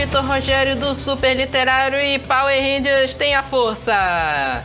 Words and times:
Vitor 0.00 0.24
Rogério 0.24 0.76
do 0.76 0.94
Super 0.94 1.36
Literário 1.36 2.00
e 2.00 2.18
Power 2.20 2.58
Rangers 2.58 3.14
tem 3.14 3.34
a 3.34 3.42
força. 3.42 4.64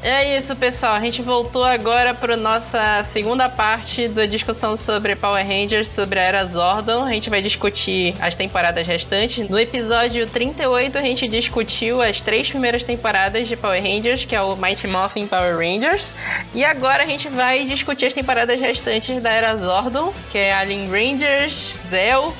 É 0.00 0.38
isso, 0.38 0.54
pessoal. 0.54 0.92
A 0.92 1.00
gente 1.00 1.20
voltou 1.20 1.64
agora 1.64 2.14
para 2.14 2.36
nossa 2.36 3.02
segunda 3.02 3.48
parte 3.48 4.06
da 4.06 4.24
discussão 4.24 4.76
sobre 4.76 5.16
Power 5.16 5.44
Rangers, 5.44 5.88
sobre 5.88 6.20
a 6.20 6.22
Era 6.22 6.46
Zordon. 6.46 7.02
A 7.02 7.10
gente 7.10 7.28
vai 7.28 7.42
discutir 7.42 8.14
as 8.20 8.36
temporadas 8.36 8.86
restantes. 8.86 9.48
No 9.50 9.58
episódio 9.58 10.28
38, 10.28 10.96
a 10.96 11.02
gente 11.02 11.26
discutiu 11.26 12.00
as 12.00 12.22
três 12.22 12.48
primeiras 12.48 12.84
temporadas 12.84 13.48
de 13.48 13.56
Power 13.56 13.82
Rangers, 13.82 14.24
que 14.24 14.36
é 14.36 14.40
o 14.42 14.54
Mighty 14.54 14.86
Morphin 14.86 15.26
Power 15.26 15.56
Rangers. 15.56 16.12
E 16.54 16.64
agora 16.64 17.02
a 17.02 17.06
gente 17.06 17.28
vai 17.28 17.64
discutir 17.64 18.06
as 18.06 18.14
temporadas 18.14 18.60
restantes 18.60 19.20
da 19.20 19.30
Era 19.30 19.56
Zordon, 19.56 20.12
que 20.30 20.38
é 20.38 20.54
Alien 20.54 20.86
Rangers, 20.88 21.80
Zell, 21.88 22.32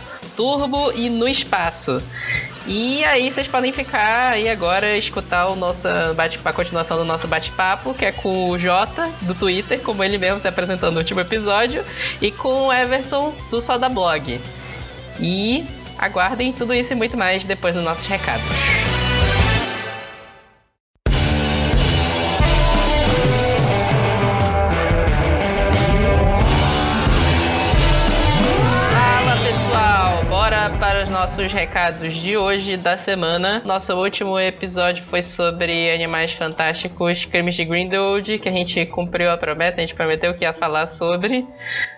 Turbo 0.42 0.91
e 0.92 1.09
No 1.09 1.28
Espaço. 1.28 2.02
E 2.66 3.05
aí 3.05 3.30
vocês 3.30 3.46
podem 3.46 3.73
ficar 3.73 4.33
aí 4.33 4.48
agora 4.48 4.96
escutar 4.96 5.46
o 5.46 5.55
nosso 5.55 5.87
bate 6.16 6.37
a 6.45 6.52
continuação 6.52 6.96
do 6.96 7.05
nosso 7.05 7.28
bate-papo, 7.28 7.95
que 7.95 8.05
é 8.05 8.10
com 8.10 8.50
o 8.50 8.59
Jota 8.59 9.09
do 9.20 9.36
Twitter, 9.36 9.78
como 9.78 10.02
ele 10.02 10.19
mesmo 10.19 10.41
se 10.41 10.48
apresentou 10.48 10.91
no 10.91 10.98
último 10.98 11.20
episódio, 11.20 11.84
e 12.20 12.33
com 12.33 12.66
o 12.66 12.73
Everton 12.73 13.33
do 13.52 13.60
Soda 13.60 13.88
Blog. 13.88 14.41
E 15.20 15.64
aguardem 15.97 16.52
tudo 16.52 16.74
isso 16.74 16.92
e 16.92 16.97
muito 16.97 17.16
mais 17.16 17.45
depois 17.45 17.77
dos 17.77 17.84
nossos 17.84 18.06
recados. 18.06 18.81
Para 30.70 31.02
os 31.02 31.08
nossos 31.08 31.52
recados 31.52 32.14
de 32.14 32.36
hoje 32.36 32.77
da 32.77 32.96
semana. 32.96 33.60
Nosso 33.64 33.92
último 33.96 34.38
episódio 34.38 35.02
foi 35.05 35.20
sobre 35.20 35.91
Animais 35.92 36.34
Fantásticos, 36.34 37.24
Crimes 37.24 37.56
de 37.56 37.64
Grindelwald, 37.64 38.38
que 38.38 38.48
a 38.48 38.52
gente 38.52 38.86
cumpriu 38.86 39.28
a 39.33 39.36
promessa, 39.36 39.78
a 39.78 39.80
gente 39.80 39.94
prometeu 39.94 40.33
que 40.34 40.44
ia 40.44 40.52
falar 40.52 40.86
sobre. 40.86 41.44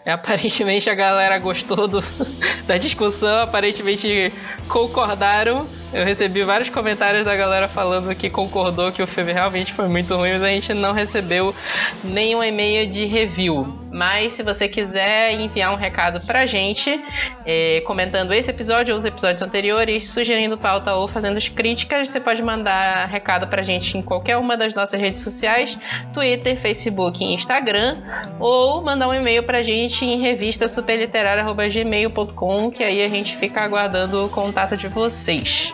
Aparentemente 0.06 0.88
a 0.88 0.94
galera 0.94 1.38
gostou 1.38 1.86
do, 1.86 2.02
da 2.66 2.78
discussão, 2.78 3.42
aparentemente 3.42 4.32
concordaram. 4.66 5.68
Eu 5.94 6.04
recebi 6.04 6.42
vários 6.42 6.68
comentários 6.68 7.24
da 7.24 7.36
galera 7.36 7.68
falando 7.68 8.12
que 8.16 8.28
concordou 8.28 8.90
que 8.90 9.00
o 9.00 9.06
filme 9.06 9.32
realmente 9.32 9.72
foi 9.72 9.86
muito 9.86 10.12
ruim, 10.16 10.32
mas 10.32 10.42
a 10.42 10.48
gente 10.48 10.74
não 10.74 10.92
recebeu 10.92 11.54
nenhum 12.02 12.42
e-mail 12.42 12.90
de 12.90 13.06
review. 13.06 13.78
Mas 13.92 14.32
se 14.32 14.42
você 14.42 14.66
quiser 14.66 15.32
enviar 15.34 15.72
um 15.72 15.76
recado 15.76 16.20
pra 16.26 16.46
gente, 16.46 17.00
é, 17.46 17.80
comentando 17.86 18.34
esse 18.34 18.50
episódio 18.50 18.92
ou 18.92 18.98
os 18.98 19.04
episódios 19.04 19.40
anteriores, 19.40 20.08
sugerindo 20.08 20.58
pauta 20.58 20.92
ou 20.94 21.06
fazendo 21.06 21.40
críticas, 21.52 22.08
você 22.08 22.18
pode 22.18 22.42
mandar 22.42 23.06
recado 23.06 23.46
pra 23.46 23.62
gente 23.62 23.96
em 23.96 24.02
qualquer 24.02 24.36
uma 24.36 24.56
das 24.56 24.74
nossas 24.74 25.00
redes 25.00 25.22
sociais: 25.22 25.78
Twitter, 26.12 26.56
Facebook 26.56 27.22
e 27.22 27.34
Instagram, 27.34 27.98
ou 28.40 28.82
mandar 28.82 29.06
um 29.06 29.14
e-mail 29.14 29.44
pra 29.44 29.62
gente 29.62 30.04
em 30.04 30.20
revista 30.20 30.66
superliterária.gmail.com, 30.66 32.70
que 32.72 32.82
aí 32.82 33.00
a 33.00 33.08
gente 33.08 33.36
fica 33.36 33.60
aguardando 33.60 34.24
o 34.24 34.28
contato 34.28 34.76
de 34.76 34.88
vocês. 34.88 35.72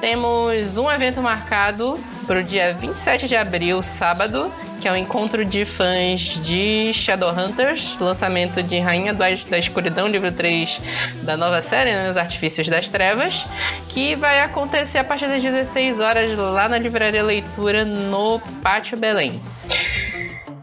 Temos 0.00 0.78
um 0.78 0.90
evento 0.90 1.20
marcado 1.20 1.98
para 2.26 2.40
o 2.40 2.42
dia 2.42 2.74
27 2.74 3.26
de 3.26 3.34
abril, 3.34 3.82
sábado, 3.82 4.52
que 4.80 4.86
é 4.86 4.90
o 4.90 4.94
um 4.94 4.96
encontro 4.96 5.44
de 5.44 5.64
fãs 5.64 6.20
de 6.20 6.92
Shadowhunters, 6.92 7.96
lançamento 7.98 8.62
de 8.62 8.78
Rainha 8.78 9.14
da 9.14 9.58
Escuridão, 9.58 10.06
livro 10.06 10.30
3 10.30 10.80
da 11.22 11.36
nova 11.36 11.60
série, 11.60 11.90
né, 11.90 12.10
Os 12.10 12.16
Artifícios 12.16 12.68
das 12.68 12.88
Trevas, 12.88 13.44
que 13.88 14.14
vai 14.14 14.40
acontecer 14.40 14.98
a 14.98 15.04
partir 15.04 15.26
das 15.26 15.42
16 15.42 16.00
horas 16.00 16.36
lá 16.36 16.68
na 16.68 16.78
Livraria 16.78 17.22
Leitura, 17.22 17.84
no 17.84 18.38
Pátio 18.62 18.96
Belém. 18.98 19.40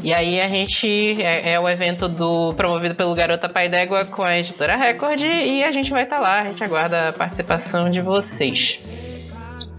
E 0.05 0.13
aí 0.13 0.39
a 0.39 0.47
gente 0.47 1.19
é, 1.19 1.53
é, 1.53 1.59
o 1.59 1.67
evento 1.67 2.07
do 2.07 2.53
promovido 2.53 2.93
pelo 2.93 3.15
Garota 3.15 3.49
Pai 3.49 3.67
d'Égua 3.67 4.05
com 4.05 4.21
a 4.21 4.37
editora 4.37 4.75
Record 4.75 5.19
e 5.19 5.63
a 5.63 5.71
gente 5.71 5.89
vai 5.89 6.03
estar 6.03 6.17
tá 6.17 6.21
lá, 6.21 6.41
a 6.41 6.43
gente 6.49 6.63
aguarda 6.63 7.09
a 7.09 7.11
participação 7.11 7.89
de 7.89 8.01
vocês. 8.01 8.87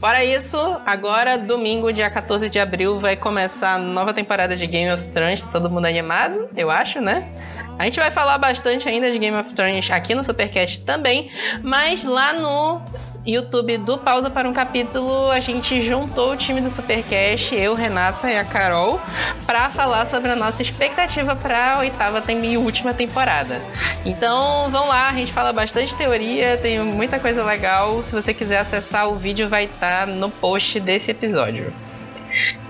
Fora 0.00 0.24
isso, 0.24 0.58
agora, 0.84 1.38
domingo, 1.38 1.92
dia 1.92 2.10
14 2.10 2.50
de 2.50 2.58
abril, 2.58 2.98
vai 2.98 3.16
começar 3.16 3.74
a 3.74 3.78
nova 3.78 4.12
temporada 4.12 4.56
de 4.56 4.66
Game 4.66 4.90
of 4.90 5.06
Thrones. 5.10 5.42
Tá 5.42 5.48
todo 5.52 5.70
mundo 5.70 5.86
animado, 5.86 6.50
eu 6.56 6.72
acho, 6.72 7.00
né? 7.00 7.30
A 7.78 7.84
gente 7.84 8.00
vai 8.00 8.10
falar 8.10 8.36
bastante 8.38 8.88
ainda 8.88 9.12
de 9.12 9.20
Game 9.20 9.36
of 9.36 9.54
Thrones 9.54 9.88
aqui 9.92 10.12
no 10.12 10.24
Supercast 10.24 10.80
também, 10.80 11.30
mas 11.62 12.02
lá 12.02 12.32
no 12.32 12.82
YouTube 13.26 13.78
do 13.78 13.98
Pausa 13.98 14.30
para 14.30 14.48
um 14.48 14.52
Capítulo, 14.52 15.30
a 15.30 15.40
gente 15.40 15.82
juntou 15.82 16.32
o 16.32 16.36
time 16.36 16.60
do 16.60 16.70
Supercast, 16.70 17.54
eu, 17.54 17.74
Renata 17.74 18.30
e 18.30 18.38
a 18.38 18.44
Carol, 18.44 19.00
para 19.44 19.68
falar 19.70 20.06
sobre 20.06 20.30
a 20.30 20.36
nossa 20.36 20.62
expectativa 20.62 21.34
para 21.34 21.74
a 21.74 21.78
oitava 21.80 22.22
e 22.28 22.56
última 22.56 22.94
temporada. 22.94 23.60
Então, 24.04 24.70
vão 24.70 24.86
lá, 24.86 25.08
a 25.08 25.14
gente 25.14 25.32
fala 25.32 25.52
bastante 25.52 25.94
teoria, 25.96 26.56
tem 26.56 26.78
muita 26.78 27.18
coisa 27.18 27.42
legal. 27.42 28.02
Se 28.04 28.12
você 28.12 28.32
quiser 28.32 28.58
acessar, 28.58 29.08
o 29.08 29.16
vídeo 29.16 29.48
vai 29.48 29.64
estar 29.64 30.06
tá 30.06 30.06
no 30.06 30.30
post 30.30 30.78
desse 30.78 31.10
episódio. 31.10 31.72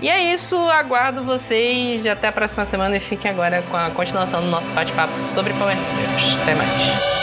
E 0.01 0.09
é 0.09 0.33
isso, 0.33 0.55
aguardo 0.69 1.23
vocês 1.23 2.05
até 2.05 2.27
a 2.29 2.31
próxima 2.31 2.65
semana 2.65 2.97
e 2.97 2.99
fiquem 2.99 3.29
agora 3.29 3.61
com 3.63 3.75
a 3.75 3.91
continuação 3.91 4.41
do 4.41 4.47
nosso 4.47 4.71
bate-papo 4.71 5.15
sobre 5.15 5.53
Power 5.53 5.75
Rangers. 5.75 6.37
Até 6.37 6.55
mais. 6.55 7.16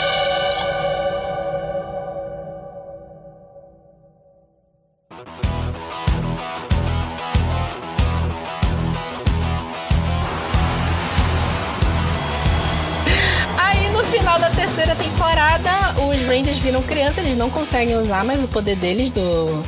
Rangers 16.35 16.57
viram 16.57 16.83
criança, 16.83 17.21
eles 17.21 17.37
não 17.37 17.49
conseguem 17.49 17.95
usar 17.95 18.25
mais 18.25 18.43
o 18.43 18.47
poder 18.49 18.75
deles 18.75 19.09
do. 19.09 19.63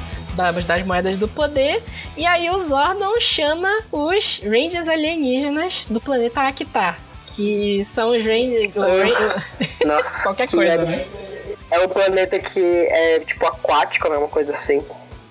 Das 0.68 0.86
moedas 0.86 1.18
do 1.18 1.28
poder. 1.28 1.82
E 2.16 2.26
aí 2.26 2.48
o 2.50 2.60
Zordon 2.60 3.20
chama 3.20 3.70
os 3.92 4.40
Rangers 4.44 4.88
alienígenas 4.88 5.88
do 5.90 6.00
planeta 6.00 6.42
Actar. 6.42 7.00
Que 7.26 7.84
são 7.86 8.10
os 8.10 8.24
Rangers. 8.24 8.72
Nossa, 9.84 10.24
qualquer 10.24 10.48
coisa. 10.50 10.74
É, 10.74 10.78
né? 10.78 11.06
é 11.72 11.80
um 11.80 11.88
planeta 11.88 12.38
que 12.38 12.60
é 12.60 13.20
tipo 13.22 13.48
aquático, 13.48 14.10
né? 14.10 14.18
Uma 14.18 14.28
coisa 14.28 14.52
assim. 14.52 14.84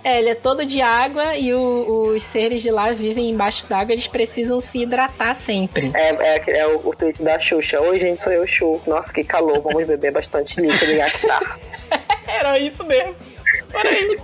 É, 0.06 0.21
ele 0.21 0.28
é 0.28 0.37
todo 0.37 0.65
de 0.65 0.81
água 0.81 1.37
e 1.37 1.53
o, 1.53 2.12
os 2.15 2.22
seres 2.22 2.62
de 2.62 2.71
lá 2.71 2.93
vivem 2.93 3.28
embaixo 3.28 3.67
d'água, 3.67 3.93
eles 3.93 4.06
precisam 4.06 4.61
se 4.61 4.83
hidratar 4.83 5.34
sempre. 5.34 5.91
É, 5.97 6.11
é, 6.11 6.59
é 6.61 6.67
o, 6.69 6.91
o, 6.91 6.94
tweet 6.94 7.21
da 7.25 7.37
Xuxa. 7.41 7.81
Oi, 7.81 7.99
gente, 7.99 8.21
sou 8.21 8.33
eu, 8.33 8.47
Xu. 8.47 8.81
Nossa, 8.87 9.12
que 9.12 9.25
calor, 9.25 9.61
vamos 9.61 9.84
beber 9.84 10.12
bastante 10.12 10.61
líquido 10.61 10.93
e 10.93 11.00
actar. 11.00 11.59
era 12.28 12.56
isso 12.56 12.84
mesmo. 12.84 13.17
Era 13.75 13.99
isso. 13.99 14.17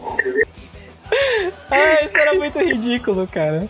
Ai, 1.69 2.05
isso 2.05 2.17
era 2.17 2.39
muito 2.39 2.61
ridículo, 2.61 3.27
cara. 3.27 3.67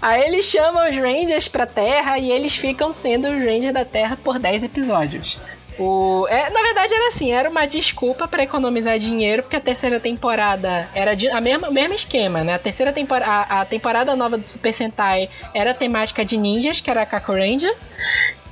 Aí 0.00 0.22
eles 0.22 0.46
chamam 0.46 0.88
os 0.88 0.96
Rangers 0.96 1.48
pra 1.48 1.66
Terra 1.66 2.16
e 2.18 2.32
eles 2.32 2.56
ficam 2.56 2.94
sendo 2.94 3.28
os 3.28 3.38
Rangers 3.38 3.74
da 3.74 3.84
Terra 3.84 4.16
por 4.24 4.38
10 4.38 4.62
episódios. 4.62 5.36
O, 5.78 6.26
é, 6.28 6.50
na 6.50 6.62
verdade 6.62 6.92
era 6.92 7.08
assim, 7.08 7.32
era 7.32 7.48
uma 7.48 7.66
desculpa 7.66 8.28
para 8.28 8.42
economizar 8.42 8.98
dinheiro, 8.98 9.42
porque 9.42 9.56
a 9.56 9.60
terceira 9.60 9.98
temporada 9.98 10.88
era 10.94 11.14
de, 11.14 11.28
a 11.28 11.40
mesma, 11.40 11.68
o 11.68 11.72
mesmo 11.72 11.94
esquema, 11.94 12.44
né? 12.44 12.54
A 12.54 12.58
terceira 12.58 12.92
temporada, 12.92 13.46
a, 13.48 13.64
temporada 13.64 14.14
nova 14.14 14.36
do 14.36 14.46
Super 14.46 14.72
Sentai 14.72 15.30
era 15.54 15.72
temática 15.72 16.24
de 16.24 16.36
ninjas, 16.36 16.80
que 16.80 16.90
era 16.90 17.02
a 17.02 17.06
Kaku 17.06 17.32
Ranger, 17.32 17.74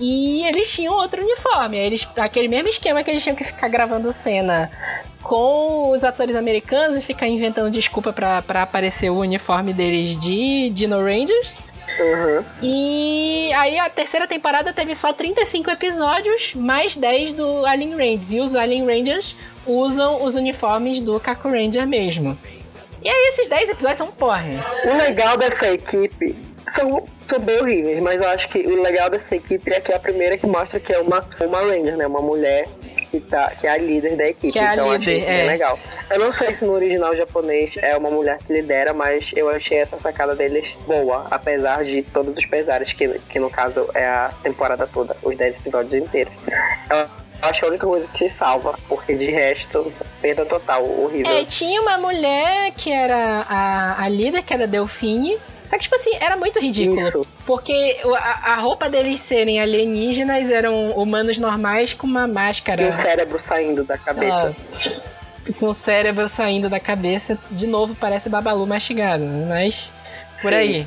e 0.01 0.47
eles 0.47 0.71
tinham 0.73 0.95
outro 0.95 1.23
uniforme, 1.23 1.77
eles, 1.77 2.09
aquele 2.17 2.49
mesmo 2.49 2.69
esquema 2.69 3.03
que 3.03 3.11
eles 3.11 3.23
tinham 3.23 3.37
que 3.37 3.45
ficar 3.45 3.69
gravando 3.69 4.13
cena 4.13 4.71
com 5.23 5.91
os 5.91 6.03
atores 6.03 6.35
americanos 6.35 6.97
e 6.97 7.03
ficar 7.03 7.29
inventando 7.29 7.71
desculpa 7.71 8.13
para 8.13 8.63
aparecer 8.63 9.11
o 9.11 9.19
uniforme 9.19 9.73
deles 9.73 10.19
de 10.19 10.71
Dino 10.71 10.99
Rangers. 10.99 11.55
Uhum. 12.01 12.45
E 12.63 13.53
aí 13.53 13.79
a 13.79 13.91
terceira 13.91 14.27
temporada 14.27 14.73
teve 14.73 14.95
só 14.95 15.13
35 15.13 15.71
episódios, 15.71 16.55
mais 16.55 16.97
10 16.97 17.35
do 17.35 17.67
Alien 17.67 17.93
Rangers. 17.93 18.33
E 18.33 18.41
os 18.41 18.55
Alien 18.55 18.87
Rangers 18.87 19.37
usam 19.67 20.25
os 20.25 20.35
uniformes 20.35 21.01
do 21.01 21.21
Kaku 21.21 21.49
Ranger 21.49 21.87
mesmo. 21.87 22.39
E 23.03 23.09
aí 23.09 23.33
esses 23.33 23.49
10 23.49 23.71
episódios 23.71 23.99
são 23.99 24.09
porra. 24.09 24.45
O 24.85 24.97
legal 24.97 25.37
dessa 25.37 25.73
equipe 25.73 26.37
são, 26.75 27.07
são 27.27 27.39
bem 27.39 27.59
horríveis, 27.61 28.01
mas 28.03 28.21
eu 28.21 28.29
acho 28.29 28.49
que 28.49 28.59
o 28.59 28.83
legal 28.83 29.09
dessa 29.09 29.35
equipe 29.35 29.73
é 29.73 29.81
que 29.81 29.93
é 29.93 29.97
a 29.97 30.01
primeira 30.01 30.37
que 30.37 30.47
mostra 30.47 30.79
que 30.79 30.93
é 30.93 30.99
uma, 30.99 31.25
uma 31.41 31.59
Ranger, 31.61 31.97
né? 31.97 32.07
Uma 32.07 32.21
mulher 32.21 32.69
que, 33.11 33.21
tá, 33.21 33.51
que 33.51 33.67
é 33.67 33.71
a 33.71 33.77
líder 33.77 34.17
da 34.17 34.29
equipe. 34.29 34.57
É 34.57 34.73
então 34.73 34.85
líder, 34.85 34.99
achei 34.99 35.19
isso 35.19 35.29
é. 35.29 35.39
bem 35.39 35.47
legal. 35.47 35.79
Eu 36.09 36.19
não 36.21 36.33
sei 36.33 36.55
se 36.55 36.65
no 36.65 36.73
original 36.73 37.15
japonês 37.17 37.73
é 37.77 37.97
uma 37.97 38.11
mulher 38.11 38.39
que 38.39 38.53
lidera, 38.53 38.95
mas 38.95 39.33
eu 39.35 39.49
achei 39.49 39.79
essa 39.79 39.99
sacada 39.99 40.37
deles 40.37 40.77
boa, 40.87 41.27
apesar 41.31 41.85
de 41.85 42.03
todos 42.03 42.35
os 42.37 42.47
pesares, 42.47 42.93
que, 42.93 43.09
que 43.29 43.41
no 43.41 43.51
caso 43.51 43.89
é 43.95 44.07
a 44.07 44.31
temporada 44.43 44.87
toda, 44.87 45.17
os 45.23 45.37
10 45.37 45.59
episódios 45.59 45.95
inteiros. 45.95 46.33
Eu 46.89 47.09
acho 47.43 47.61
que 47.61 47.65
é 47.65 47.69
a 47.69 47.71
única 47.71 47.87
coisa 47.87 48.07
que 48.07 48.19
se 48.19 48.31
salva, 48.31 48.79
porque 48.89 49.15
de 49.15 49.31
resto, 49.31 49.93
perda 50.21 50.45
total, 50.47 50.85
horrível. 50.85 51.33
É, 51.33 51.45
tinha 51.45 51.81
uma 51.83 51.99
mulher 51.99 52.73
que 52.77 52.93
era 52.93 53.45
a, 53.49 54.05
a 54.05 54.09
líder, 54.09 54.43
que 54.43 54.55
era 54.55 54.67
Delfine. 54.67 55.37
Só 55.65 55.77
que, 55.77 55.83
tipo 55.83 55.97
assim, 55.97 56.17
era 56.21 56.37
muito 56.37 56.61
ridículo. 56.61 57.07
Isso. 57.07 57.27
Porque 57.47 58.01
a, 58.17 58.53
a 58.53 58.55
roupa 58.57 58.89
deles 58.89 59.21
serem 59.21 59.61
alienígenas 59.61 60.51
eram 60.51 60.93
humanos 60.93 61.39
normais 61.39 61.93
com 61.93 62.07
uma 62.07 62.27
máscara. 62.27 62.83
E 62.83 62.89
o 62.89 62.95
cérebro 62.95 63.41
saindo 63.41 63.85
da 63.85 63.99
cabeça. 63.99 64.55
Ah, 64.57 65.53
com 65.59 65.67
o 65.67 65.75
cérebro 65.75 66.29
saindo 66.29 66.69
da 66.69 66.79
cabeça, 66.79 67.39
de 67.51 67.67
novo 67.67 67.95
parece 67.95 68.29
Babalu 68.29 68.67
mastigado, 68.67 69.25
mas 69.49 69.93
por 70.41 70.51
Sim. 70.51 70.57
aí. 70.57 70.87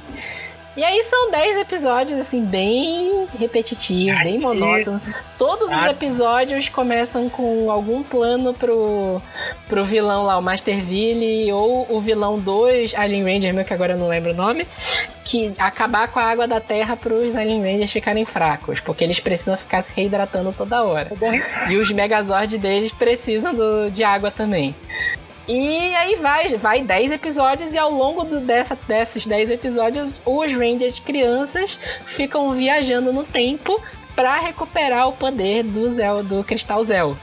E 0.76 0.84
aí 0.84 1.04
são 1.04 1.30
10 1.30 1.58
episódios, 1.62 2.20
assim, 2.20 2.44
bem 2.44 3.28
repetitivos, 3.40 4.20
bem 4.24 4.40
monótonos. 4.40 5.02
Todos 5.38 5.68
os 5.68 5.72
Ah. 5.74 5.90
episódios 5.92 6.68
começam 6.68 7.30
com 7.30 7.70
algum 7.70 8.02
plano 8.02 8.56
pro, 8.56 9.22
pro 9.68 9.86
vilão 9.86 10.24
lá, 10.24 10.36
o 10.38 10.42
Masterville, 10.42 11.52
ou 11.54 11.86
o 11.96 12.02
vilão 12.02 12.40
2, 12.40 12.96
Alien 12.96 13.24
Ranger, 13.24 13.54
meu 13.54 13.64
que 13.64 13.74
agora 13.74 13.94
eu 13.94 13.98
não 14.00 14.08
lembro 14.08 14.32
o 14.32 14.36
nome, 14.36 14.68
que 15.24 15.54
acabar 15.60 16.08
com 16.08 16.20
a 16.20 16.24
água 16.24 16.48
da 16.48 16.60
terra 16.60 16.98
pros 16.98 17.36
Alien 17.36 17.62
Rangers 17.62 17.92
ficarem 17.92 18.26
fracos, 18.26 18.80
porque 18.80 19.04
eles 19.04 19.20
precisam 19.20 19.56
ficar 19.56 19.84
se 19.84 19.92
reidratando 19.96 20.54
toda 20.58 20.84
hora. 20.84 21.10
E 21.70 21.78
os 21.78 21.92
Megazord 21.92 22.58
deles 22.58 22.92
precisam 22.92 23.54
do- 23.54 23.92
de 23.92 24.04
água 24.04 24.32
também. 24.32 24.74
E 25.48 25.94
aí 25.96 26.16
vai, 26.16 26.56
vai 26.56 26.82
10 26.82 27.12
episódios 27.12 27.74
e 27.74 27.78
ao 27.78 27.92
longo 27.92 28.24
do- 28.24 28.40
dessa, 28.40 28.78
desses 28.88 29.26
10 29.28 29.50
episódios, 29.50 30.22
os 30.26 30.54
Rangers 30.54 31.00
crianças 31.00 31.78
ficam 32.06 32.52
viajando 32.54 33.12
no 33.12 33.24
tempo 33.24 33.82
para 34.16 34.40
recuperar 34.40 35.08
o 35.10 35.14
poder 35.14 35.64
do 35.64 35.90
Zel, 35.90 36.24
do 36.24 36.44
Cristal 36.44 36.82
Zel. 36.84 37.18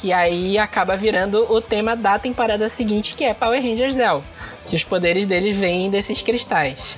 Que 0.00 0.12
aí 0.12 0.56
acaba 0.58 0.96
virando 0.96 1.50
o 1.52 1.60
tema 1.60 1.94
da 1.94 2.18
temporada 2.18 2.68
seguinte, 2.68 3.14
que 3.14 3.24
é 3.24 3.34
Power 3.34 3.60
Rangers 3.62 3.96
Zel. 3.96 4.24
Que 4.66 4.76
os 4.76 4.84
poderes 4.84 5.26
deles 5.26 5.54
vêm 5.56 5.90
desses 5.90 6.22
cristais. 6.22 6.96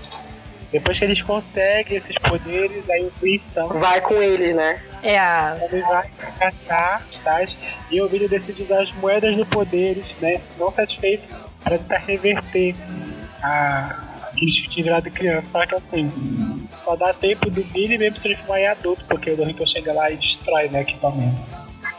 Depois 0.71 0.99
que 0.99 1.05
eles 1.05 1.23
conseguem 1.23 1.97
esses 1.97 2.17
poderes, 2.19 2.89
aí 2.91 3.03
o 3.05 3.13
Vai 3.81 4.01
com 4.01 4.15
eles, 4.23 4.55
né? 4.55 4.81
É 5.09 5.19
a. 5.19 5.57
ele 5.71 5.83
vai 5.83 6.09
caçar 6.39 7.03
tais, 7.23 7.51
e 7.91 8.01
o 8.01 8.09
vídeo 8.09 8.29
decide 8.29 8.63
usar 8.63 8.83
as 8.83 8.93
moedas 8.95 9.37
do 9.37 9.47
poderes, 9.47 10.05
né? 10.21 10.41
Não 10.59 10.73
satisfeito, 10.73 11.25
para 11.63 11.79
tentar 11.79 11.99
reverter 11.99 12.75
a 13.43 14.03
aqueles 14.33 14.61
que 14.61 14.69
tinham 14.69 14.85
virado 14.85 15.11
criança. 15.11 15.47
Só 15.53 15.67
que 15.67 15.75
assim, 15.75 16.13
só 16.85 16.97
dá 16.97 17.13
tempo 17.15 17.51
do 17.51 17.65
Billy 17.65 17.97
mesmo 17.99 18.17
se 18.17 18.23
transformar 18.25 18.61
em 18.61 18.67
adulto, 18.67 19.05
porque 19.09 19.31
o 19.31 19.37
Dorito 19.37 19.67
chega 19.67 19.93
lá 19.93 20.11
e 20.11 20.17
destrói 20.17 20.69
né, 20.69 20.83
equipamento. 20.83 21.37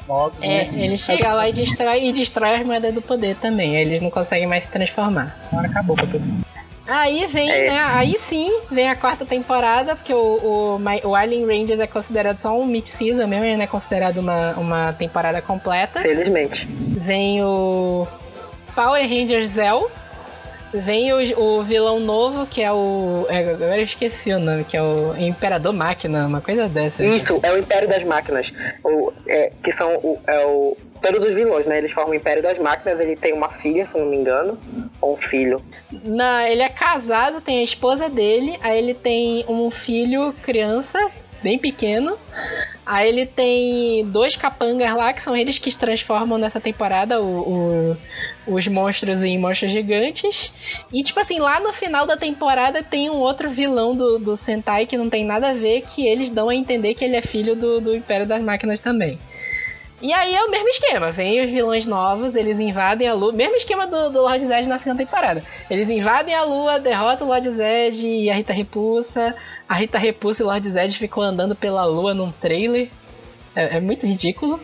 Logo, 0.08 0.36
É, 0.42 0.66
né? 0.66 0.84
ele 0.86 0.98
chega 0.98 1.34
lá 1.34 1.50
e 1.50 1.54
destrói, 1.54 2.08
e 2.08 2.14
destrói 2.14 2.56
as 2.56 2.66
moedas 2.66 2.94
do 2.94 3.02
poder 3.02 3.36
também. 3.36 3.76
aí 3.76 3.82
Eles 3.84 4.02
não 4.02 4.10
conseguem 4.10 4.48
mais 4.48 4.64
se 4.64 4.72
transformar. 4.72 5.36
Agora 5.52 5.68
acabou 5.68 5.96
pra 5.98 6.08
todo 6.08 6.22
mundo. 6.22 6.47
Aí 6.88 7.28
vem, 7.28 7.50
É. 7.52 7.70
né? 7.70 7.80
Aí 7.94 8.18
sim, 8.20 8.52
vem 8.72 8.90
a 8.90 8.96
quarta 8.96 9.26
temporada, 9.26 9.96
porque 9.96 10.14
o, 10.14 10.18
o, 10.18 10.82
o 11.10 11.16
Alien 11.16 11.46
Rangers 11.46 11.80
é 11.80 11.88
considerado 11.88 12.40
só 12.40 12.58
um 12.58 12.66
mid-season 12.66 13.28
mesmo, 13.28 13.46
ele 13.46 13.58
não 13.58 13.64
é 13.64 13.68
considerado 13.68 14.18
uma, 14.18 14.52
uma 14.54 14.94
temporada 14.94 15.42
completa. 15.42 16.02
Felizmente. 16.02 16.66
Vem 16.70 17.44
o 17.44 18.08
Power 18.74 19.02
Rangers 19.08 19.50
Zell. 19.50 19.92
Vem 20.74 21.14
o, 21.14 21.40
o 21.40 21.64
vilão 21.64 21.98
novo, 22.00 22.46
que 22.46 22.62
é 22.62 22.72
o. 22.72 23.26
é, 23.30 23.52
agora 23.52 23.78
eu 23.78 23.86
esqueci 23.86 24.34
o 24.34 24.40
nome, 24.40 24.66
que 24.66 24.76
é 24.76 24.84
o 24.84 25.16
Imperador 25.18 25.72
Máquina, 25.72 26.28
uma 26.28 26.42
coisa 26.42 26.68
dessa. 26.68 27.06
Isso, 27.06 27.40
é 27.42 27.52
o 27.54 27.58
Império 27.58 27.88
das 27.88 28.04
Máquinas. 28.04 28.52
O, 28.84 29.14
é, 29.28 29.50
que 29.64 29.72
são 29.72 29.96
o, 29.96 30.20
é 30.28 30.46
o, 30.46 30.78
todos 31.02 31.24
os 31.24 31.34
vilões, 31.34 31.66
né? 31.66 31.78
Eles 31.78 31.92
formam 31.92 32.12
o 32.12 32.16
Império 32.16 32.42
das 32.44 32.58
Máquinas. 32.58 33.00
Ele 33.00 33.16
tem 33.16 33.34
uma 33.34 33.50
filha, 33.50 33.86
se 33.86 33.98
não 33.98 34.06
me 34.06 34.16
engano. 34.18 34.58
Ou 35.02 35.14
um 35.14 35.18
filho. 35.18 35.62
Na, 36.04 36.50
ele 36.50 36.62
é 36.62 36.70
casado, 36.70 37.42
tem 37.42 37.60
a 37.60 37.64
esposa 37.64 38.10
dele, 38.10 38.58
aí 38.62 38.78
ele 38.78 38.94
tem 38.94 39.46
um 39.48 39.70
filho, 39.70 40.34
criança, 40.42 41.00
bem 41.44 41.58
pequeno. 41.58 42.18
Aí 42.86 43.10
ele 43.10 43.26
tem 43.26 44.06
dois 44.08 44.36
capangas 44.38 44.94
lá, 44.96 45.12
que 45.12 45.22
são 45.22 45.36
eles 45.36 45.58
que 45.60 45.70
se 45.72 45.78
transformam 45.78 46.38
nessa 46.38 46.60
temporada 46.62 47.22
o- 47.22 47.94
o- 48.48 48.56
os 48.56 48.66
monstros 48.68 49.24
em 49.26 49.38
monstros 49.38 49.72
gigantes. 49.72 50.54
E, 50.94 51.04
tipo 51.04 51.20
assim, 51.20 51.38
lá 51.38 51.60
no 51.60 51.74
final 51.74 52.06
da 52.08 52.16
temporada 52.16 52.82
tem 52.82 53.10
um 53.10 53.18
outro 53.18 53.50
vilão 53.50 53.94
do, 53.96 54.18
do 54.18 54.36
Sentai 54.38 54.86
que 54.86 54.96
não 54.98 55.10
tem 55.10 55.26
nada 55.26 55.50
a 55.50 55.54
ver, 55.54 55.82
que 55.82 56.08
eles 56.08 56.30
dão 56.30 56.48
a 56.48 56.56
entender 56.56 56.94
que 56.94 57.04
ele 57.04 57.18
é 57.18 57.22
filho 57.22 57.56
do, 57.58 57.82
do 57.82 57.96
Império 57.96 58.26
das 58.26 58.42
Máquinas 58.42 58.80
também. 58.80 59.20
E 60.00 60.14
aí 60.14 60.36
é 60.36 60.44
o 60.44 60.52
mesmo 60.52 60.68
esquema, 60.70 61.12
vem 61.12 61.44
os 61.44 61.50
vilões 61.50 61.88
novos, 61.88 62.36
eles 62.36 62.60
invadem 62.60 63.08
a 63.08 63.14
lua, 63.16 63.34
mesmo 63.34 63.56
esquema 63.56 63.88
do, 63.88 64.10
do 64.12 64.22
Lord 64.22 64.46
Zed 64.46 64.68
na 64.70 64.78
segunda 64.78 65.04
temporada. 65.04 65.44
Eles 65.72 65.90
invadem 65.90 66.36
a 66.36 66.44
lua, 66.44 66.80
derrotam 66.80 67.26
o 67.26 67.30
Lord 67.32 67.50
Zed 67.50 68.06
e 68.06 68.30
a 68.30 68.36
Rita 68.36 68.54
Repulsa. 68.54 69.36
A 69.68 69.74
Rita 69.74 69.98
Repulsa 69.98 70.44
e 70.44 70.46
o 70.46 70.48
Lord 70.50 70.70
Zed 70.70 70.96
ficam 70.98 71.24
andando 71.24 71.56
pela 71.56 71.84
lua 71.86 72.14
num 72.14 72.32
trailer. 72.32 72.90
É, 73.56 73.78
é 73.78 73.80
muito 73.80 74.06
ridículo. 74.06 74.60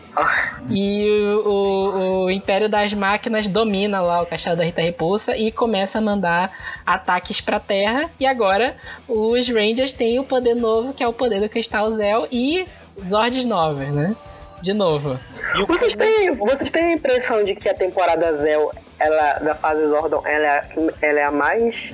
E 0.70 1.04
o, 1.44 1.48
o- 1.48 2.24
o 2.26 2.30
Império 2.30 2.68
das 2.68 2.92
Máquinas 2.92 3.48
domina 3.48 4.00
lá 4.00 4.22
o 4.22 4.26
castelo 4.26 4.56
da 4.56 4.62
Rita 4.62 4.82
Repulsa 4.82 5.36
e 5.36 5.50
começa 5.50 5.98
a 5.98 6.00
mandar 6.00 6.52
ataques 6.86 7.40
pra 7.40 7.58
Terra. 7.58 8.08
E 8.20 8.24
agora 8.26 8.76
os 9.08 9.48
Rangers 9.48 9.92
têm 9.92 10.20
o 10.20 10.24
poder 10.24 10.54
novo, 10.54 10.94
que 10.94 11.02
é 11.02 11.08
o 11.08 11.12
poder 11.12 11.40
do 11.40 11.48
Cristal 11.48 11.90
Zel 11.90 12.28
e 12.30 12.64
Zords 13.04 13.44
novas, 13.44 13.88
né? 13.92 14.14
De 14.64 14.72
novo. 14.72 15.20
Vocês 15.68 15.94
têm, 15.94 16.30
vocês 16.36 16.70
têm 16.70 16.84
a 16.84 16.92
impressão 16.92 17.44
de 17.44 17.54
que 17.54 17.68
a 17.68 17.74
temporada 17.74 18.34
Zell, 18.34 18.72
ela, 18.98 19.34
da 19.34 19.54
fase 19.54 19.86
Zordon, 19.88 20.22
ela, 20.26 20.46
é- 20.46 20.64
ela 21.02 21.20
é 21.20 21.24
a 21.24 21.30
mais 21.30 21.92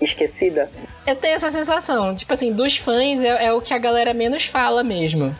esquecida? 0.00 0.68
Eu 1.06 1.14
tenho 1.14 1.36
essa 1.36 1.48
sensação, 1.48 2.16
tipo 2.16 2.32
assim, 2.34 2.52
dos 2.52 2.76
fãs 2.76 3.20
é, 3.20 3.46
é 3.46 3.52
o 3.52 3.60
que 3.60 3.72
a 3.72 3.78
galera 3.78 4.12
menos 4.12 4.46
fala 4.46 4.82
mesmo. 4.82 5.32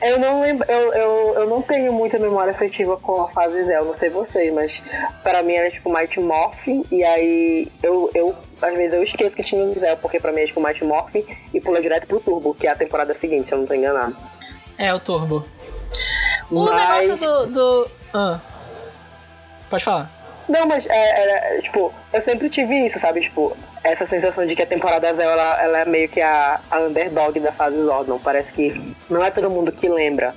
Eu 0.00 0.18
não 0.18 0.40
lembro, 0.40 0.66
eu, 0.70 0.94
eu, 0.94 1.34
eu 1.42 1.46
não 1.50 1.60
tenho 1.60 1.92
muita 1.92 2.18
memória 2.18 2.50
afetiva 2.50 2.96
com 2.96 3.20
a 3.20 3.28
fase 3.28 3.62
Zell, 3.64 3.84
não 3.84 3.92
sei 3.94 4.08
vocês, 4.08 4.52
mas 4.54 4.82
para 5.22 5.42
mim 5.42 5.52
era 5.52 5.70
tipo 5.70 5.92
Mighty 5.92 6.18
Morphin, 6.18 6.82
e 6.90 7.04
aí 7.04 7.68
eu, 7.82 8.10
eu 8.14 8.34
às 8.62 8.74
vezes 8.74 8.94
eu 8.94 9.02
esqueço 9.02 9.36
que 9.36 9.42
tinha 9.44 9.62
o 9.62 9.78
Zell, 9.78 9.98
porque 9.98 10.18
pra 10.18 10.32
mim 10.32 10.40
é 10.40 10.46
tipo 10.46 10.62
Mighty 10.62 10.82
Morphin 10.82 11.24
e 11.52 11.60
pula 11.60 11.80
direto 11.82 12.06
pro 12.06 12.18
Turbo, 12.20 12.54
que 12.54 12.66
é 12.66 12.70
a 12.70 12.74
temporada 12.74 13.12
seguinte, 13.14 13.46
se 13.46 13.54
eu 13.54 13.58
não 13.58 13.66
tô 13.66 13.74
enganado. 13.74 14.16
É 14.78 14.92
o 14.92 15.00
Turbo. 15.00 15.46
O 16.50 16.64
Mas- 16.64 17.08
negócio 17.08 17.16
do. 17.16 17.46
do... 17.52 17.90
Ah. 18.14 18.38
Pode 19.70 19.84
falar. 19.84 20.10
Não, 20.48 20.66
mas 20.66 20.86
é, 20.86 21.22
era, 21.22 21.62
tipo, 21.62 21.94
eu 22.12 22.20
sempre 22.20 22.50
tive 22.50 22.74
isso, 22.84 22.98
sabe? 22.98 23.20
Tipo, 23.20 23.56
essa 23.84 24.06
sensação 24.06 24.46
de 24.46 24.54
que 24.54 24.62
a 24.62 24.66
temporada 24.66 25.12
Zell 25.14 25.30
ela, 25.30 25.62
ela 25.62 25.78
é 25.78 25.84
meio 25.84 26.08
que 26.08 26.20
a, 26.20 26.60
a 26.70 26.80
underdog 26.80 27.38
da 27.40 27.52
fase 27.52 27.80
Zordon. 27.82 28.18
Parece 28.18 28.52
que 28.52 28.94
não 29.08 29.24
é 29.24 29.30
todo 29.30 29.48
mundo 29.48 29.72
que 29.72 29.88
lembra. 29.88 30.34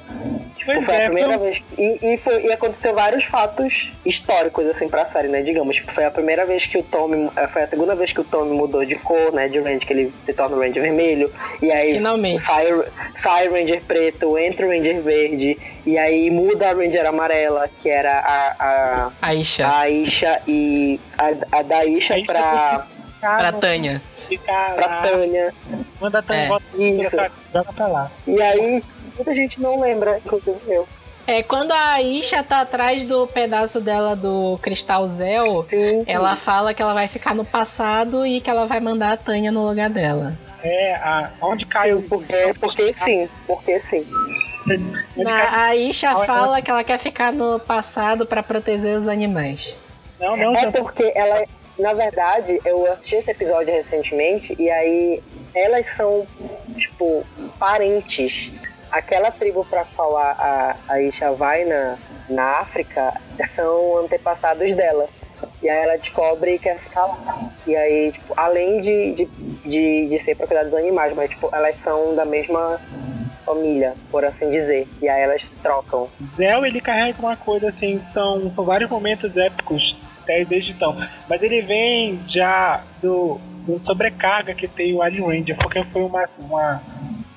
Pois 0.66 0.84
foi 0.84 0.94
é, 0.96 1.04
a 1.04 1.06
primeira 1.06 1.38
um- 1.38 1.40
vez 1.40 1.60
que. 1.60 1.82
E, 1.82 2.14
e, 2.14 2.18
foi, 2.18 2.44
e 2.46 2.52
aconteceu 2.52 2.94
vários 2.96 3.24
fatos 3.24 3.92
históricos, 4.06 4.66
assim, 4.68 4.90
pra 4.90 5.06
série, 5.06 5.28
né? 5.28 5.42
Digamos, 5.42 5.76
tipo, 5.76 5.92
foi 5.94 6.06
a 6.06 6.12
primeira 6.12 6.46
vez 6.46 6.66
que 6.66 6.78
o 6.78 6.84
Tommy. 6.84 7.30
eh, 7.36 7.48
Foi 7.48 7.64
a 7.64 7.68
segunda 7.68 7.96
vez 7.96 8.12
que 8.12 8.22
o 8.22 8.24
Tommy 8.24 8.56
mudou 8.56 8.84
de 8.84 8.96
cor, 8.96 9.32
né? 9.32 9.48
De 9.48 9.60
Ranger, 9.60 9.80
que 9.86 9.94
ele 9.94 10.14
se 10.24 10.34
torna 10.34 10.56
o 10.58 10.60
Ranger 10.60 10.82
vermelho. 10.82 11.32
E 11.62 11.72
aí 11.72 11.96
Finalmente. 11.96 12.42
sai, 12.42 12.68
sai 13.16 13.48
o 13.48 13.54
Ranger 13.54 13.82
preto, 13.88 14.38
entra 14.38 14.66
o 14.66 14.70
Ranger 14.70 15.02
verde. 15.02 15.58
E 15.86 15.98
aí 15.98 16.32
muda 16.32 16.70
a 16.70 16.74
Ranger 16.74 17.06
amarela, 17.06 17.70
que 17.78 17.90
era 17.90 18.20
a- 18.20 18.56
a 18.60 19.12
Aisha. 19.22 19.68
a 19.68 19.80
Aisha 19.82 20.42
e 20.48 21.00
a, 21.18 21.58
a 21.60 21.62
da 21.62 21.78
Aisha 21.78 22.16
Aisha 22.16 22.26
pra, 22.26 22.88
Pra 23.22 23.52
Tânia. 23.54 24.02
Ficar 24.28 24.74
pra 24.76 24.88
Tânia. 25.02 25.54
manda 26.02 26.20
a 26.20 26.22
Tânia 26.22 26.44
É. 26.44 26.48
volta 26.48 26.66
Isso. 26.78 27.16
joga 27.54 27.74
pra 27.74 27.88
lá. 27.88 28.12
E 28.28 28.42
aí, 28.42 28.84
muita 29.16 29.34
gente 29.36 29.60
não 29.62 29.80
lembra, 29.80 30.20
inclusive 30.24 30.60
eu. 30.68 30.88
É, 31.28 31.42
quando 31.42 31.72
a 31.72 31.94
Aisha 31.94 32.44
tá 32.44 32.62
atrás 32.62 33.04
do 33.04 33.26
pedaço 33.26 33.82
dela 33.82 34.16
do 34.16 34.60
Cristal 34.62 35.08
Zel, 35.08 35.56
Sim. 35.56 36.04
ela 36.06 36.36
fala 36.36 36.72
que 36.72 36.82
ela 36.82 36.94
vai 36.94 37.08
ficar 37.08 37.34
no 37.34 37.44
passado 37.44 38.24
e 38.28 38.40
que 38.40 38.50
ela 38.50 38.68
vai 38.68 38.80
mandar 38.80 39.14
a 39.14 39.18
Tânia 39.18 39.52
no 39.52 39.68
lugar 39.68 39.90
dela. 39.90 40.38
É, 40.64 40.94
a, 40.96 41.32
onde 41.42 41.66
caiu 41.66 42.02
Sim, 42.02 42.08
porque, 42.08 42.54
porque 42.60 42.94
sim, 42.94 43.30
porque 43.48 43.80
sim. 43.80 44.06
Na, 45.16 45.44
a 45.44 45.66
Aisha 45.68 46.08
Ela- 46.08 46.26
fala 46.26 46.62
que 46.62 46.70
ela 46.70 46.84
quer 46.84 47.00
ficar 47.00 47.32
no 47.32 47.60
passado 47.60 48.26
pra 48.26 48.42
proteger 48.44 48.98
os 48.98 49.08
animais. 49.08 49.76
Não, 50.20 50.36
não, 50.38 50.56
É 50.56 50.72
porque 50.72 51.12
ela, 51.16 51.44
na 51.78 51.94
verdade, 51.94 52.60
eu 52.66 52.92
assisti 52.92 53.16
esse 53.16 53.32
episódio 53.32 53.74
recentemente 53.74 54.56
e 54.60 54.70
aí 54.70 55.22
elas 55.54 55.88
são, 55.88 56.26
tipo, 56.78 57.26
parentes. 57.60 58.52
Aquela 58.96 59.30
tribo 59.30 59.66
pra 59.66 59.84
qual 59.84 60.16
a, 60.16 60.32
a, 60.32 60.76
a 60.94 61.02
Isha 61.02 61.30
vai 61.34 61.66
na, 61.66 61.98
na 62.30 62.60
África 62.60 63.14
são 63.54 63.98
antepassados 63.98 64.74
dela. 64.74 65.06
E 65.62 65.68
aí 65.68 65.84
ela 65.84 65.98
descobre 65.98 66.56
e 66.56 66.60
quer 66.60 66.78
ficar 66.78 67.06
lá. 67.06 67.52
E 67.68 67.76
aí, 67.76 68.14
tipo, 68.14 68.34
além 68.38 68.80
de, 68.80 69.12
de, 69.12 69.26
de, 69.66 70.08
de 70.08 70.20
ser 70.20 70.36
propriedade 70.36 70.70
dos 70.70 70.80
animais, 70.80 71.14
mas 71.14 71.30
tipo, 71.30 71.50
elas 71.52 71.76
são 71.76 72.16
da 72.16 72.24
mesma 72.24 72.80
família, 73.46 73.96
por 74.10 74.24
assim 74.24 74.50
dizer. 74.50 74.88
E 75.02 75.10
aí 75.10 75.24
elas 75.24 75.50
trocam. 75.62 76.08
Zell, 76.34 76.66
ele 76.66 76.80
carrega 76.80 77.20
uma 77.20 77.36
coisa 77.36 77.68
assim, 77.68 78.02
são, 78.02 78.50
são 78.56 78.64
vários 78.64 78.90
momentos 78.90 79.36
épicos 79.36 79.98
desde 80.48 80.72
então. 80.72 80.96
Mas 81.30 81.44
ele 81.44 81.62
vem 81.62 82.18
já 82.28 82.82
do, 83.02 83.42
do 83.68 83.78
sobrecarga 83.78 84.56
que 84.56 84.70
tem 84.70 84.94
o 84.94 85.02
Alien 85.02 85.28
Ranger, 85.28 85.58
porque 85.58 85.84
foi 85.84 86.02
uma, 86.02 86.30
uma, 86.40 86.82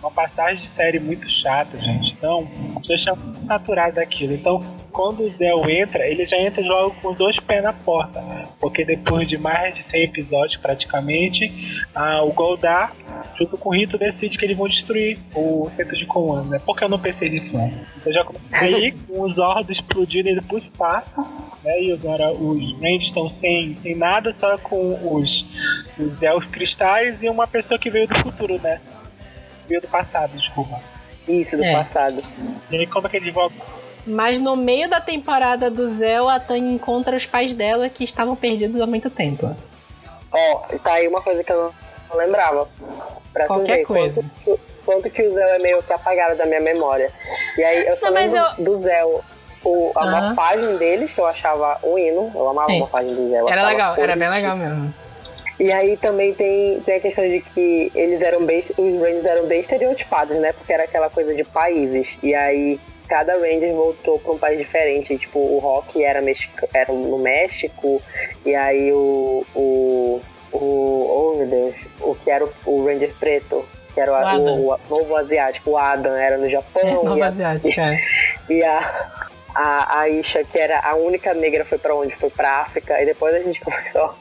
uma 0.01 0.11
passagem 0.11 0.63
de 0.63 0.71
série 0.71 0.99
muito 0.99 1.29
chata, 1.29 1.79
gente. 1.79 2.13
Então, 2.13 2.49
você 2.75 2.95
está 2.95 3.17
saturado 3.43 3.97
daquilo. 3.97 4.35
Então, 4.35 4.65
quando 4.93 5.23
o 5.23 5.29
Zell 5.29 5.69
entra, 5.69 6.07
ele 6.07 6.27
já 6.27 6.37
entra 6.39 6.63
logo 6.65 6.95
com 7.01 7.11
os 7.11 7.19
dois 7.19 7.39
pés 7.39 7.63
na 7.63 7.73
porta. 7.73 8.23
Porque 8.61 8.85
depois 8.85 9.29
de 9.29 9.37
mais 9.37 9.75
de 9.75 9.83
100 9.83 10.05
episódios, 10.05 10.57
praticamente, 10.57 11.85
ah, 11.95 12.23
o 12.23 12.33
Goldar, 12.33 12.93
junto 13.39 13.57
com 13.57 13.69
o 13.69 13.73
Rito, 13.73 13.99
decide 13.99 14.39
que 14.39 14.45
eles 14.45 14.57
vão 14.57 14.67
destruir 14.67 15.19
o 15.35 15.69
centro 15.73 15.97
de 15.97 16.07
comando. 16.07 16.51
Né? 16.51 16.59
Por 16.59 16.77
que 16.77 16.85
eu 16.85 16.89
não 16.89 16.99
pensei 16.99 17.29
nisso 17.29 17.57
antes? 17.57 17.87
Então 17.97 18.13
já 18.13 18.25
comecei 18.25 18.93
com 19.07 19.23
os 19.23 19.35
Zordos 19.35 19.79
explodindo 19.79 20.29
indo 20.29 20.43
pro 20.43 20.59
espaço, 20.59 21.21
né? 21.63 21.83
E 21.83 21.93
agora 21.93 22.33
os 22.33 22.73
Rangers 22.75 23.07
estão 23.07 23.29
sem, 23.29 23.75
sem 23.77 23.95
nada, 23.95 24.33
só 24.33 24.59
com 24.59 25.15
os, 25.15 25.45
os 25.99 26.23
elfos 26.23 26.51
cristais 26.51 27.23
e 27.23 27.29
uma 27.29 27.47
pessoa 27.47 27.79
que 27.79 27.91
veio 27.91 28.09
do 28.09 28.19
futuro, 28.19 28.61
né? 28.61 28.81
Veio 29.69 29.81
do 29.81 29.89
passado, 29.89 30.31
desculpa. 30.37 30.81
Isso, 31.27 31.57
do 31.57 31.65
É. 31.65 31.73
passado. 31.77 32.23
E 32.71 32.77
aí 32.77 32.87
como 32.87 33.07
é 33.07 33.11
que 33.11 33.17
eles 33.19 33.35
vão 33.35 33.51
Mas 34.07 34.41
no 34.41 34.57
meio 34.57 34.89
da 34.89 35.01
temporada 35.01 35.71
do 35.71 35.91
Zell, 35.91 36.29
a 36.29 36.41
Tânia 36.41 36.73
encontra 36.73 37.15
os 37.17 37.27
pais 37.27 37.53
dela 37.53 37.89
que 37.91 38.03
estavam 38.05 38.35
perdidos 38.35 38.81
há 38.81 38.87
muito 38.87 39.11
tempo. 39.11 39.55
Ó, 40.33 40.55
tá 40.83 40.95
aí 40.95 41.07
uma 41.07 41.21
coisa 41.21 41.45
que 41.45 41.53
eu 41.53 41.73
não 42.11 42.17
lembrava. 42.17 42.67
Pra 43.33 43.45
tu 43.45 43.49
Qualquer 43.49 43.77
ver 43.79 43.85
coisa. 43.85 44.15
Quanto, 44.15 44.31
que- 44.45 44.61
quanto 44.87 45.11
que 45.11 45.23
o 45.23 45.33
Zé 45.35 45.57
é 45.57 45.59
meio 45.59 45.83
que 45.83 45.93
apagado 45.93 46.37
da 46.39 46.47
minha 46.47 46.61
memória. 46.61 47.11
E 47.59 47.63
aí 47.63 47.87
eu 47.87 47.97
só 47.99 48.07
Não, 48.11 48.15
lembro 48.15 48.41
do 48.59 48.77
Zé, 48.79 49.05
o, 49.65 49.93
a 49.95 50.05
Aham. 50.05 50.21
morfagem 50.29 50.77
deles, 50.79 51.13
que 51.13 51.21
eu 51.21 51.27
achava 51.27 51.79
um 51.85 51.99
hino. 51.99 52.33
Eu 52.35 52.49
amava 52.49 52.69
Sim. 52.71 52.77
a 52.77 52.79
morfagem 52.79 53.15
do 53.15 53.29
Zé. 53.29 53.41
eu 53.41 53.49
Era 53.49 53.67
legal, 53.69 53.95
era 53.99 54.17
bem 54.17 54.29
legal 54.31 54.57
mesmo. 54.57 54.95
E 55.59 55.73
aí 55.73 55.97
também 55.97 56.33
tem, 56.35 56.81
tem 56.81 56.97
a 56.97 57.01
questão 57.01 57.27
de 57.29 57.41
que 57.41 57.91
eles 57.95 58.21
eram 58.23 58.45
bem. 58.45 58.61
Os 58.61 58.77
Rangers 58.77 59.25
eram 59.25 59.47
bem 59.47 59.61
estereotipados, 59.61 60.37
né? 60.37 60.53
Porque 60.53 60.73
era 60.73 60.85
aquela 60.85 61.11
coisa 61.11 61.35
de 61.35 61.43
países. 61.43 62.17
E 62.23 62.33
aí 62.35 62.79
cada 63.09 63.33
Ranger 63.35 63.75
voltou 63.75 64.19
pra 64.21 64.33
um 64.33 64.39
país 64.39 64.59
diferente. 64.59 65.19
Tipo, 65.19 65.39
o 65.41 65.59
Rock 65.59 66.03
era, 66.05 66.23
mexica, 66.23 66.69
era 66.73 66.93
no 66.93 67.19
México. 67.19 68.01
E 68.47 68.55
aí 68.55 68.93
o. 68.93 69.45
o. 69.55 70.21
o. 70.53 70.59
Oh 71.33 71.37
meu 71.39 71.47
Deus. 71.49 71.75
O 72.01 72.15
que 72.15 72.31
era 72.31 72.45
o, 72.45 72.53
o 72.65 72.87
Ranger 72.87 73.13
preto. 73.19 73.65
Que 73.95 74.01
era 74.01 74.13
o, 74.13 74.69
O 74.69 74.75
o, 74.75 74.79
novo 74.89 75.17
asiático, 75.17 75.71
o 75.71 75.77
Adam, 75.79 76.15
era 76.15 76.37
no 76.39 76.49
Japão. 76.49 77.03
Nova 77.03 77.19
e 77.19 77.23
a- 77.23 77.27
Asiática. 77.27 77.83
é. 77.83 77.99
e 78.49 78.63
a, 78.63 79.11
a, 79.57 80.01
a 80.03 80.09
Isha, 80.09 80.45
que 80.45 80.57
era 80.57 80.79
a 80.79 80.95
única 80.95 81.35
negra, 81.35 81.65
foi 81.65 81.79
pra 81.79 81.97
onde? 81.97 82.15
Foi 82.15 82.31
pra 82.31 82.61
África. 82.61 83.01
E 83.03 83.07
depois 83.07 83.35
a 83.35 83.41
gente 83.41 83.59
começou. 83.65 84.15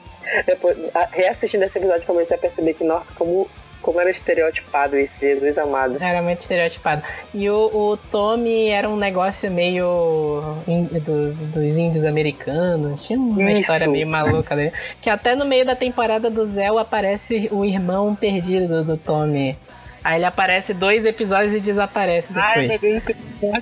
Depois, 0.45 0.77
a- 0.95 1.07
reassistindo 1.11 1.63
esse 1.63 1.77
episódio, 1.77 2.05
comecei 2.05 2.35
a 2.35 2.39
perceber 2.39 2.73
que, 2.73 2.83
nossa, 2.83 3.13
como, 3.13 3.49
como 3.81 3.99
era 4.01 4.09
estereotipado 4.09 4.97
isso, 4.97 5.21
Jesus 5.21 5.57
amado. 5.57 5.97
Era 6.01 6.21
muito 6.21 6.41
estereotipado. 6.41 7.01
E 7.33 7.49
o, 7.49 7.55
o 7.73 7.97
Tommy 8.11 8.67
era 8.69 8.89
um 8.89 8.95
negócio 8.97 9.49
meio 9.51 10.57
in- 10.67 10.85
do- 10.85 11.33
dos 11.33 11.77
índios 11.77 12.03
americanos. 12.05 13.05
Tinha 13.05 13.19
uma 13.19 13.41
Isso. 13.41 13.61
história 13.61 13.87
meio 13.87 14.07
maluca 14.07 14.55
dele. 14.55 14.73
Que 15.01 15.09
até 15.09 15.35
no 15.35 15.45
meio 15.45 15.65
da 15.65 15.75
temporada 15.75 16.29
do 16.29 16.45
Zell 16.47 16.77
aparece 16.77 17.47
o 17.51 17.63
irmão 17.63 18.13
perdido 18.15 18.83
do 18.83 18.97
Tommy. 18.97 19.57
Aí 20.03 20.17
ele 20.19 20.25
aparece 20.25 20.73
dois 20.73 21.03
episódios 21.05 21.53
e 21.53 21.59
desaparece 21.59 22.27
Ai, 22.35 22.67
depois. 22.67 23.03
meu 23.03 23.15
Deus, 23.41 23.57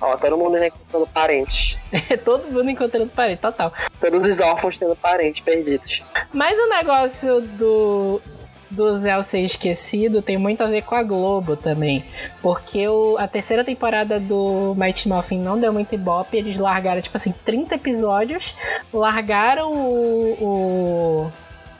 Ó, 0.00 0.16
todo 0.16 0.36
mundo 0.36 0.56
encontrando 0.58 1.06
parentes. 1.06 1.78
Todo 2.24 2.50
mundo 2.50 2.70
encontrando 2.70 3.08
parede, 3.08 3.40
total. 3.40 3.72
Todos 4.00 4.26
os 4.26 4.40
órfãos 4.40 4.78
tendo 4.78 4.94
parentes 4.96 5.40
perdidos. 5.40 6.02
Mas 6.32 6.58
o 6.58 6.68
negócio 6.68 7.40
do, 7.40 8.20
do 8.70 8.98
Zell 8.98 9.22
ser 9.22 9.40
esquecido 9.40 10.20
tem 10.20 10.36
muito 10.36 10.62
a 10.62 10.66
ver 10.66 10.82
com 10.82 10.94
a 10.94 11.02
Globo 11.02 11.56
também. 11.56 12.04
Porque 12.42 12.86
o, 12.86 13.16
a 13.18 13.26
terceira 13.26 13.64
temporada 13.64 14.20
do 14.20 14.74
Mighty 14.76 15.08
Morphin 15.08 15.38
não 15.38 15.58
deu 15.58 15.72
muito 15.72 15.94
ibope. 15.94 16.36
Eles 16.36 16.58
largaram, 16.58 17.00
tipo 17.00 17.16
assim, 17.16 17.32
30 17.44 17.76
episódios. 17.76 18.54
Largaram 18.92 19.72
o, 19.72 20.32
o, 20.40 21.32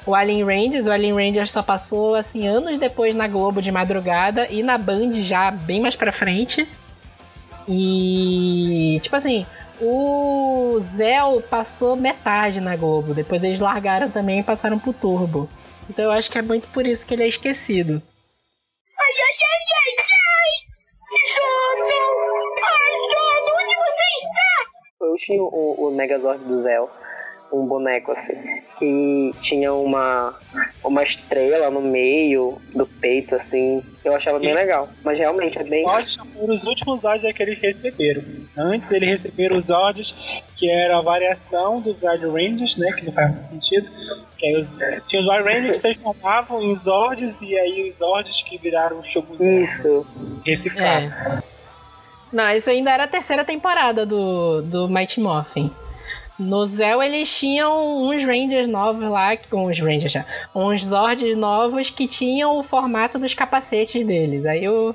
o 0.07 0.15
Alien 0.15 0.45
Rangers. 0.45 0.87
O 0.87 0.91
Alien 0.91 1.15
Rangers 1.15 1.53
só 1.53 1.63
passou, 1.63 2.15
assim, 2.15 2.47
anos 2.47 2.79
depois 2.79 3.15
na 3.15 3.29
Globo 3.29 3.61
de 3.61 3.71
madrugada. 3.71 4.47
E 4.51 4.63
na 4.63 4.79
Band 4.79 5.13
já 5.23 5.51
bem 5.51 5.81
mais 5.81 5.95
pra 5.95 6.13
frente. 6.13 6.67
E, 7.69 9.01
tipo 9.03 9.17
assim, 9.17 9.47
o 9.81 10.79
Zell 10.81 11.43
passou 11.43 11.97
metade 11.97 12.61
na 12.61 12.77
Globo. 12.77 13.15
Depois 13.15 13.43
eles 13.43 13.61
largaram 13.61 14.11
também 14.11 14.41
e 14.41 14.45
passaram 14.45 14.79
pro 14.79 14.93
Turbo. 14.93 15.49
Então 15.89 16.05
eu 16.07 16.11
acho 16.13 16.31
que 16.31 16.39
é 16.39 16.43
muito 16.43 16.69
por 16.69 16.87
isso 16.87 17.07
que 17.07 17.15
ele 17.15 17.25
é 17.25 17.29
esquecido. 17.29 18.03
Eu 25.01 25.17
tinha 25.17 25.43
o, 25.43 25.87
o 25.89 25.91
Megazord 25.91 26.45
do 26.45 26.57
Zell, 26.57 26.91
um 27.61 27.67
boneco 27.67 28.13
assim, 28.13 28.35
que 28.79 29.35
tinha 29.41 29.73
uma, 29.73 30.35
uma 30.85 31.03
estrela 31.03 31.71
no 31.71 31.81
meio 31.81 32.61
do 32.75 32.87
peito, 32.87 33.35
assim. 33.35 33.83
Eu 34.05 34.15
achava 34.15 34.39
bem 34.39 34.51
Isso. 34.51 34.59
legal. 34.59 34.89
Mas 35.03 35.19
realmente 35.19 35.59
é 35.59 35.65
bem. 35.65 35.85
Foram 35.85 36.55
os 36.55 36.65
últimos 36.65 37.01
Zords 37.01 37.35
que 37.35 37.43
eles 37.43 37.59
receberam. 37.61 38.23
Antes 38.57 38.91
eles 38.91 39.09
receberam 39.09 39.57
os 39.57 39.67
Zords, 39.67 40.15
que 40.57 40.71
era 40.71 40.99
a 40.99 41.01
variação 41.01 41.81
dos 41.81 41.99
Zord 41.99 42.25
Rangers, 42.27 42.77
né? 42.77 42.93
Que 42.93 43.07
não 43.07 43.13
faz 43.13 43.31
muito 43.33 43.49
sentido. 43.49 43.91
Que 44.39 44.47
aí 44.47 44.57
os, 44.57 44.69
tinha 45.09 45.21
os 45.21 45.27
Zord 45.27 45.45
Rangers 45.45 45.69
que 45.69 45.75
se 45.75 45.95
transformavam 45.95 46.63
em 46.63 46.77
Zords, 46.77 47.35
e 47.41 47.59
aí 47.59 47.91
os 47.91 47.99
Zords 47.99 48.43
que 48.43 48.59
viraram 48.59 49.03
Shogun 49.05 49.37
Isso. 49.41 50.07
reciclados. 50.45 51.11
É. 51.13 51.57
Não, 52.33 52.51
isso 52.51 52.69
ainda 52.69 52.91
era 52.91 53.05
a 53.05 53.09
terceira 53.09 53.45
temporada 53.45 54.05
do, 54.05 54.61
do 54.61 54.89
Mighty 54.89 55.21
Morphin. 55.21 55.71
No 56.39 56.67
Zell 56.67 57.03
eles 57.03 57.35
tinham 57.35 58.03
uns 58.03 58.23
Rangers 58.23 58.69
novos 58.69 59.09
lá, 59.09 59.37
uns 59.53 59.81
Rangers 59.81 60.13
já, 60.13 60.27
uns 60.55 60.85
Zords 60.85 61.37
novos 61.37 61.89
que 61.89 62.07
tinham 62.07 62.59
o 62.59 62.63
formato 62.63 63.19
dos 63.19 63.33
capacetes 63.33 64.05
deles. 64.05 64.45
Aí 64.45 64.69
o, 64.69 64.95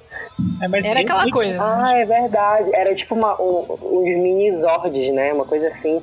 É, 0.61 0.87
era 0.87 0.99
aquela 0.99 1.29
coisa. 1.31 1.57
Ah, 1.59 1.97
é 1.97 2.05
verdade. 2.05 2.69
Era 2.73 2.93
tipo 2.93 3.15
uma, 3.15 3.41
um, 3.41 3.77
uns 3.81 4.21
mini 4.21 4.55
Zords, 4.55 5.11
né? 5.13 5.33
Uma 5.33 5.45
coisa 5.45 5.67
assim. 5.67 5.99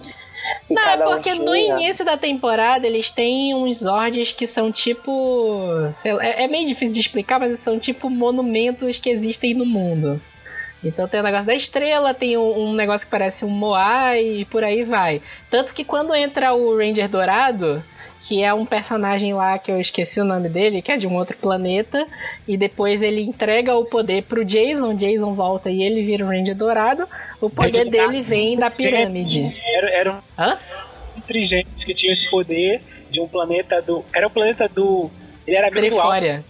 E 0.69 0.75
Não, 0.75 0.83
é 0.83 0.87
cada 0.87 1.09
um 1.09 1.15
porque 1.15 1.35
no 1.35 1.55
início 1.55 2.05
da 2.05 2.17
temporada 2.17 2.87
eles 2.87 3.11
têm 3.11 3.55
uns 3.55 3.79
Zords 3.79 4.33
que 4.33 4.47
são 4.47 4.73
tipo. 4.73 5.93
sei 6.03 6.13
lá, 6.13 6.25
é, 6.25 6.45
é 6.45 6.49
meio 6.49 6.67
difícil 6.67 6.93
de 6.93 7.01
explicar, 7.01 7.39
mas 7.39 7.61
são 7.61 7.79
tipo 7.79 8.11
monumentos 8.11 8.99
que 8.99 9.11
existem 9.11 9.55
no 9.55 9.65
mundo. 9.65 10.21
Então 10.85 11.09
tem 11.09 11.21
o 11.21 11.23
negócio 11.25 11.47
da 11.47 11.55
estrela, 11.55 12.15
tem 12.15 12.37
um, 12.37 12.69
um 12.69 12.73
negócio 12.73 13.07
que 13.07 13.11
parece 13.11 13.45
um 13.45 13.49
Moai 13.51 14.23
e 14.25 14.45
por 14.45 14.63
aí 14.63 14.85
vai. 14.85 15.21
Tanto 15.51 15.75
que 15.75 15.85
quando 15.85 16.15
entra 16.15 16.55
o 16.55 16.77
Ranger 16.77 17.09
Dourado, 17.09 17.83
que 18.21 18.43
é 18.43 18.53
um 18.55 18.65
personagem 18.67 19.33
lá 19.35 19.59
que 19.59 19.71
eu 19.73 19.81
esqueci 19.81 20.21
o 20.21 20.25
nome 20.25 20.49
dele, 20.49 20.81
que 20.83 20.93
é 20.93 20.97
de 20.97 21.07
um 21.07 21.17
outro 21.17 21.37
planeta, 21.37 22.07
e 22.47 22.57
depois 22.57 23.03
ele 23.03 23.23
entrega 23.23 23.75
o 23.75 23.87
poder 23.87 24.23
pro 24.25 24.45
Jason, 24.45 24.95
Jason 24.95 25.35
volta 25.35 25.71
e 25.71 25.83
ele 25.83 26.05
vira 26.05 26.25
o 26.25 26.29
Ranger 26.29 26.55
Dourado, 26.57 27.09
o 27.41 27.51
poder 27.51 27.81
Ele 27.87 27.91
tá- 27.97 28.07
dele 28.07 28.23
vem 28.23 28.57
da 28.57 28.71
pirâmide. 28.71 29.57
Era, 29.75 29.91
era 29.91 30.13
um 30.13 30.19
Hã? 30.39 30.59
inteligente 31.17 31.69
que 31.85 31.95
tinha 31.95 32.13
esse 32.13 32.29
poder 32.31 32.81
de 33.11 33.21
um 33.21 33.27
planeta 33.27 33.83
do. 33.83 34.05
Era 34.15 34.27
o 34.27 34.31
planeta 34.31 34.69
do. 34.69 35.11
Ele 35.47 35.57
era 35.57 35.71
do 35.71 36.01
Alpha. 36.01 36.45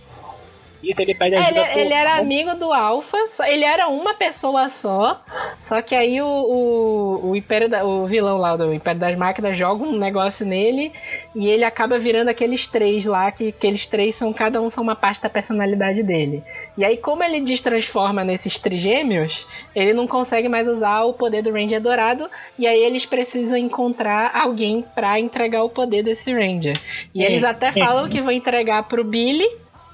Isso 0.83 1.01
ele 1.03 1.15
pede 1.15 1.35
É, 1.35 1.39
ajuda 1.39 1.79
ele, 1.81 1.93
era 1.93 2.17
amigo 2.17 2.55
do 2.55 2.73
Alpha, 2.73 3.17
só- 3.33 3.45
ele 3.45 3.65
era 3.65 3.89
uma 3.89 4.15
pessoa 4.15 4.69
só, 4.71 5.21
só 5.59 5.83
que 5.83 5.95
aí 5.95 6.21
o, 6.23 6.27
o, 6.27 7.31
o, 7.31 7.37
Império 7.37 7.69
da- 7.69 7.85
o 7.85 8.07
vilão 8.07 8.39
lá 8.39 8.57
do 8.57 8.73
Império 8.73 9.01
das 9.01 9.17
Máquinas 9.19 9.57
joga 9.57 9.83
um 9.85 9.97
negócio 9.99 10.47
nele 10.47 10.93
e 11.35 11.49
ele 11.49 11.65
acaba 11.65 11.99
virando 11.99 12.29
aqueles 12.29 12.67
três 12.69 13.05
lá, 13.07 13.31
que 13.33 13.49
aqueles 13.49 13.87
três 13.87 14.15
são, 14.15 14.33
cada 14.33 14.61
um 14.63 14.71
são 14.71 14.83
uma 14.85 14.95
parte 14.95 15.21
da 15.23 15.29
personalidade 15.29 16.03
dele. 16.03 16.43
E 16.77 16.85
aí, 16.85 16.97
como 16.97 17.25
ele 17.25 17.41
destransforma 17.41 18.23
nesses 18.23 18.59
trigêmeos, 18.59 19.45
ele 19.75 19.93
não 19.93 20.07
consegue 20.07 20.49
mais 20.49 20.67
usar 20.69 21.03
o 21.05 21.13
poder 21.13 21.43
do 21.43 21.53
Ranger 21.53 21.81
Dourado, 21.81 22.29
e 22.59 22.67
aí 22.67 22.83
eles 22.83 23.05
precisam 23.05 23.57
encontrar 23.57 24.31
alguém 24.35 24.85
pra 24.95 25.19
entregar 25.19 25.65
o 25.65 25.69
poder 25.69 26.03
desse 26.03 26.33
Ranger. 26.33 26.81
E 27.15 27.23
É, 27.25 27.27
eles 27.31 27.43
até 27.43 27.69
é. 27.69 27.73
falam 27.73 28.09
que 28.09 28.23
vão 28.23 28.31
entregar 28.33 28.83
pro 28.85 29.03
Billy, 29.05 29.49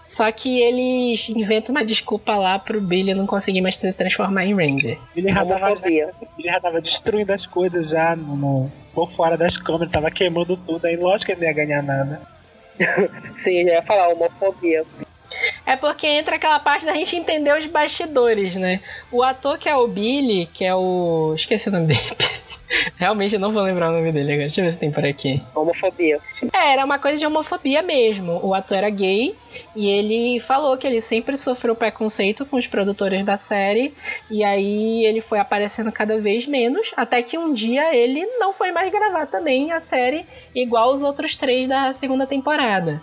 só 0.06 0.30
que 0.32 0.61
eles 0.61 1.28
inventam 1.30 1.75
uma 1.75 1.84
desculpa 1.84 2.37
lá 2.37 2.58
pro 2.58 2.80
Billy 2.80 3.14
não 3.14 3.26
conseguir 3.26 3.61
mais 3.61 3.76
se 3.76 3.92
transformar 3.92 4.44
em 4.46 4.54
Ranger. 4.54 4.99
Ele 5.16 5.28
já, 5.32 5.44
tava, 5.44 5.66
Homofobia. 5.70 6.11
ele 6.38 6.49
já 6.49 6.61
tava 6.61 6.80
destruindo 6.80 7.32
as 7.32 7.46
coisas 7.46 7.88
já 7.88 8.14
no, 8.14 8.37
no- 8.37 8.73
por 8.94 9.11
fora 9.12 9.37
das 9.37 9.56
câmeras, 9.56 9.90
tava 9.92 10.11
queimando 10.11 10.56
tudo, 10.56 10.84
aí 10.87 10.96
lógico 10.96 11.26
que 11.26 11.32
ele 11.32 11.40
não 11.40 11.49
ia 11.49 11.54
ganhar 11.66 11.82
nada. 11.82 12.20
Sim, 13.34 13.64
já 13.64 13.73
ia 13.75 13.82
falar 13.82 14.08
homofobia. 14.08 14.84
É 15.66 15.75
porque 15.76 16.06
entra 16.06 16.37
aquela 16.37 16.61
parte 16.61 16.87
da 16.87 16.92
gente 16.94 17.16
entender 17.16 17.58
os 17.58 17.66
bastidores, 17.66 18.54
né? 18.56 18.80
O 19.11 19.23
ator 19.23 19.58
que 19.58 19.68
é 19.68 19.75
o 19.75 19.88
Billy, 19.88 20.46
que 20.46 20.64
é 20.64 20.75
o. 20.75 21.32
Esqueci 21.34 21.68
o 21.68 21.73
nome 21.73 21.87
dele. 21.88 22.00
Realmente 22.96 23.34
eu 23.34 23.40
não 23.40 23.52
vou 23.52 23.62
lembrar 23.62 23.90
o 23.90 23.92
nome 23.92 24.12
dele 24.12 24.32
agora. 24.32 24.46
Deixa 24.46 24.61
eu 24.61 24.64
ver 24.64 24.73
se 24.73 24.78
tem 24.78 24.90
por 24.90 25.04
aqui. 25.04 25.42
Homofobia. 25.54 26.18
É, 26.52 26.73
era 26.73 26.84
uma 26.84 26.99
coisa 26.99 27.18
de 27.18 27.26
homofobia 27.26 27.82
mesmo. 27.82 28.38
O 28.46 28.54
ator 28.54 28.76
era 28.78 28.90
gay 28.90 29.34
e 29.75 29.87
ele 29.88 30.40
falou 30.40 30.76
que 30.76 30.87
ele 30.87 31.00
sempre 31.00 31.37
sofreu 31.37 31.75
preconceito 31.75 32.47
com 32.47 32.57
os 32.57 32.66
produtores 32.66 33.25
da 33.25 33.37
série. 33.37 33.93
E 34.31 34.45
aí 34.45 35.04
ele 35.04 35.21
foi 35.21 35.38
aparecendo 35.38 35.90
cada 35.90 36.19
vez 36.21 36.47
menos. 36.47 36.90
Até 36.97 37.23
que 37.23 37.37
um 37.37 37.52
dia 37.52 37.95
ele 37.95 38.25
não 38.38 38.52
foi 38.52 38.71
mais 38.71 38.90
gravar 38.90 39.26
também 39.26 39.73
a 39.73 39.81
série 39.81 40.25
igual 40.54 40.95
os 40.95 41.02
outros 41.02 41.37
três 41.37 41.69
da 41.69 41.93
segunda 41.93 42.26
temporada. 42.26 43.02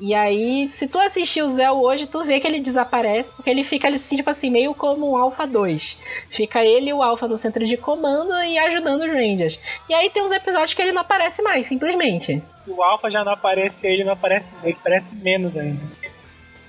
E 0.00 0.14
aí, 0.14 0.70
se 0.70 0.86
tu 0.86 0.98
assistir 0.98 1.42
o 1.42 1.50
Zell 1.50 1.74
hoje, 1.74 2.06
tu 2.06 2.24
vê 2.24 2.38
que 2.38 2.46
ele 2.46 2.60
desaparece, 2.60 3.32
porque 3.32 3.50
ele 3.50 3.64
fica 3.64 3.88
assim, 3.88 4.16
tipo 4.16 4.30
assim, 4.30 4.48
meio 4.48 4.72
como 4.72 5.10
um 5.10 5.16
Alpha 5.16 5.44
2. 5.44 5.96
Fica 6.30 6.64
ele 6.64 6.90
e 6.90 6.92
o 6.92 7.02
Alpha 7.02 7.26
no 7.26 7.36
centro 7.36 7.66
de 7.66 7.76
comando 7.76 8.32
e 8.44 8.56
ajudando 8.58 9.02
os 9.02 9.10
Rangers. 9.10 9.58
E 9.88 9.94
aí 9.94 10.08
tem 10.08 10.22
uns 10.22 10.30
episódios 10.30 10.72
que 10.74 10.82
ele 10.82 10.92
não 10.92 11.02
aparece 11.02 11.42
mais, 11.42 11.66
simplesmente. 11.66 12.40
O 12.66 12.80
Alpha 12.80 13.10
já 13.10 13.24
não 13.24 13.32
aparece, 13.32 13.86
ele 13.86 14.04
não 14.04 14.12
aparece, 14.12 14.48
ele 14.62 14.76
aparece 14.78 15.14
menos 15.16 15.56
ainda. 15.56 15.82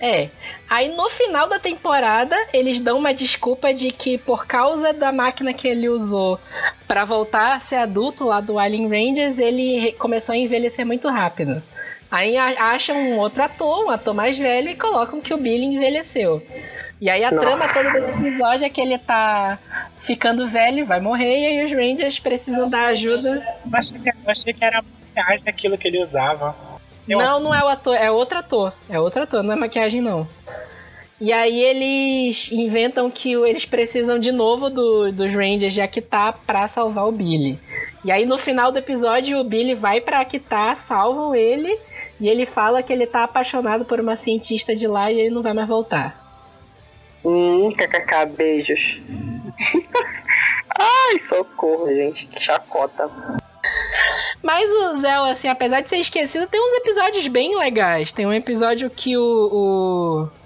É. 0.01 0.29
Aí 0.67 0.95
no 0.95 1.09
final 1.09 1.47
da 1.47 1.59
temporada, 1.59 2.35
eles 2.53 2.79
dão 2.79 2.97
uma 2.97 3.13
desculpa 3.13 3.73
de 3.73 3.91
que 3.91 4.17
por 4.17 4.47
causa 4.47 4.93
da 4.93 5.11
máquina 5.11 5.53
que 5.53 5.67
ele 5.67 5.89
usou 5.89 6.39
para 6.87 7.05
voltar 7.05 7.55
a 7.55 7.59
ser 7.59 7.75
adulto 7.75 8.23
lá 8.23 8.39
do 8.39 8.57
Alien 8.57 8.87
Rangers, 8.87 9.37
ele 9.37 9.91
começou 9.99 10.33
a 10.33 10.37
envelhecer 10.37 10.85
muito 10.85 11.07
rápido. 11.09 11.61
Aí 12.11 12.35
acham 12.37 12.95
um 12.97 13.17
outro 13.19 13.43
ator, 13.43 13.85
um 13.85 13.89
ator 13.89 14.13
mais 14.13 14.37
velho, 14.37 14.69
e 14.69 14.75
colocam 14.75 15.21
que 15.21 15.33
o 15.33 15.37
Billy 15.37 15.65
envelheceu. 15.65 16.41
E 16.99 17.09
aí 17.09 17.23
a 17.23 17.31
Nossa. 17.31 17.45
trama 17.45 17.67
toda 17.73 17.91
desse 17.93 18.11
episódio 18.27 18.65
é 18.65 18.69
que 18.69 18.81
ele 18.81 18.97
tá 18.97 19.57
ficando 20.03 20.47
velho, 20.49 20.85
vai 20.85 20.99
morrer, 20.99 21.37
e 21.39 21.45
aí 21.45 21.65
os 21.65 21.71
Rangers 21.71 22.19
precisam 22.19 22.69
dar 22.69 22.87
ajuda. 22.87 23.43
Eu 23.63 23.77
achei 23.77 23.99
que, 23.99 24.09
eu 24.09 24.13
achei 24.25 24.53
que 24.53 24.65
era 24.65 24.83
mais 25.15 25.45
aquilo 25.47 25.77
que 25.77 25.87
ele 25.87 26.01
usava. 26.03 26.55
Eu- 27.07 27.19
Não, 27.19 27.39
não 27.39 27.53
é 27.55 27.63
o 27.63 27.67
ator, 27.67 27.95
é 27.95 28.09
outro 28.11 28.39
ator. 28.39 28.73
É 28.89 28.99
outro 28.99 29.23
ator, 29.23 29.43
não 29.43 29.53
é 29.53 29.55
maquiagem 29.55 30.01
não. 30.01 30.27
E 31.21 31.33
aí 31.33 31.59
eles 31.59 32.49
inventam 32.51 33.09
que 33.11 33.33
eles 33.33 33.65
precisam 33.65 34.17
de 34.17 34.31
novo 34.31 34.69
do- 34.69 35.11
dos 35.11 35.31
Rangers 35.33 35.73
de 35.73 35.81
Akitar 35.81 36.37
pra 36.47 36.67
salvar 36.67 37.05
o 37.07 37.11
Billy. 37.11 37.59
E 38.05 38.11
aí 38.11 38.25
no 38.25 38.37
final 38.37 38.71
do 38.71 38.77
episódio 38.79 39.37
o 39.39 39.43
Billy 39.43 39.75
vai 39.75 39.99
pra 39.99 40.21
Akitar, 40.21 40.75
salvam 40.77 41.35
ele, 41.35 41.77
e 42.19 42.27
ele 42.27 42.45
fala 42.45 42.81
que 42.83 42.91
ele 42.91 43.05
tá 43.07 43.23
apaixonado 43.23 43.85
por 43.85 43.99
uma 43.99 44.15
cientista 44.17 44.75
de 44.75 44.87
lá 44.87 45.11
e 45.11 45.19
ele 45.19 45.29
não 45.35 45.41
vai 45.41 45.53
mais 45.53 45.67
voltar. 45.67 46.15
Hum, 47.23 47.71
kkk, 47.75 48.25
beijos. 48.37 48.99
Ai, 50.79 51.19
socorro, 51.27 51.91
gente. 51.93 52.27
Que 52.27 52.39
chacota. 52.41 53.09
Mas 54.41 54.71
o 54.71 54.95
Zell, 54.97 55.25
assim, 55.25 55.47
apesar 55.49 55.81
de 55.81 55.89
ser 55.89 55.97
esquecido, 55.97 56.47
tem 56.47 56.61
uns 56.61 56.77
episódios 56.77 57.27
bem 57.27 57.57
legais. 57.57 58.11
Tem 58.11 58.25
um 58.25 58.33
episódio 58.33 58.89
que 58.89 59.17
o. 59.17 59.49
o- 59.51 60.38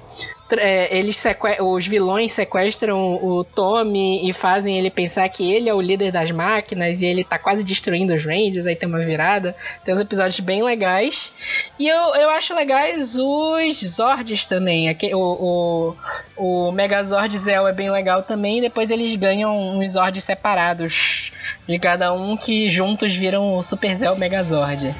é, 0.51 0.95
eles 0.97 1.23
os 1.61 1.87
vilões 1.87 2.31
sequestram 2.33 3.15
o 3.15 3.43
Tommy 3.43 4.29
e 4.29 4.33
fazem 4.33 4.77
ele 4.77 4.91
pensar 4.91 5.27
que 5.29 5.51
ele 5.51 5.67
é 5.69 5.73
o 5.73 5.81
líder 5.81 6.11
das 6.11 6.29
máquinas 6.31 7.01
e 7.01 7.05
ele 7.05 7.23
tá 7.23 7.39
quase 7.39 7.63
destruindo 7.63 8.13
os 8.13 8.23
Rangers, 8.23 8.67
aí 8.67 8.75
tem 8.75 8.87
uma 8.87 8.99
virada. 8.99 9.55
Tem 9.83 9.93
uns 9.93 9.99
episódios 9.99 10.39
bem 10.39 10.61
legais. 10.61 11.31
E 11.79 11.87
eu, 11.87 12.15
eu 12.15 12.29
acho 12.31 12.53
legais 12.53 13.15
os 13.15 13.79
Zords 13.83 14.45
também. 14.45 14.89
Aque- 14.89 15.15
O, 15.15 15.95
o, 16.37 16.67
o 16.67 16.71
Megazord 16.71 17.35
Zell 17.37 17.67
é 17.67 17.73
bem 17.73 17.89
legal 17.89 18.21
também. 18.21 18.61
Depois 18.61 18.91
eles 18.91 19.15
ganham 19.15 19.77
uns 19.77 19.93
Zords 19.93 20.23
separados 20.23 21.31
de 21.67 21.79
cada 21.79 22.13
um 22.13 22.35
que 22.37 22.69
juntos 22.69 23.15
viram 23.15 23.57
o 23.57 23.63
Super 23.63 23.95
Zell 23.95 24.15
Megazord. 24.17 24.93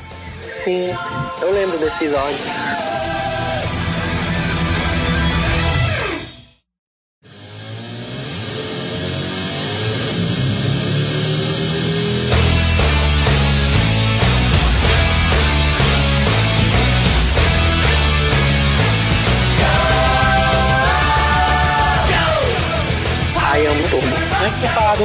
Sim, 0.63 0.89
eu 1.41 1.52
lembro 1.54 1.78
desse 1.78 2.06
episódio. 2.06 3.12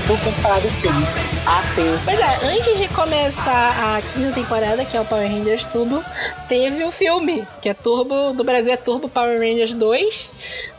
Duplo, 0.00 0.32
falar 0.32 0.60
do 0.60 0.70
filme. 0.70 1.06
Ah, 1.46 1.62
sim. 1.64 1.98
Pois 2.04 2.18
é, 2.18 2.46
antes 2.46 2.78
de 2.78 2.88
começar 2.88 3.96
a 3.96 4.02
quinta 4.02 4.32
temporada, 4.32 4.84
que 4.84 4.96
é 4.96 5.00
o 5.00 5.04
Power 5.04 5.30
Rangers 5.30 5.64
Turbo, 5.64 6.04
teve 6.48 6.84
o 6.84 6.92
filme, 6.92 7.46
que 7.62 7.68
é 7.68 7.74
Turbo, 7.74 8.32
do 8.32 8.44
Brasil 8.44 8.72
é 8.72 8.76
Turbo 8.76 9.08
Power 9.08 9.38
Rangers 9.38 9.74
2. 9.74 10.30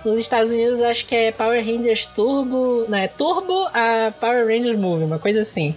Nos 0.05 0.17
Estados 0.17 0.51
Unidos 0.51 0.81
acho 0.81 1.05
que 1.05 1.15
é 1.15 1.31
Power 1.31 1.63
Rangers 1.65 2.05
Turbo, 2.05 2.85
não, 2.87 2.97
é 2.97 3.07
Turbo 3.07 3.67
a 3.73 4.13
Power 4.19 4.45
Rangers 4.45 4.77
Movie, 4.77 5.05
uma 5.05 5.19
coisa 5.19 5.41
assim. 5.41 5.75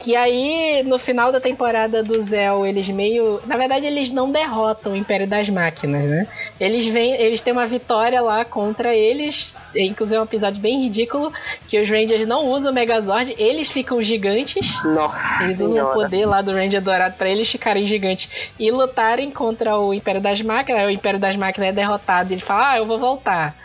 Que 0.00 0.14
aí, 0.14 0.82
no 0.86 0.96
final 0.98 1.32
da 1.32 1.40
temporada 1.40 2.02
do 2.02 2.22
Zell, 2.22 2.64
eles 2.64 2.88
meio. 2.88 3.42
Na 3.46 3.56
verdade, 3.56 3.84
eles 3.84 4.10
não 4.10 4.30
derrotam 4.30 4.92
o 4.92 4.96
Império 4.96 5.26
das 5.26 5.48
Máquinas, 5.48 6.04
né? 6.04 6.26
Eles 6.60 6.86
vêm. 6.86 7.14
Eles 7.14 7.40
têm 7.40 7.52
uma 7.52 7.66
vitória 7.66 8.20
lá 8.20 8.44
contra 8.44 8.94
eles. 8.94 9.54
Inclusive 9.86 10.16
é 10.16 10.20
um 10.20 10.24
episódio 10.24 10.60
bem 10.60 10.82
ridículo. 10.82 11.32
Que 11.68 11.80
os 11.80 11.88
Rangers 11.88 12.26
não 12.26 12.46
usam 12.46 12.72
o 12.72 12.74
Megazord, 12.74 13.34
eles 13.38 13.68
ficam 13.68 14.02
gigantes. 14.02 14.82
Nossa 14.84 15.44
Eles 15.44 15.56
usam 15.56 15.70
o 15.70 15.72
senhora. 15.74 15.94
poder 15.94 16.26
lá 16.26 16.42
do 16.42 16.52
Ranger 16.52 16.80
Dourado 16.82 17.16
pra 17.16 17.28
eles 17.28 17.48
ficarem 17.48 17.86
gigantes 17.86 18.28
e 18.58 18.70
lutarem 18.70 19.30
contra 19.30 19.78
o 19.78 19.94
Império 19.94 20.20
das 20.20 20.40
Máquinas. 20.42 20.86
O 20.86 20.90
Império 20.90 21.20
das 21.20 21.36
Máquinas 21.36 21.70
é 21.70 21.72
derrotado 21.72 22.30
e 22.30 22.34
ele 22.34 22.42
fala: 22.42 22.72
Ah, 22.72 22.78
eu 22.78 22.86
vou 22.86 22.98
voltar. 22.98 23.56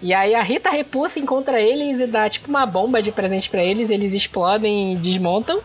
E 0.00 0.12
aí 0.12 0.34
a 0.34 0.42
Rita 0.42 0.70
Repulsa 0.70 1.18
encontra 1.18 1.60
eles 1.60 2.00
e 2.00 2.06
dá 2.06 2.28
tipo 2.28 2.48
uma 2.48 2.66
bomba 2.66 3.00
de 3.02 3.12
presente 3.12 3.48
pra 3.48 3.62
eles. 3.62 3.90
Eles 3.90 4.12
explodem 4.14 4.92
e 4.92 4.96
desmontam. 4.96 5.60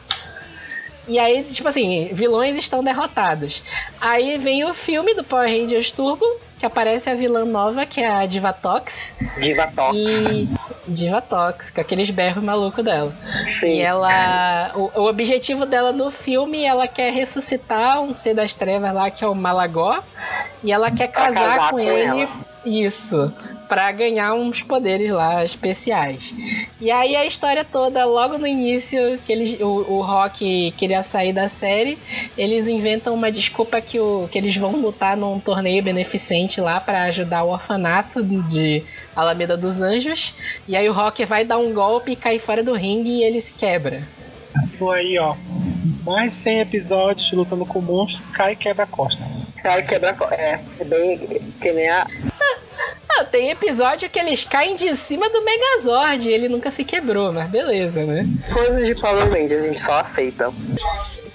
E 1.08 1.18
aí, 1.20 1.44
tipo 1.44 1.68
assim, 1.70 2.10
vilões 2.12 2.58
estão 2.58 2.84
derrotados. 2.84 3.64
Aí 4.00 4.38
vem 4.38 4.66
o 4.66 4.74
filme 4.74 5.14
do 5.14 5.24
Power 5.24 5.50
Rangers 5.50 5.90
Turbo, 5.92 6.26
que 6.60 6.66
aparece 6.66 7.10
a 7.10 7.14
vilã 7.14 7.46
nova, 7.46 7.86
que 7.86 8.02
é 8.02 8.08
a 8.08 8.26
Divatox. 8.26 9.12
Diva 9.40 9.68
Tox. 9.68 9.96
E. 9.96 10.50
Divatox, 10.88 11.70
com 11.70 11.82
aqueles 11.82 12.10
berros 12.10 12.44
malucos 12.44 12.84
dela. 12.84 13.14
Sim. 13.60 13.68
E 13.68 13.82
ela. 13.82 14.72
O, 14.76 15.02
o 15.02 15.08
objetivo 15.08 15.66
dela 15.66 15.92
no 15.92 16.10
filme, 16.10 16.64
ela 16.64 16.88
quer 16.88 17.12
ressuscitar 17.14 18.02
um 18.02 18.14
ser 18.14 18.34
das 18.34 18.54
trevas 18.54 18.94
lá, 18.94 19.12
que 19.12 19.24
é 19.24 19.28
o 19.28 19.36
Malagó. 19.36 20.02
E 20.64 20.72
ela 20.72 20.90
quer 20.90 21.10
casar, 21.10 21.34
casar 21.34 21.70
com, 21.70 21.78
com 21.78 21.80
ele. 21.80 22.22
ela. 22.24 22.30
Isso. 22.68 23.34
Pra 23.70 23.92
ganhar 23.92 24.34
uns 24.34 24.62
poderes 24.62 25.10
lá 25.12 25.44
especiais. 25.44 26.34
E 26.80 26.90
aí 26.92 27.16
a 27.16 27.26
história 27.26 27.66
toda, 27.66 28.06
logo 28.06 28.38
no 28.38 28.48
início, 28.48 29.20
que 29.26 29.32
eles, 29.32 29.60
o, 29.60 29.66
o 29.66 30.02
Rock 30.02 30.74
queria 30.78 31.04
sair 31.04 31.34
da 31.34 31.50
série, 31.50 31.98
eles 32.38 32.66
inventam 32.66 33.14
uma 33.14 33.32
desculpa 33.32 33.82
que, 33.82 34.00
o, 34.00 34.28
que 34.32 34.38
eles 34.38 34.56
vão 34.56 34.72
lutar 34.78 35.18
num 35.18 35.40
torneio 35.40 35.84
beneficente 35.84 36.62
lá 36.62 36.80
pra 36.80 37.04
ajudar 37.04 37.44
o 37.44 37.52
orfanato 37.52 38.24
de 38.24 38.84
Alameda 39.16 39.58
dos 39.58 39.82
Anjos. 39.82 40.34
E 40.68 40.76
aí 40.76 40.88
o 40.90 40.94
Rock 40.94 41.26
vai 41.26 41.44
dar 41.44 41.58
um 41.58 41.74
golpe 41.74 42.12
e 42.12 42.16
cai 42.16 42.40
fora 42.40 42.64
do 42.64 42.74
ringue 42.74 43.10
e 43.10 43.24
ele 43.24 43.42
se 43.42 43.54
quebra. 43.54 44.02
Então 44.66 44.92
aí, 44.92 45.18
ó. 45.18 45.36
Mais 46.04 46.34
100 46.36 46.62
episódios 46.62 47.32
lutando 47.34 47.66
com 47.66 47.80
o 47.80 47.82
monstro, 47.82 48.24
cai 48.32 48.54
e 48.54 48.56
quebra 48.56 48.84
a 48.84 48.88
costa. 48.88 49.22
Cara, 49.68 49.82
quebra. 49.82 50.16
É, 50.32 50.60
é 50.80 50.84
bem. 50.86 51.18
Que 51.60 51.74
nem 51.74 51.90
a. 51.90 52.08
Ah, 53.20 53.24
tem 53.24 53.50
episódio 53.50 54.08
que 54.10 54.20
eles 54.20 54.44
caem 54.44 54.76
de 54.76 54.96
cima 54.96 55.28
do 55.30 55.44
Megazord 55.44 56.28
e 56.28 56.32
ele 56.32 56.48
nunca 56.48 56.70
se 56.70 56.84
quebrou, 56.84 57.34
mas 57.34 57.50
beleza, 57.50 58.06
né? 58.06 58.28
Coisas 58.54 58.86
de 58.86 58.94
Power 58.94 59.28
Rangers, 59.28 59.64
a 59.64 59.68
gente 59.68 59.82
só 59.82 59.94
aceita. 60.00 60.54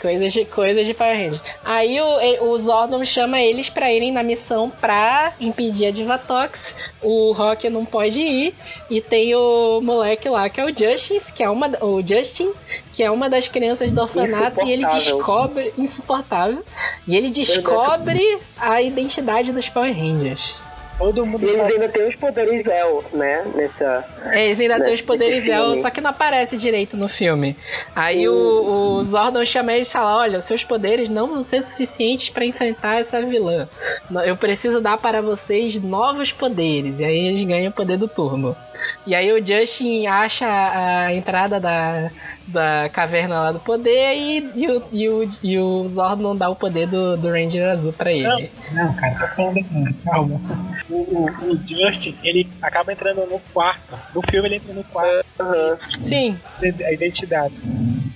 Coisas 0.00 0.32
de, 0.32 0.44
coisas 0.44 0.86
de 0.86 0.94
Power 0.94 1.16
Rangers. 1.16 1.40
Aí 1.64 2.00
o, 2.00 2.44
o 2.46 2.58
Zordon 2.58 3.04
chama 3.04 3.40
eles 3.40 3.68
pra 3.68 3.92
irem 3.92 4.12
na 4.12 4.22
missão 4.22 4.70
pra 4.80 5.32
impedir 5.40 5.86
a 5.86 5.90
Divatox. 5.90 6.74
O 7.00 7.32
Rock 7.32 7.68
não 7.68 7.84
pode 7.84 8.20
ir. 8.20 8.54
E 8.88 9.00
tem 9.00 9.34
o 9.34 9.80
moleque 9.80 10.28
lá, 10.28 10.48
que 10.48 10.60
é 10.60 10.64
o 10.64 10.68
Justice, 10.76 11.32
que 11.32 11.42
é 11.42 11.50
uma, 11.50 11.68
o 11.84 12.04
Justin, 12.04 12.52
que 12.92 13.02
é 13.02 13.10
uma 13.10 13.28
das 13.30 13.48
crianças 13.48 13.90
do 13.90 14.02
orfanato. 14.02 14.64
E 14.64 14.72
ele 14.72 14.86
descobre. 14.86 15.72
Insuportável. 15.78 16.64
E 17.06 17.16
ele 17.16 17.30
descobre 17.30 18.38
a 18.56 18.82
identidade 18.82 19.52
dos 19.52 19.68
Power 19.68 19.96
Rangers. 19.96 20.54
Todo 21.02 21.26
mundo 21.26 21.42
E 21.44 21.48
eles 21.48 21.56
sabe. 21.62 21.72
ainda 21.72 21.88
têm 21.88 22.08
os 22.08 22.14
poderes 22.14 22.66
El, 22.66 23.04
né? 23.12 23.44
Nessa. 23.56 24.04
Eles 24.32 24.60
ainda 24.60 24.80
têm 24.84 24.94
os 24.94 25.00
poderes 25.02 25.44
El, 25.46 25.76
só 25.78 25.90
que 25.90 26.00
não 26.00 26.10
aparece 26.10 26.56
direito 26.56 26.96
no 26.96 27.08
filme. 27.08 27.56
Aí 27.94 28.28
o, 28.28 28.32
o 28.98 29.04
Zordon 29.04 29.44
chama 29.44 29.72
eles 29.72 29.88
e 29.88 29.92
fala: 29.92 30.16
Olha, 30.18 30.38
os 30.38 30.44
seus 30.44 30.62
poderes 30.64 31.08
não 31.10 31.26
vão 31.28 31.42
ser 31.42 31.60
suficientes 31.60 32.28
pra 32.28 32.44
enfrentar 32.44 33.00
essa 33.00 33.20
vilã. 33.20 33.68
Eu 34.24 34.36
preciso 34.36 34.80
dar 34.80 34.96
para 34.96 35.20
vocês 35.20 35.74
novos 35.82 36.30
poderes. 36.30 37.00
E 37.00 37.04
aí 37.04 37.18
eles 37.26 37.44
ganham 37.48 37.70
o 37.70 37.74
poder 37.74 37.98
do 37.98 38.06
turbo. 38.06 38.56
E 39.06 39.14
aí 39.14 39.32
o 39.32 39.44
Justin 39.44 40.06
acha 40.06 40.46
a 40.46 41.14
entrada 41.14 41.58
da, 41.60 42.10
da 42.46 42.88
caverna 42.92 43.40
lá 43.40 43.52
do 43.52 43.60
poder 43.60 44.14
e, 44.14 44.52
e, 44.54 44.70
o, 44.70 44.82
e, 44.92 45.08
o, 45.08 45.30
e 45.42 45.58
o 45.58 45.88
Zordon 45.88 46.36
dá 46.36 46.48
o 46.48 46.56
poder 46.56 46.86
do, 46.86 47.16
do 47.16 47.28
Ranger 47.28 47.70
azul 47.70 47.92
pra 47.92 48.12
ele. 48.12 48.50
Não, 48.72 48.86
não, 48.86 48.94
cara, 48.94 49.14
tô 49.18 49.26
falando 49.34 49.58
aqui, 49.58 49.94
calma. 50.04 50.40
O, 50.88 50.94
o, 50.94 51.26
o 51.26 51.60
Justin, 51.66 52.16
ele 52.22 52.48
acaba 52.60 52.92
entrando 52.92 53.26
no 53.26 53.38
quarto. 53.52 53.98
No 54.14 54.22
filme 54.22 54.48
ele 54.48 54.56
entra 54.56 54.74
no 54.74 54.84
quarto, 54.84 55.26
Aham. 55.40 55.78
Sim, 56.00 56.38
a 56.62 56.92
identidade. 56.92 57.54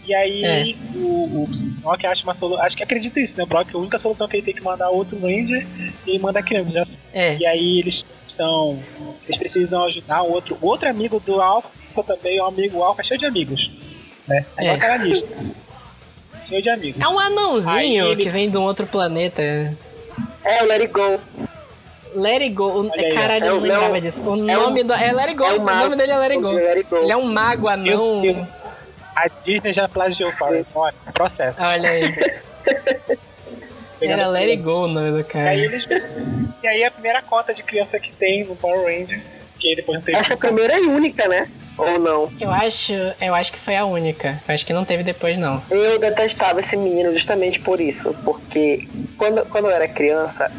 E 0.06 0.14
aí 0.14 0.44
É. 0.44 0.74
o, 0.94 1.42
o 1.44 1.48
Brock 1.80 2.04
acha 2.04 2.22
uma 2.22 2.34
solução. 2.34 2.64
Acho 2.64 2.76
que 2.76 2.82
acredita 2.82 3.18
isso, 3.20 3.36
né? 3.36 3.42
O 3.42 3.46
Brock, 3.46 3.74
a 3.74 3.78
única 3.78 3.98
solução 3.98 4.26
é 4.26 4.30
que 4.30 4.36
ele 4.36 4.44
tem 4.46 4.54
que 4.54 4.62
mandar 4.62 4.88
outro 4.90 5.18
Ranger 5.18 5.66
e 6.06 6.10
ele 6.10 6.18
manda 6.20 6.38
a 6.38 6.42
criança. 6.42 6.70
Já 6.70 6.86
é. 7.12 7.36
E 7.38 7.46
aí 7.46 7.78
eles 7.80 8.04
estão. 8.26 8.78
Eles 9.26 9.38
precisam 9.38 9.84
ajudar 9.84 10.22
o 10.22 10.30
outro. 10.32 10.56
Outro 10.62 10.88
amigo 10.88 11.18
do 11.20 11.40
Alpha 11.42 11.68
também, 12.06 12.40
o 12.40 12.44
amigo 12.46 12.82
Alpha, 12.82 13.02
cheio 13.02 13.18
de 13.18 13.26
amigos. 13.26 13.70
Né? 14.28 14.44
É 14.56 14.60
É. 14.60 14.64
igual 14.64 14.76
aquela 14.76 14.96
lista. 15.04 15.28
Cheio 16.48 16.62
de 16.62 16.70
amigos. 16.70 17.00
É 17.02 17.08
um 17.08 17.18
anãozinho 17.18 18.12
ele- 18.12 18.22
que 18.22 18.28
vem 18.30 18.48
de 18.48 18.56
um 18.56 18.62
outro 18.62 18.86
planeta. 18.86 19.42
É, 19.42 20.62
o 20.62 20.66
Let 20.66 20.80
It 20.82 20.92
Go. 20.92 21.20
Let 22.14 22.40
It 22.42 22.54
Go. 22.54 22.90
Aí, 22.94 23.12
Caralho, 23.12 23.44
ó. 23.44 23.48
eu 23.48 23.52
É 23.56 23.58
não 23.58 23.60
lembrava 23.60 23.96
é 23.96 23.98
o- 23.98 24.00
disso. 24.00 24.22
O 24.22 24.34
é 24.48 24.54
nome 24.54 24.80
o- 24.82 24.84
do. 24.84 24.92
É 24.94 25.12
Let 25.12 25.26
It 25.28 25.34
Go. 25.34 25.44
é 25.44 25.52
o 25.54 25.56
o 25.56 25.62
mago. 25.64 25.78
nome 25.84 25.96
dele 25.96 26.12
é 26.12 26.16
Let 26.18 26.30
It 26.30 26.42
Go. 26.42 26.50
Let 26.52 26.76
It 26.76 26.86
Go. 26.88 26.96
Ele 26.98 27.12
é 27.12 27.16
um 27.16 27.24
mago 27.32 27.68
anão. 27.68 28.24
Eu- 28.24 28.34
eu- 28.36 28.46
A 29.16 29.28
Disney 29.44 29.72
já 29.72 29.88
plagiou, 29.88 30.30
fala. 30.32 30.62
Olha, 30.74 30.94
processo. 31.14 31.60
Olha 31.60 31.90
aí. 31.90 32.02
Era 34.00 34.28
Let 34.28 34.50
It. 34.50 34.62
Go 34.62 34.84
o 34.84 34.88
nome 34.88 35.10
do 35.10 35.18
E 35.18 35.20
aí 35.20 35.24
cara. 35.24 35.54
eles. 35.54 35.84
E 36.62 36.66
aí 36.66 36.84
a 36.84 36.90
primeira 36.90 37.22
cota 37.22 37.54
de 37.54 37.62
criança 37.62 37.98
que 37.98 38.12
tem 38.12 38.44
no 38.44 38.54
Power 38.54 38.84
Ranger, 38.84 39.22
que 39.58 39.74
depois 39.74 39.98
não 39.98 40.04
teve. 40.04 40.18
Acho 40.18 40.28
que 40.28 40.34
a 40.34 40.36
primeira 40.36 40.78
e 40.78 40.82
única, 40.82 41.26
né? 41.28 41.48
Ou 41.78 41.98
não? 41.98 42.30
Eu 42.40 42.50
acho, 42.50 42.92
eu 42.92 43.34
acho 43.34 43.52
que 43.52 43.58
foi 43.58 43.76
a 43.76 43.84
única. 43.86 44.42
Eu 44.46 44.54
acho 44.54 44.66
que 44.66 44.72
não 44.72 44.84
teve 44.84 45.02
depois, 45.02 45.38
não. 45.38 45.62
Eu 45.70 45.98
detestava 45.98 46.60
esse 46.60 46.76
menino 46.76 47.12
justamente 47.12 47.58
por 47.60 47.80
isso. 47.80 48.14
Porque 48.24 48.86
quando, 49.16 49.44
quando 49.46 49.66
eu 49.66 49.70
era 49.70 49.88
criança, 49.88 50.50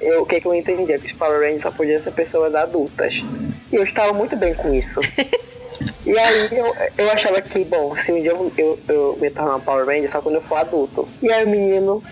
eu, 0.00 0.22
o 0.22 0.26
que, 0.26 0.40
que 0.40 0.46
eu 0.46 0.54
entendia? 0.54 0.98
Que 0.98 1.06
os 1.06 1.12
Power 1.12 1.40
Rangers 1.40 1.62
só 1.62 1.70
podiam 1.70 2.00
ser 2.00 2.12
pessoas 2.12 2.54
adultas. 2.54 3.22
E 3.70 3.76
eu 3.76 3.84
estava 3.84 4.12
muito 4.14 4.34
bem 4.36 4.54
com 4.54 4.72
isso. 4.72 5.00
E 6.04 6.18
aí 6.18 6.48
eu, 6.50 6.74
eu 6.96 7.10
achava 7.10 7.40
que, 7.40 7.64
bom, 7.64 7.94
se 8.04 8.10
um 8.12 8.20
dia 8.20 8.30
eu, 8.30 8.52
eu, 8.56 8.78
eu 8.88 9.18
me 9.20 9.30
tornar 9.30 9.56
um 9.56 9.60
Power 9.60 9.86
Ranger 9.86 10.10
só 10.10 10.20
quando 10.20 10.36
eu 10.36 10.42
for 10.42 10.56
adulto. 10.56 11.08
E 11.22 11.30
aí 11.32 11.44
o 11.44 11.48
menino, 11.48 12.02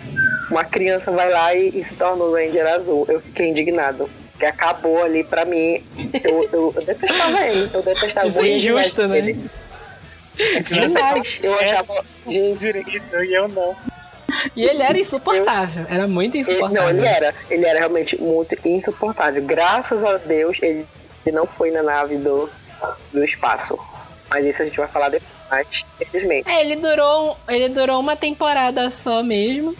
uma 0.49 0.63
criança 0.63 1.11
vai 1.11 1.29
lá 1.31 1.53
e, 1.53 1.69
e 1.77 1.83
se 1.83 1.95
torna 1.95 2.23
um 2.23 2.31
Ranger 2.33 2.65
azul. 2.67 3.05
Eu 3.09 3.19
fiquei 3.19 3.49
indignado. 3.49 4.09
Que 4.37 4.45
acabou 4.45 5.03
ali 5.03 5.23
pra 5.23 5.45
mim. 5.45 5.83
Eu, 6.23 6.43
eu, 6.53 6.73
eu 6.75 6.81
detestava 6.85 7.43
ele. 7.47 7.69
Eu 7.73 7.81
detestava 7.81 8.27
Isso 8.27 8.39
é 8.39 8.47
injusto, 8.49 9.07
né? 9.07 9.17
ele. 9.17 9.49
Demais. 10.69 11.39
Eu 11.41 11.59
achava. 11.59 12.05
Gente. 12.27 12.59
direito 12.59 13.23
e 13.23 13.33
eu 13.33 13.47
não. 13.47 13.75
E 14.55 14.63
ele 14.63 14.83
era 14.83 14.97
insuportável. 14.99 15.85
Era 15.89 16.07
muito 16.07 16.35
Ele, 16.35 16.41
insuportável. 16.41 16.83
não, 16.83 16.89
ele 16.89 17.07
era. 17.07 17.33
Ele 17.49 17.65
era 17.65 17.79
realmente 17.79 18.21
muito 18.21 18.55
insuportável. 18.67 19.41
Graças 19.43 20.03
a 20.03 20.17
Deus, 20.17 20.59
ele, 20.61 20.85
ele 21.25 21.35
não 21.35 21.47
foi 21.47 21.71
na 21.71 21.81
nave 21.81 22.17
do, 22.17 22.47
do 23.11 23.23
espaço. 23.23 23.77
Mas 24.29 24.45
isso 24.45 24.61
a 24.61 24.65
gente 24.65 24.77
vai 24.77 24.87
falar 24.87 25.09
depois, 25.09 25.85
infelizmente. 26.01 26.49
É, 26.49 26.61
ele 26.61 26.75
durou, 26.75 27.37
ele 27.47 27.69
durou 27.69 27.99
uma 27.99 28.15
temporada 28.15 28.89
só 28.91 29.23
mesmo. 29.23 29.75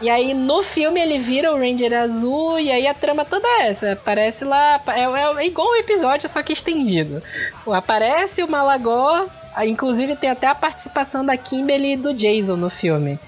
E 0.00 0.08
aí 0.08 0.32
no 0.32 0.62
filme 0.62 1.00
ele 1.00 1.18
vira 1.18 1.52
o 1.52 1.58
Ranger 1.58 1.92
azul 1.92 2.60
e 2.60 2.70
aí 2.70 2.86
a 2.86 2.94
trama 2.94 3.24
toda 3.24 3.46
é 3.48 3.68
essa. 3.68 3.92
Aparece 3.92 4.44
lá, 4.44 4.80
é, 4.88 5.42
é 5.42 5.46
igual 5.46 5.68
um 5.68 5.76
episódio, 5.76 6.28
só 6.28 6.42
que 6.42 6.52
estendido. 6.52 7.20
Aparece 7.66 8.42
o 8.44 8.48
Malagó, 8.48 9.26
inclusive 9.64 10.14
tem 10.14 10.30
até 10.30 10.46
a 10.46 10.54
participação 10.54 11.24
da 11.24 11.36
Kimberly 11.36 11.94
e 11.94 11.96
do 11.96 12.14
Jason 12.14 12.54
no 12.54 12.70
filme. 12.70 13.18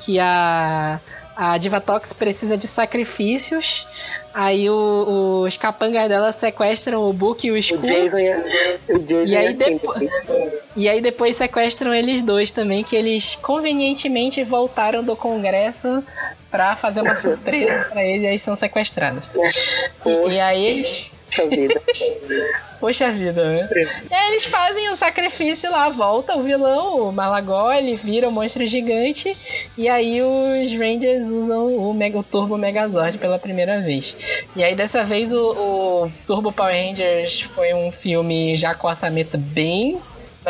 Que 0.00 0.18
a, 0.18 1.00
a 1.36 1.56
Divatox 1.58 2.12
precisa 2.12 2.56
de 2.56 2.66
sacrifícios. 2.66 3.86
Aí 4.38 4.68
o- 4.68 5.44
os 5.46 5.56
capangas 5.56 6.10
dela 6.10 6.30
sequestram 6.30 7.02
o 7.08 7.10
Book 7.10 7.46
e 7.46 7.50
o. 7.50 7.54
Jason 7.58 7.78
e 9.24 9.34
aí 9.34 9.54
depois- 9.54 10.10
E 10.76 10.86
aí 10.90 11.00
depois 11.00 11.36
sequestram 11.36 11.94
eles 11.94 12.20
dois 12.20 12.50
também, 12.50 12.84
que 12.84 12.94
eles 12.94 13.34
convenientemente 13.36 14.44
voltaram 14.44 15.02
do 15.02 15.16
congresso 15.16 16.04
pra 16.50 16.76
fazer 16.76 17.00
uma 17.00 17.16
surpresa 17.16 17.86
pra 17.90 18.04
eles 18.04 18.24
e 18.24 18.26
aí 18.26 18.38
são 18.38 18.54
sequestrados. 18.54 19.24
E, 20.04 20.34
e 20.34 20.38
aí 20.40 20.64
eles. 20.66 21.10
Poxa 21.26 21.48
vida. 21.48 21.82
Poxa 22.78 23.10
vida, 23.10 23.44
né? 23.44 23.68
Aí 24.10 24.28
eles 24.28 24.44
fazem 24.44 24.88
o 24.90 24.96
sacrifício 24.96 25.70
lá, 25.70 25.88
volta 25.88 26.36
o 26.36 26.42
vilão, 26.42 27.08
o 27.08 27.12
Malagó, 27.12 27.72
ele 27.72 27.96
vira 27.96 28.28
o 28.28 28.32
monstro 28.32 28.66
gigante. 28.66 29.36
E 29.76 29.88
aí 29.88 30.20
os 30.22 30.72
Rangers 30.72 31.26
usam 31.26 31.76
o, 31.76 31.92
Mega, 31.94 32.18
o 32.18 32.22
Turbo 32.22 32.56
Megazord 32.56 33.18
pela 33.18 33.38
primeira 33.38 33.80
vez. 33.80 34.16
E 34.54 34.62
aí 34.62 34.74
dessa 34.74 35.04
vez 35.04 35.32
o, 35.32 36.04
o 36.04 36.12
Turbo 36.26 36.52
Power 36.52 36.74
Rangers 36.74 37.40
foi 37.40 37.74
um 37.74 37.90
filme 37.90 38.56
já 38.56 38.74
com 38.74 38.88
orçamento 38.88 39.36
bem 39.36 39.98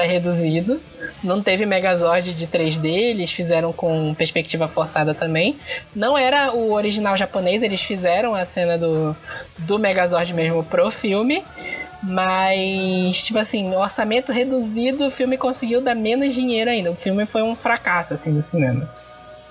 reduzido. 0.02 0.80
Não 1.22 1.42
teve 1.42 1.64
Megazord 1.64 2.34
de 2.34 2.46
3D, 2.46 2.86
eles 2.86 3.32
fizeram 3.32 3.72
com 3.72 4.14
perspectiva 4.14 4.68
forçada 4.68 5.14
também. 5.14 5.56
Não 5.94 6.16
era 6.16 6.52
o 6.52 6.72
original 6.72 7.16
japonês, 7.16 7.62
eles 7.62 7.82
fizeram 7.82 8.34
a 8.34 8.44
cena 8.44 8.76
do, 8.76 9.16
do 9.58 9.78
Megazord 9.78 10.32
mesmo 10.32 10.62
pro 10.64 10.90
filme. 10.90 11.44
Mas, 12.02 13.24
tipo 13.24 13.38
assim, 13.38 13.74
orçamento 13.74 14.30
reduzido, 14.30 15.06
o 15.06 15.10
filme 15.10 15.36
conseguiu 15.36 15.80
dar 15.80 15.94
menos 15.94 16.34
dinheiro 16.34 16.70
ainda. 16.70 16.90
O 16.90 16.96
filme 16.96 17.24
foi 17.26 17.42
um 17.42 17.56
fracasso, 17.56 18.14
assim, 18.14 18.30
no 18.30 18.42
cinema. 18.42 18.88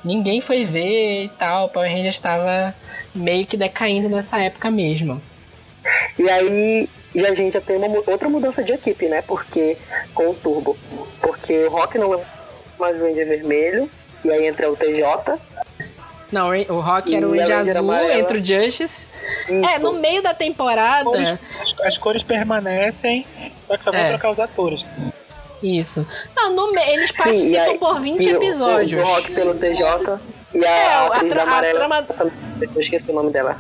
Ninguém 0.04 0.40
foi 0.40 0.66
ver 0.66 1.26
e 1.26 1.30
tal. 1.30 1.66
O 1.66 1.70
Power 1.70 1.90
Rangers 1.90 2.16
estava 2.16 2.74
meio 3.14 3.46
que 3.46 3.58
decaindo 3.58 4.08
nessa 4.08 4.40
época 4.40 4.70
mesmo. 4.70 5.22
E 6.18 6.30
aí 6.30 6.90
e 7.16 7.26
a 7.26 7.34
gente 7.34 7.54
já 7.54 7.62
tem 7.62 7.78
uma 7.78 7.88
outra 8.06 8.30
mudança 8.30 8.64
de 8.64 8.74
equipe, 8.74 9.08
né? 9.08 9.22
Porque 9.24 9.78
com 10.14 10.30
o 10.30 10.34
Turbo. 10.36 10.78
Porque 11.22 11.64
o 11.66 11.70
Rock 11.70 11.98
não 11.98 12.14
é 12.14 12.20
mais 12.78 12.96
o 13.02 13.06
Ranger 13.06 13.28
vermelho. 13.28 13.90
E 14.24 14.30
aí 14.32 14.46
entra 14.48 14.70
o 14.72 14.76
TJ. 14.76 15.40
Não, 16.32 16.50
o 16.50 16.80
Rock 16.82 17.16
era 17.16 17.28
o 17.28 17.32
Ranger 17.38 17.58
azul, 17.60 17.78
amarela. 17.78 18.20
entra 18.20 18.38
o 18.38 18.44
Justice. 18.44 19.06
É, 19.48 19.74
Isso. 19.76 19.84
no 19.84 19.94
meio 19.94 20.22
da 20.22 20.34
temporada. 20.34 21.10
As, 21.62 21.80
as 21.88 21.98
cores 21.98 22.22
permanecem, 22.24 23.26
só 23.68 23.78
que 23.78 23.84
só 23.84 23.92
vão 23.92 24.00
É. 24.02 24.10
trocar 24.10 24.32
os 24.32 24.40
atores. 24.40 24.82
Isso. 25.64 26.06
Não, 26.36 26.52
no 26.54 26.72
me... 26.72 26.82
eles 26.90 27.10
Sim, 27.12 27.16
participam 27.18 27.54
e 27.54 27.58
aí- 27.58 27.78
por 27.78 28.02
20 28.02 28.24
e 28.26 28.34
o- 28.34 28.44
episódios. 28.44 29.02
O, 29.02 29.06
Rock 29.06 29.34
pelo 29.34 29.56
TJ. 29.56 30.20
E 30.54 30.66
a, 30.66 30.70
É, 30.70 30.88
a 31.18 31.24
tra- 31.30 31.42
a 31.42 31.44
amarela. 31.44 31.80
trama- 32.04 32.06
Eu 32.76 32.82
esqueci 32.82 33.12
o 33.12 33.14
nome 33.14 33.32
dela. 33.32 33.58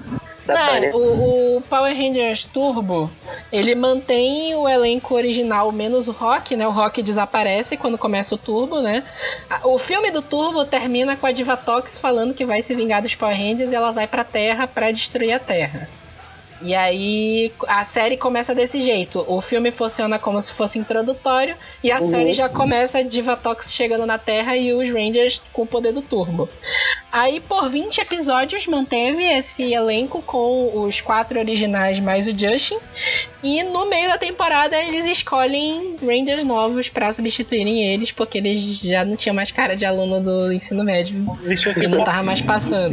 Tânia. 0.54 0.96
o, 0.96 1.58
o 1.58 1.62
Power 1.62 1.96
Rangers 1.96 2.46
Turbo, 2.46 3.10
ele 3.52 3.74
mantém 3.76 4.54
o 4.56 4.68
elenco 4.68 5.16
original, 5.16 5.72
menos 5.72 6.08
o 6.08 6.12
Rock, 6.12 6.56
né? 6.56 6.68
O 6.68 6.72
Rock 6.72 7.02
desaparece 7.02 7.78
quando 7.78 7.98
começa 7.98 8.36
o 8.36 8.38
Turbo, 8.38 8.82
né? 8.82 9.04
O 9.64 9.78
filme 9.78 10.12
do 10.12 10.22
Turbo 10.22 10.66
termina 10.66 11.16
com 11.16 11.26
a 11.26 11.32
Divatox 11.32 11.98
falando 11.98 12.34
que 12.34 12.46
vai 12.46 12.62
se 12.62 12.76
vingar 12.76 13.02
dos 13.02 13.16
Power 13.16 13.36
Rangers 13.38 13.72
e 13.72 13.76
ela 13.76 13.92
vai 13.92 14.08
pra 14.08 14.24
Terra 14.24 14.68
pra 14.68 14.92
destruir 14.92 15.34
a 15.34 15.40
Terra. 15.40 15.90
E 16.62 16.74
aí 16.74 17.52
a 17.68 17.84
série 17.84 18.16
começa 18.16 18.56
desse 18.56 18.82
jeito. 18.82 19.26
O 19.28 19.42
filme 19.42 19.72
funciona 19.72 20.18
como 20.18 20.42
se 20.42 20.54
fosse 20.54 20.80
introdutório 20.80 21.54
e 21.84 21.92
a 21.92 22.00
Uhum. 22.00 22.10
série 22.10 22.34
já 22.34 22.48
começa 22.48 23.00
a 23.00 23.04
Divatox 23.04 23.74
chegando 23.74 24.06
na 24.06 24.18
Terra 24.18 24.56
e 24.56 24.72
os 24.74 24.90
Rangers 24.90 25.42
com 25.52 25.64
o 25.64 25.68
poder 25.68 25.92
do 25.92 26.02
Turbo. 26.02 26.48
Aí 27.18 27.40
por 27.40 27.70
20 27.70 28.00
episódios 28.02 28.68
manteve 28.68 29.24
esse 29.24 29.72
elenco 29.74 30.22
com 30.22 30.82
os 30.84 31.00
quatro 31.00 31.40
originais 31.40 31.98
mais 31.98 32.28
o 32.28 32.38
Justin. 32.38 32.78
E 33.42 33.64
no 33.64 33.86
meio 33.90 34.10
da 34.10 34.18
temporada 34.18 34.78
eles 34.78 35.06
escolhem 35.06 35.96
Rangers 36.06 36.44
novos 36.44 36.90
pra 36.90 37.14
substituírem 37.14 37.82
eles, 37.86 38.12
porque 38.12 38.40
eles 38.40 38.80
já 38.80 39.06
não 39.06 39.16
tinham 39.16 39.34
mais 39.34 39.50
cara 39.50 39.78
de 39.78 39.86
aluno 39.86 40.20
do 40.20 40.52
ensino 40.52 40.84
médio 40.84 41.16
e 41.82 41.88
não 41.88 42.04
tava 42.04 42.22
mais 42.22 42.42
passando. 42.42 42.92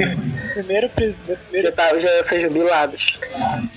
Primeiro, 0.54 0.88
primeiro 0.88 1.40
Já, 1.52 1.72
tá, 1.72 1.98
já 1.98 2.24
ser 2.24 2.40
jubilados. 2.42 3.16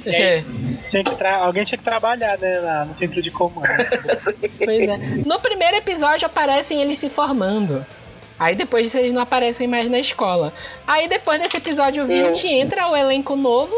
É. 0.06 0.44
tinha 0.92 1.04
que 1.04 1.16
tra- 1.16 1.38
alguém 1.38 1.66
tinha 1.66 1.78
que 1.80 1.84
trabalhar 1.84 2.38
né, 2.38 2.60
lá 2.60 2.86
no 2.86 2.96
centro 2.96 3.20
de 3.20 3.32
comando. 3.32 3.66
Pois 4.64 4.90
é. 4.90 4.98
No 5.26 5.40
primeiro 5.40 5.78
episódio 5.78 6.28
aparecem 6.28 6.84
eles 6.84 7.00
se 7.00 7.10
formando. 7.10 7.84
Aí 8.38 8.56
depois 8.56 8.94
eles 8.94 9.14
não 9.14 9.22
aparecem 9.22 9.68
mais 9.68 9.90
na 9.90 10.00
escola. 10.00 10.54
Aí 10.86 11.08
depois 11.08 11.42
desse 11.42 11.58
episódio 11.58 12.06
20 12.06 12.48
entra 12.48 12.90
o 12.90 12.96
elenco 12.96 13.36
novo. 13.36 13.74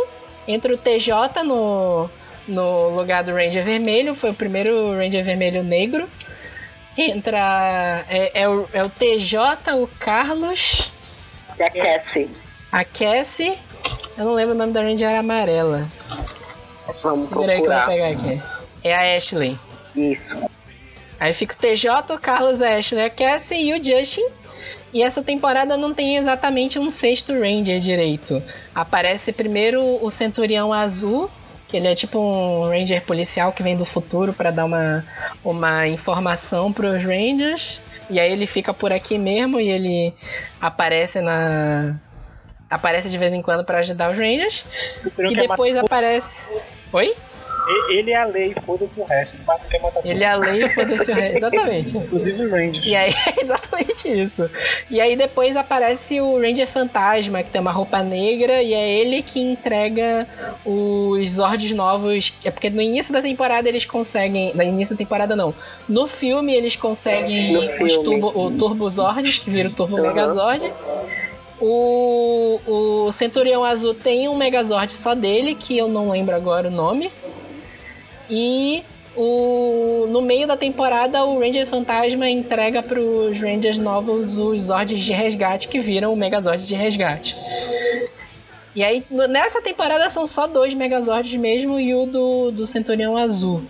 Entra 0.47 0.73
o 0.73 0.77
TJ 0.77 1.43
no, 1.43 2.09
no 2.47 2.89
lugar 2.89 3.23
do 3.23 3.33
Ranger 3.33 3.63
Vermelho, 3.63 4.15
foi 4.15 4.29
o 4.29 4.33
primeiro 4.33 4.95
Ranger 4.95 5.23
Vermelho 5.23 5.63
negro. 5.63 6.07
Entra. 6.97 8.05
É, 8.09 8.41
é, 8.41 8.49
o, 8.49 8.67
é 8.73 8.83
o 8.83 8.89
TJ, 8.89 9.37
o 9.75 9.87
Carlos. 9.99 10.89
E 11.59 11.63
a 11.63 11.69
Cassie. 11.69 12.29
A 12.71 12.83
Cassie. 12.83 13.57
Eu 14.17 14.25
não 14.25 14.33
lembro 14.33 14.55
o 14.55 14.57
nome 14.57 14.73
da 14.73 14.81
Ranger 14.81 15.19
amarela. 15.19 15.85
Vamos 17.03 17.29
Peraí 17.29 17.61
que 17.61 17.67
eu 17.67 17.71
vou 17.71 17.81
procurar. 17.81 17.85
pegar 17.85 18.07
aqui. 18.07 18.41
É 18.83 18.95
a 18.95 19.17
Ashley. 19.17 19.59
Isso. 19.95 20.49
Aí 21.19 21.33
fica 21.33 21.53
o 21.53 21.57
TJ, 21.57 22.13
o 22.13 22.19
Carlos, 22.19 22.61
a 22.61 22.77
Ashley, 22.77 23.05
a 23.05 23.09
Cassie 23.09 23.69
e 23.69 23.73
o 23.73 23.83
Justin. 23.83 24.25
E 24.93 25.03
essa 25.03 25.21
temporada 25.21 25.75
não 25.75 25.93
tem 25.93 26.17
exatamente 26.17 26.79
um 26.79 26.89
sexto 26.89 27.33
Ranger 27.33 27.79
direito. 27.79 28.41
Aparece 28.73 29.33
primeiro 29.33 29.81
o 30.03 30.09
Centurião 30.09 30.71
Azul, 30.71 31.29
que 31.67 31.75
ele 31.75 31.87
é 31.87 31.95
tipo 31.95 32.17
um 32.17 32.69
Ranger 32.69 33.01
policial 33.03 33.51
que 33.51 33.61
vem 33.61 33.75
do 33.75 33.85
futuro 33.85 34.33
para 34.33 34.51
dar 34.51 34.65
uma, 34.65 35.03
uma 35.43 35.87
informação 35.87 36.71
pros 36.71 37.03
Rangers. 37.03 37.81
E 38.09 38.19
aí 38.19 38.31
ele 38.31 38.47
fica 38.47 38.73
por 38.73 38.93
aqui 38.93 39.17
mesmo 39.17 39.59
e 39.59 39.67
ele 39.67 40.13
aparece 40.61 41.19
na. 41.19 41.95
Aparece 42.69 43.09
de 43.09 43.17
vez 43.17 43.33
em 43.33 43.41
quando 43.41 43.65
para 43.65 43.79
ajudar 43.79 44.11
os 44.11 44.17
Rangers. 44.17 44.63
E 45.05 45.35
quer 45.35 45.47
depois 45.47 45.75
aparece. 45.75 46.45
Oi? 46.93 47.13
Ele 47.89 48.11
é 48.11 48.15
a 48.15 48.25
lei, 48.25 48.55
foda-se 48.65 48.99
o 48.99 49.03
resto. 49.05 49.35
Mata- 49.45 49.79
matar 49.81 50.05
Ele 50.05 50.23
é 50.23 50.27
a 50.27 50.35
lei, 50.35 50.69
foda-se 50.69 51.11
o 51.11 51.13
resto. 51.15 51.37
Exatamente. 51.37 51.97
inclusive 51.97 52.43
os 52.43 52.51
Rangers. 52.51 52.85
E 52.85 52.95
aí, 52.95 53.11
é 53.13 53.41
exatamente 53.43 54.07
isso. 54.23 54.49
E 54.89 55.01
aí 55.01 55.15
depois 55.15 55.55
aparece 55.55 56.21
o 56.21 56.39
Ranger 56.39 56.67
Fantasma, 56.67 57.43
que 57.43 57.49
tem 57.51 57.59
uma 57.61 57.71
roupa 57.71 58.01
negra, 58.01 58.61
e 58.63 58.73
é 58.73 58.89
ele 58.99 59.21
que 59.21 59.39
entrega 59.41 60.27
os 60.65 61.29
Zords 61.31 61.71
novos. 61.71 62.33
É 62.43 62.51
porque 62.51 62.69
no 62.69 62.81
início 62.81 63.11
da 63.13 63.21
temporada 63.21 63.67
eles 63.67 63.85
conseguem. 63.85 64.53
No 64.53 64.63
início 64.63 64.95
da 64.95 64.97
temporada 64.97 65.35
não. 65.35 65.53
No 65.89 66.07
filme 66.07 66.53
eles 66.53 66.75
conseguem 66.75 67.57
os 67.57 67.93
filme. 67.93 68.03
turbo, 68.21 68.27
o 68.39 68.51
Turbo 68.51 68.89
Zords, 68.89 69.39
que 69.39 69.49
vira 69.49 69.69
o 69.69 69.71
Turbo 69.73 69.97
Uhum. 69.97 70.03
Megazord. 70.07 70.71
O, 71.59 72.59
o 73.07 73.11
Centurião 73.11 73.63
Azul 73.63 73.93
tem 73.95 74.27
um 74.27 74.35
Megazord 74.35 74.91
só 74.93 75.15
dele, 75.15 75.55
que 75.55 75.75
eu 75.77 75.87
não 75.87 76.11
lembro 76.11 76.35
agora 76.35 76.67
o 76.67 76.71
nome. 76.71 77.11
E 78.29 78.83
o, 79.15 80.05
no 80.09 80.21
meio 80.21 80.47
da 80.47 80.55
temporada, 80.55 81.23
o 81.25 81.39
Ranger 81.39 81.65
Fantasma 81.67 82.29
entrega 82.29 82.83
para 82.83 82.99
os 82.99 83.39
Rangers 83.39 83.77
novos 83.79 84.37
os 84.37 84.63
Zords 84.63 85.03
de 85.03 85.11
resgate, 85.11 85.67
que 85.67 85.79
viram 85.79 86.13
o 86.13 86.15
Megazord 86.15 86.65
de 86.65 86.75
resgate. 86.75 87.35
E 88.75 88.83
aí, 88.83 89.03
nessa 89.09 89.59
temporada 89.59 90.07
são 90.11 90.27
só 90.27 90.45
dois 90.45 90.71
Megazords 90.75 91.33
mesmo 91.33 91.79
e 91.79 91.95
o 91.95 92.05
do, 92.05 92.51
do 92.51 92.67
Centurião 92.67 93.17
Azul. 93.17 93.63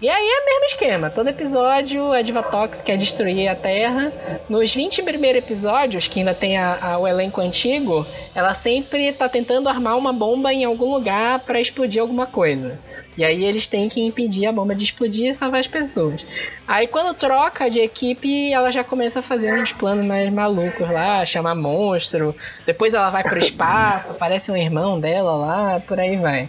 E 0.00 0.08
aí 0.08 0.26
é 0.26 0.40
o 0.40 0.44
mesmo 0.46 0.64
esquema. 0.66 1.10
Todo 1.10 1.28
episódio 1.28 2.10
a 2.10 2.22
Divatox 2.22 2.80
quer 2.80 2.96
destruir 2.98 3.46
a 3.46 3.54
Terra. 3.54 4.12
Nos 4.48 4.74
20 4.74 5.00
primeiros 5.04 5.44
episódios, 5.44 6.08
que 6.08 6.18
ainda 6.18 6.34
tem 6.34 6.56
a- 6.56 6.76
a- 6.82 6.98
o 6.98 7.06
elenco 7.06 7.40
antigo, 7.40 8.04
ela 8.34 8.52
sempre 8.52 9.12
tá 9.12 9.28
tentando 9.28 9.68
armar 9.68 9.96
uma 9.96 10.12
bomba 10.12 10.52
em 10.52 10.64
algum 10.64 10.92
lugar 10.92 11.38
para 11.40 11.60
explodir 11.60 12.02
alguma 12.02 12.26
coisa. 12.26 12.76
E 13.16 13.24
aí 13.24 13.44
eles 13.44 13.66
têm 13.66 13.88
que 13.88 14.00
impedir 14.00 14.46
a 14.46 14.52
bomba 14.52 14.74
de 14.74 14.84
explodir 14.84 15.28
e 15.28 15.34
salvar 15.34 15.60
as 15.60 15.66
pessoas. 15.66 16.24
Aí 16.66 16.86
quando 16.86 17.14
troca 17.14 17.70
de 17.70 17.78
equipe, 17.78 18.50
ela 18.52 18.72
já 18.72 18.82
começa 18.82 19.20
a 19.20 19.22
fazer 19.22 19.52
uns 19.52 19.72
planos 19.72 20.04
mais 20.06 20.32
malucos 20.32 20.88
lá, 20.90 21.24
chamar 21.26 21.54
monstro. 21.54 22.34
Depois 22.64 22.94
ela 22.94 23.10
vai 23.10 23.22
pro 23.22 23.38
espaço, 23.38 24.12
aparece 24.12 24.50
um 24.50 24.56
irmão 24.56 24.98
dela 24.98 25.36
lá, 25.36 25.80
por 25.80 26.00
aí 26.00 26.16
vai. 26.16 26.48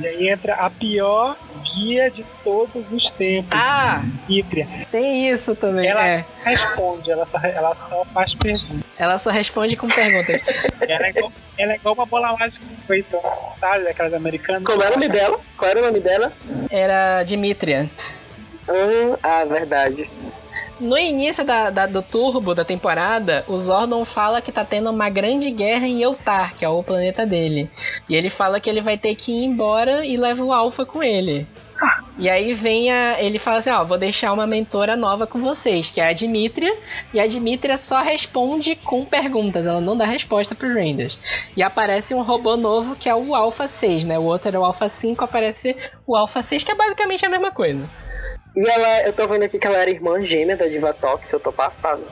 E 0.00 0.06
aí 0.06 0.28
entra 0.30 0.54
a 0.54 0.70
pior 0.70 1.36
guia 1.74 2.10
de 2.10 2.24
todos 2.44 2.84
os 2.90 3.10
tempos. 3.10 3.50
Ah, 3.52 4.02
Itria. 4.28 4.66
tem 4.90 5.30
isso 5.30 5.54
também. 5.54 5.86
Ela 5.88 6.06
É, 6.06 6.24
responde, 6.44 7.10
ela 7.10 7.26
só, 7.26 7.38
ela 7.38 7.74
só 7.88 8.04
faz 8.12 8.34
perguntas. 8.34 8.80
ela 8.98 9.18
só 9.18 9.30
responde 9.30 9.76
com 9.76 9.88
perguntas. 9.88 10.40
Ela 10.80 11.06
é 11.06 11.10
igual, 11.10 11.32
ela 11.58 11.72
é 11.72 11.76
igual 11.76 11.94
uma 11.94 12.06
bola 12.06 12.36
mágica 12.36 12.64
feita, 12.86 13.18
sabe? 13.60 13.88
Aquelas 13.88 14.14
americanas. 14.14 14.62
Como 14.64 14.82
era 14.82 14.90
o 14.96 14.98
nome 14.98 15.08
dela? 15.08 15.40
Qual 15.56 15.70
era 15.70 15.80
o 15.80 15.86
nome 15.86 16.00
dela? 16.00 16.32
Era 16.70 17.22
Dimitria. 17.24 17.88
Hum, 18.68 19.16
ah, 19.22 19.44
verdade. 19.44 20.08
No 20.80 20.98
início 20.98 21.44
da, 21.44 21.70
da- 21.70 21.86
do 21.86 22.02
turbo 22.02 22.54
da 22.56 22.64
temporada, 22.64 23.44
o 23.46 23.56
Zordon 23.56 24.04
fala 24.04 24.40
que 24.42 24.50
tá 24.50 24.64
tendo 24.64 24.90
uma 24.90 25.08
grande 25.08 25.48
guerra 25.50 25.86
em 25.86 26.02
Eutar, 26.02 26.54
que 26.56 26.64
é 26.64 26.68
o 26.68 26.82
planeta 26.82 27.24
dele. 27.24 27.70
E 28.08 28.16
ele 28.16 28.28
fala 28.30 28.60
que 28.60 28.68
ele 28.68 28.80
vai 28.80 28.98
ter 28.98 29.14
que 29.14 29.30
ir 29.30 29.44
embora 29.44 30.04
e 30.04 30.16
leva 30.16 30.42
o 30.42 30.52
Alpha 30.52 30.84
com 30.84 31.00
ele. 31.00 31.46
E 32.18 32.28
aí 32.28 32.52
vem 32.52 32.92
a. 32.92 33.22
Ele 33.22 33.38
fala 33.38 33.58
assim: 33.58 33.70
Ó, 33.70 33.84
vou 33.84 33.96
deixar 33.96 34.32
uma 34.32 34.46
mentora 34.46 34.96
nova 34.96 35.26
com 35.26 35.40
vocês, 35.40 35.90
que 35.90 36.00
é 36.00 36.08
a 36.08 36.12
Dimitria. 36.12 36.74
E 37.12 37.18
a 37.18 37.26
Dimitria 37.26 37.76
só 37.76 38.02
responde 38.02 38.76
com 38.76 39.04
perguntas, 39.04 39.66
ela 39.66 39.80
não 39.80 39.96
dá 39.96 40.04
resposta 40.04 40.54
pros 40.54 40.74
Rangers. 40.74 41.18
E 41.56 41.62
aparece 41.62 42.14
um 42.14 42.22
robô 42.22 42.56
novo 42.56 42.94
que 42.94 43.08
é 43.08 43.14
o 43.14 43.34
Alpha 43.34 43.66
6, 43.66 44.04
né? 44.04 44.18
O 44.18 44.24
outro 44.24 44.48
era 44.48 44.60
o 44.60 44.64
Alpha 44.64 44.88
5, 44.88 45.24
aparece 45.24 45.76
o 46.06 46.14
Alpha 46.14 46.42
6, 46.42 46.62
que 46.62 46.72
é 46.72 46.74
basicamente 46.74 47.24
a 47.24 47.30
mesma 47.30 47.50
coisa. 47.50 47.88
E 48.54 48.68
ela, 48.68 49.02
eu 49.06 49.12
tô 49.12 49.26
vendo 49.26 49.44
aqui 49.44 49.58
que 49.58 49.66
ela 49.66 49.78
era 49.78 49.90
irmã 49.90 50.20
gêmea 50.20 50.56
da 50.56 50.66
Divatox, 50.66 51.32
eu 51.32 51.40
tô 51.40 51.50
passado. 51.50 52.02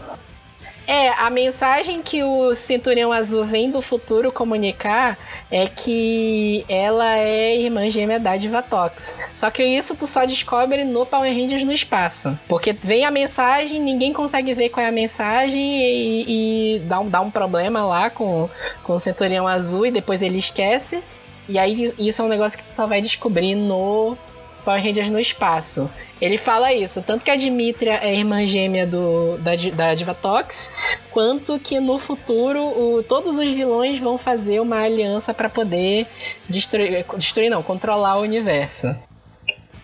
É, 0.87 1.11
a 1.11 1.31
mensagem 1.31 2.03
que 2.03 2.23
o 2.25 2.55
Cinturão 2.57 3.13
Azul 3.13 3.45
vem 3.45 3.71
do 3.71 3.81
futuro 3.81 4.33
comunicar 4.33 5.17
é 5.51 5.69
que 5.69 6.65
ela 6.69 7.17
é 7.17 7.55
irmã 7.55 7.89
gêmea 7.91 8.19
da 8.19 8.37
Divatox. 8.37 8.97
Só 9.41 9.51
que 9.51 9.65
isso 9.65 9.95
tu 9.95 10.07
só 10.07 10.27
descobre 10.27 10.85
no 10.85 11.07
Power 11.07 11.33
Rangers 11.35 11.65
no 11.65 11.73
espaço. 11.73 12.39
Porque 12.47 12.75
vem 12.75 13.07
a 13.07 13.11
mensagem, 13.11 13.81
ninguém 13.81 14.13
consegue 14.13 14.53
ver 14.53 14.69
qual 14.69 14.85
é 14.85 14.89
a 14.91 14.93
mensagem 14.93 15.81
e, 15.81 16.77
e 16.77 16.79
dá, 16.81 17.01
um, 17.01 17.09
dá 17.09 17.23
um 17.23 17.31
problema 17.31 17.83
lá 17.87 18.11
com, 18.11 18.51
com 18.85 18.93
o 18.97 19.01
Centurião 19.01 19.47
Azul 19.49 19.87
e 19.87 19.91
depois 19.91 20.21
ele 20.21 20.39
esquece. 20.39 21.03
E 21.49 21.59
aí 21.59 21.91
isso 21.99 22.21
é 22.21 22.25
um 22.27 22.29
negócio 22.29 22.59
que 22.59 22.65
tu 22.65 22.71
só 22.71 22.87
vai 22.87 23.01
descobrir 23.01 23.55
no 23.55 24.15
Power 24.63 24.83
Rangers 24.85 25.09
no 25.09 25.19
espaço. 25.19 25.91
Ele 26.21 26.37
fala 26.37 26.71
isso, 26.75 27.01
tanto 27.01 27.25
que 27.25 27.31
a 27.31 27.37
Dimitria 27.37 27.95
é 28.03 28.15
irmã 28.15 28.47
gêmea 28.47 28.87
do, 28.87 29.39
da, 29.39 29.53
da 29.75 29.95
Divatox, 29.95 30.71
quanto 31.11 31.59
que 31.59 31.81
no 31.81 31.99
futuro 31.99 32.61
o- 32.63 33.03
todos 33.03 33.39
os 33.39 33.49
vilões 33.51 33.99
vão 33.99 34.19
fazer 34.19 34.61
uma 34.61 34.83
aliança 34.83 35.33
para 35.33 35.49
poder 35.49 36.07
destruir, 36.47 37.07
destruir 37.17 37.49
não, 37.49 37.63
controlar 37.63 38.19
o 38.19 38.21
universo. 38.21 38.95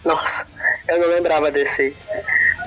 Nossa, 0.07 0.47
eu 0.89 1.01
não 1.01 1.09
lembrava 1.09 1.51
desse, 1.51 1.95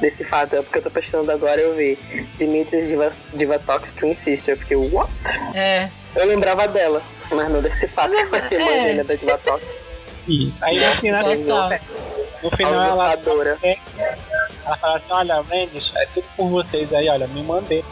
desse 0.01 0.23
fato, 0.25 0.57
é 0.57 0.61
porque 0.61 0.79
eu 0.79 0.81
tô 0.83 0.91
prestando 0.91 1.31
agora 1.31 1.59
eu 1.61 1.73
vi. 1.73 1.95
Dimitri 2.37 2.85
Diva, 2.85 3.09
Divatox 3.33 3.93
Twin 3.93 4.13
Sister, 4.13 4.53
eu 4.55 4.57
fiquei, 4.59 4.75
what? 4.75 5.09
É, 5.55 5.89
Eu 6.15 6.25
lembrava 6.27 6.67
dela, 6.67 7.01
mas 7.31 7.49
não 7.49 7.61
desse 7.61 7.87
fato 7.87 8.11
que 8.11 8.55
ela 8.55 8.69
é 8.71 8.77
É. 8.79 8.83
gêmea 8.89 9.03
da 9.05 9.15
Divatox. 9.15 9.63
Isso. 10.27 10.53
Aí 10.61 10.79
no 10.79 10.95
final, 10.97 11.23
Total. 11.23 11.79
no 12.43 12.49
A 12.53 12.57
final 12.57 12.73
ela, 12.73 13.13
ela 14.65 14.77
fala 14.77 14.97
assim, 14.97 15.05
olha, 15.11 15.35
Rangers, 15.41 15.93
é 15.95 16.05
tudo 16.13 16.25
por 16.35 16.49
vocês 16.49 16.93
aí, 16.93 17.07
olha, 17.09 17.25
me 17.27 17.41
mandei. 17.41 17.83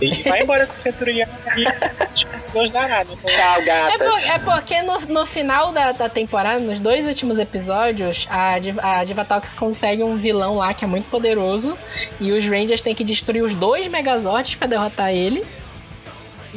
E 0.00 0.10
vai 0.28 0.42
embora 0.42 0.66
com 0.66 0.72
o 0.72 0.82
Centurião 0.82 1.28
e 1.56 1.62
os 1.64 2.26
dois 2.52 2.72
danados. 2.72 3.14
Tchau, 3.20 3.30
É, 3.60 3.62
gatas. 3.62 3.96
por- 4.08 4.22
é 4.28 4.38
porque 4.40 4.82
no, 4.82 5.00
no 5.00 5.26
final 5.26 5.72
da, 5.72 5.92
da 5.92 6.08
temporada, 6.08 6.58
nos 6.60 6.78
dois 6.80 7.06
últimos 7.06 7.38
episódios, 7.38 8.26
a, 8.28 8.54
a 9.00 9.04
Divatox 9.04 9.52
consegue 9.52 10.02
um 10.02 10.16
vilão 10.16 10.56
lá 10.56 10.74
que 10.74 10.84
é 10.84 10.88
muito 10.88 11.08
poderoso. 11.08 11.78
E 12.20 12.32
os 12.32 12.44
Rangers 12.44 12.82
têm 12.82 12.94
que 12.94 13.04
destruir 13.04 13.42
os 13.42 13.54
dois 13.54 13.86
Megazords 13.88 14.56
pra 14.56 14.66
derrotar 14.66 15.10
ele. 15.12 15.44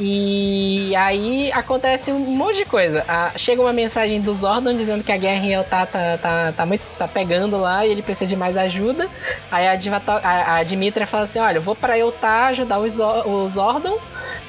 E 0.00 0.94
aí 0.94 1.50
acontece 1.52 2.12
um 2.12 2.18
monte 2.36 2.58
de 2.58 2.64
coisa. 2.64 3.04
Ah, 3.08 3.32
chega 3.36 3.60
uma 3.60 3.72
mensagem 3.72 4.20
do 4.20 4.32
Zordon 4.32 4.76
dizendo 4.76 5.02
que 5.02 5.10
a 5.10 5.16
guerra 5.16 5.44
em 5.44 5.52
Eltar 5.52 5.88
tá, 5.88 6.16
tá, 6.18 6.52
tá, 6.56 6.64
muito, 6.66 6.82
tá 6.96 7.08
pegando 7.08 7.58
lá 7.60 7.84
e 7.84 7.90
ele 7.90 8.02
precisa 8.02 8.28
de 8.28 8.36
mais 8.36 8.56
ajuda. 8.56 9.08
Aí 9.50 9.66
a, 9.66 9.74
Divato- 9.74 10.10
a, 10.10 10.54
a 10.56 10.62
Dimitra 10.62 11.04
fala 11.04 11.24
assim: 11.24 11.40
Olha, 11.40 11.56
eu 11.58 11.62
vou 11.62 11.74
pra 11.74 11.98
Eltar 11.98 12.50
ajudar 12.50 12.78
o, 12.78 12.88
Zor- 12.88 13.26
o 13.28 13.48
Zordon, 13.48 13.98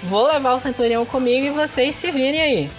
vou 0.04 0.28
levar 0.28 0.54
o 0.54 0.60
Centurião 0.60 1.04
comigo 1.04 1.48
e 1.48 1.50
vocês 1.50 1.96
se 1.96 2.12
virem 2.12 2.42
aí. 2.42 2.70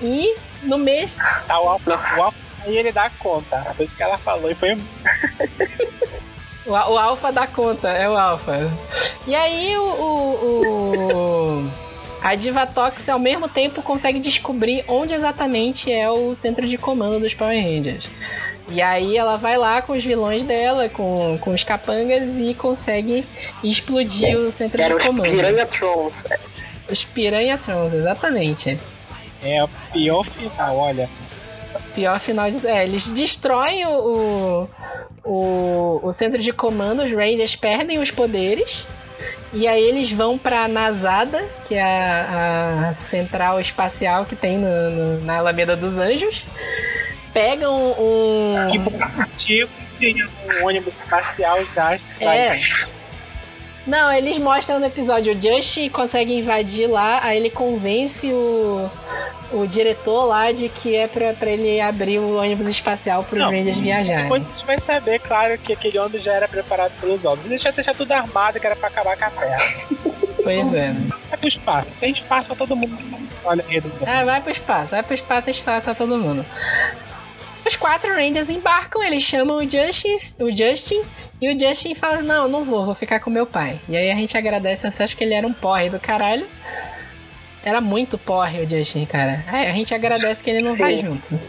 E 0.00 0.36
no 0.62 0.78
mês. 0.78 1.10
Tá, 1.48 1.58
o 1.60 1.68
Alpha, 1.68 1.98
o 2.16 2.22
Alpha 2.22 2.38
ele 2.66 2.92
dá 2.92 3.10
conta. 3.18 3.62
Foi 3.76 3.86
isso 3.86 3.96
que 3.96 4.02
ela 4.02 4.16
falou 4.18 4.48
e 4.50 4.54
foi 4.54 4.78
O, 6.66 6.70
o 6.72 6.98
Alpha 6.98 7.32
dá 7.32 7.46
conta, 7.46 7.88
é 7.88 8.08
o 8.08 8.16
Alpha. 8.16 8.70
E 9.26 9.34
aí 9.34 9.76
o. 9.76 9.82
o, 9.82 11.64
o- 11.66 11.70
a 12.22 12.34
Divatox 12.34 13.08
ao 13.08 13.18
mesmo 13.18 13.48
tempo 13.48 13.80
consegue 13.80 14.18
descobrir 14.20 14.84
onde 14.86 15.14
exatamente 15.14 15.90
é 15.90 16.10
o 16.10 16.36
centro 16.36 16.68
de 16.68 16.76
comando 16.76 17.18
dos 17.18 17.32
Power 17.32 17.56
Rangers. 17.58 18.04
E 18.68 18.82
aí 18.82 19.16
ela 19.16 19.38
vai 19.38 19.56
lá 19.56 19.80
com 19.80 19.94
os 19.94 20.04
vilões 20.04 20.44
dela, 20.44 20.88
com, 20.90 21.38
com 21.40 21.50
os 21.54 21.64
capangas 21.64 22.22
e 22.38 22.52
consegue 22.52 23.24
explodir 23.64 24.36
o 24.36 24.52
centro 24.52 24.82
Era 24.82 24.94
de 24.94 25.00
os 25.00 25.06
comando. 25.06 25.30
Piranha 25.30 25.64
Trons. 25.64 26.24
Os 26.90 27.02
Piranha 27.04 27.56
Trons, 27.56 27.94
exatamente. 27.94 28.78
É 29.42 29.64
o 29.64 29.68
pior 29.90 30.22
final, 30.26 30.76
olha. 30.76 31.08
Pior 31.94 32.18
final 32.20 32.50
de. 32.50 32.66
É, 32.66 32.84
eles 32.84 33.06
destroem 33.08 33.86
o, 33.86 34.68
o, 35.24 36.00
o, 36.02 36.12
centro 36.12 36.40
de 36.40 36.52
comando, 36.52 37.02
os 37.02 37.10
Rangers 37.10 37.56
perdem 37.56 37.98
os 37.98 38.10
poderes. 38.10 38.84
E 39.52 39.66
aí 39.66 39.82
eles 39.82 40.12
vão 40.12 40.38
pra 40.38 40.68
Nazada, 40.68 41.44
que 41.66 41.74
é 41.74 41.82
a, 41.82 42.94
a 42.96 43.04
central 43.08 43.60
espacial 43.60 44.24
que 44.24 44.36
tem 44.36 44.56
no- 44.58 44.90
no- 44.90 45.20
na 45.24 45.38
Alameda 45.38 45.74
dos 45.76 45.98
Anjos. 45.98 46.44
Pegam 47.34 47.74
um. 47.98 48.54
Tipo, 49.36 49.68
tinha 49.98 50.28
um 50.60 50.66
ônibus 50.66 50.94
espacial 51.02 51.58
já. 51.74 51.98
É. 52.20 52.58
Não, 53.86 54.12
eles 54.12 54.38
mostram 54.38 54.78
no 54.78 54.86
episódio 54.86 55.34
o 55.34 55.40
Just 55.42 55.90
consegue 55.90 56.38
invadir 56.38 56.86
lá, 56.88 57.20
aí 57.24 57.38
ele 57.38 57.50
convence 57.50 58.26
o, 58.32 58.88
o 59.52 59.66
diretor 59.66 60.26
lá 60.26 60.52
de 60.52 60.68
que 60.68 60.94
é 60.94 61.06
pra, 61.06 61.32
pra 61.32 61.50
ele 61.50 61.80
abrir 61.80 62.18
o 62.18 62.36
ônibus 62.38 62.66
espacial 62.68 63.24
pros 63.24 63.40
Não, 63.40 63.50
Rangers 63.50 63.78
viajarem. 63.78 64.22
Depois 64.22 64.42
a 64.42 64.52
gente 64.52 64.66
vai 64.66 64.80
saber, 64.80 65.18
claro, 65.20 65.58
que 65.58 65.72
aquele 65.72 65.98
ônibus 65.98 66.22
já 66.22 66.34
era 66.34 66.48
preparado 66.48 66.92
pelos 67.00 67.24
homens. 67.24 67.46
Eles 67.46 67.62
já 67.62 67.70
deixaram 67.70 67.98
tudo 67.98 68.12
armado, 68.12 68.60
que 68.60 68.66
era 68.66 68.76
pra 68.76 68.88
acabar 68.88 69.16
com 69.16 69.24
a 69.24 69.30
Terra. 69.30 69.74
Pois 70.42 70.74
é. 70.74 70.92
Vai 71.28 71.38
pro 71.38 71.48
espaço. 71.48 71.88
Tem 71.98 72.12
espaço 72.12 72.46
pra 72.46 72.56
todo 72.56 72.76
mundo. 72.76 72.96
Olha, 73.44 73.64
redundante. 73.66 74.04
Ah, 74.06 74.24
vai 74.24 74.40
pro 74.40 74.52
espaço, 74.52 74.88
vai 74.90 75.02
pro 75.02 75.14
espaço 75.14 75.48
e 75.48 75.52
estraça 75.52 75.94
todo 75.94 76.16
mundo. 76.16 76.44
Os 77.66 77.76
quatro 77.76 78.10
Rangers 78.14 78.50
embarcam, 78.50 79.02
eles 79.02 79.22
chamam 79.22 79.58
o 79.58 79.62
Justin, 79.62 80.16
o 80.38 80.50
Justin 80.50 81.02
e 81.40 81.54
o 81.54 81.58
Justin 81.58 81.94
fala: 81.94 82.22
Não, 82.22 82.48
não 82.48 82.64
vou, 82.64 82.84
vou 82.84 82.94
ficar 82.94 83.20
com 83.20 83.30
meu 83.30 83.46
pai. 83.46 83.78
E 83.88 83.96
aí 83.96 84.10
a 84.10 84.14
gente 84.14 84.36
agradece, 84.36 84.86
acha 84.86 85.16
que 85.16 85.24
ele 85.24 85.34
era 85.34 85.46
um 85.46 85.52
porre 85.52 85.90
do 85.90 85.98
caralho. 86.00 86.46
Era 87.64 87.80
muito 87.80 88.16
porre 88.16 88.60
o 88.60 88.68
Justin, 88.68 89.04
cara. 89.04 89.44
É, 89.52 89.70
a 89.70 89.72
gente 89.72 89.94
agradece 89.94 90.42
que 90.42 90.50
ele 90.50 90.62
não 90.62 90.72
Sim. 90.72 90.78
vai 90.78 91.00
junto. 91.00 91.40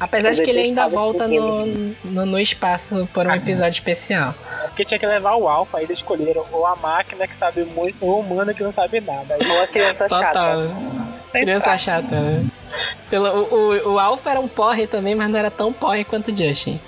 Apesar 0.00 0.30
Eu 0.30 0.36
de 0.36 0.42
que 0.42 0.50
ele 0.50 0.60
ainda 0.60 0.88
volta 0.88 1.28
no, 1.28 1.66
no, 2.04 2.26
no 2.26 2.40
espaço 2.40 3.06
por 3.12 3.26
um 3.26 3.34
episódio 3.34 3.78
especial. 3.78 4.34
É 4.64 4.66
Porque 4.68 4.84
tinha 4.84 4.98
que 4.98 5.06
levar 5.06 5.36
o 5.36 5.46
Alpha, 5.46 5.76
aí 5.76 5.84
eles 5.84 5.98
escolheram 5.98 6.42
ou 6.50 6.66
a 6.66 6.74
máquina 6.74 7.28
que 7.28 7.36
sabe 7.36 7.64
muito 7.64 7.96
ou 8.00 8.16
o 8.16 8.20
humano 8.20 8.54
que 8.54 8.62
não 8.62 8.72
sabe 8.72 9.00
nada. 9.00 9.34
Aí 9.34 9.46
Uma 9.46 9.66
criança 9.66 10.08
Total. 10.08 10.22
chata. 10.22 10.70
Criança 11.32 11.78
chata, 11.78 12.20
né? 12.20 12.46
Pelo, 13.10 13.28
o, 13.28 13.54
o, 13.54 13.92
o 13.94 13.98
Alpha 13.98 14.30
era 14.30 14.40
um 14.40 14.48
porre 14.48 14.86
também, 14.86 15.14
mas 15.14 15.28
não 15.28 15.38
era 15.38 15.50
tão 15.50 15.70
porre 15.70 16.02
quanto 16.02 16.30
o 16.32 16.36
Justin. 16.36 16.80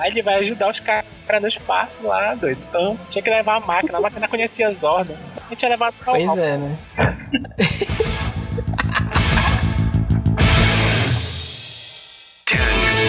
Aí 0.00 0.10
ele 0.10 0.22
vai 0.22 0.36
ajudar 0.36 0.70
os 0.70 0.80
caras 0.80 1.04
no 1.42 1.46
espaço 1.48 1.98
lá, 2.02 2.34
doido. 2.34 2.58
Então 2.68 2.98
tinha 3.10 3.22
que 3.22 3.28
levar 3.28 3.56
a 3.56 3.60
máquina. 3.60 3.98
A 3.98 4.00
máquina 4.00 4.26
conhecia 4.26 4.72
Zorda. 4.72 5.14
A 5.46 5.50
gente 5.50 5.62
ia 5.62 5.68
levar 5.68 5.92
pra 5.92 6.12
Pois 6.12 6.38
é, 6.38 6.56
né? 6.56 6.78
10, 12.46 12.60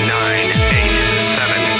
9, 0.07 0.43
8, 0.43 0.53
7, 1.35 1.70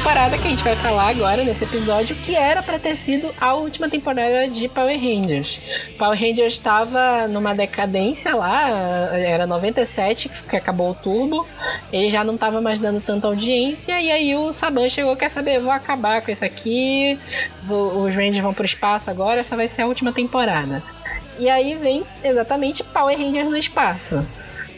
temporada 0.00 0.38
que 0.38 0.46
a 0.46 0.50
gente 0.50 0.64
vai 0.64 0.74
falar 0.76 1.08
agora 1.08 1.44
nesse 1.44 1.62
episódio, 1.62 2.16
que 2.16 2.34
era 2.34 2.62
pra 2.62 2.78
ter 2.78 2.96
sido 2.96 3.30
a 3.38 3.52
última 3.52 3.86
temporada 3.86 4.48
de 4.48 4.66
Power 4.66 4.98
Rangers. 4.98 5.58
Power 5.98 6.18
Rangers 6.18 6.54
estava 6.54 7.28
numa 7.28 7.54
decadência 7.54 8.34
lá, 8.34 8.66
era 9.12 9.46
97 9.46 10.30
que 10.48 10.56
acabou 10.56 10.90
o 10.90 10.94
turbo, 10.94 11.46
ele 11.92 12.08
já 12.10 12.24
não 12.24 12.38
tava 12.38 12.62
mais 12.62 12.78
dando 12.80 12.98
tanta 13.02 13.26
audiência, 13.26 14.00
e 14.00 14.10
aí 14.10 14.34
o 14.34 14.50
Saban 14.54 14.88
chegou, 14.88 15.14
quer 15.16 15.30
saber, 15.30 15.60
vou 15.60 15.70
acabar 15.70 16.22
com 16.22 16.30
isso 16.30 16.44
aqui, 16.46 17.18
vou- 17.64 18.02
os 18.04 18.14
Rangers 18.14 18.40
vão 18.42 18.54
pro 18.54 18.64
espaço 18.64 19.10
agora, 19.10 19.40
essa 19.42 19.54
vai 19.54 19.68
ser 19.68 19.82
a 19.82 19.86
última 19.86 20.12
temporada. 20.14 20.82
E 21.38 21.46
aí 21.50 21.74
vem 21.74 22.04
exatamente 22.24 22.82
Power 22.84 23.18
Rangers 23.18 23.50
no 23.50 23.56
espaço. 23.58 24.24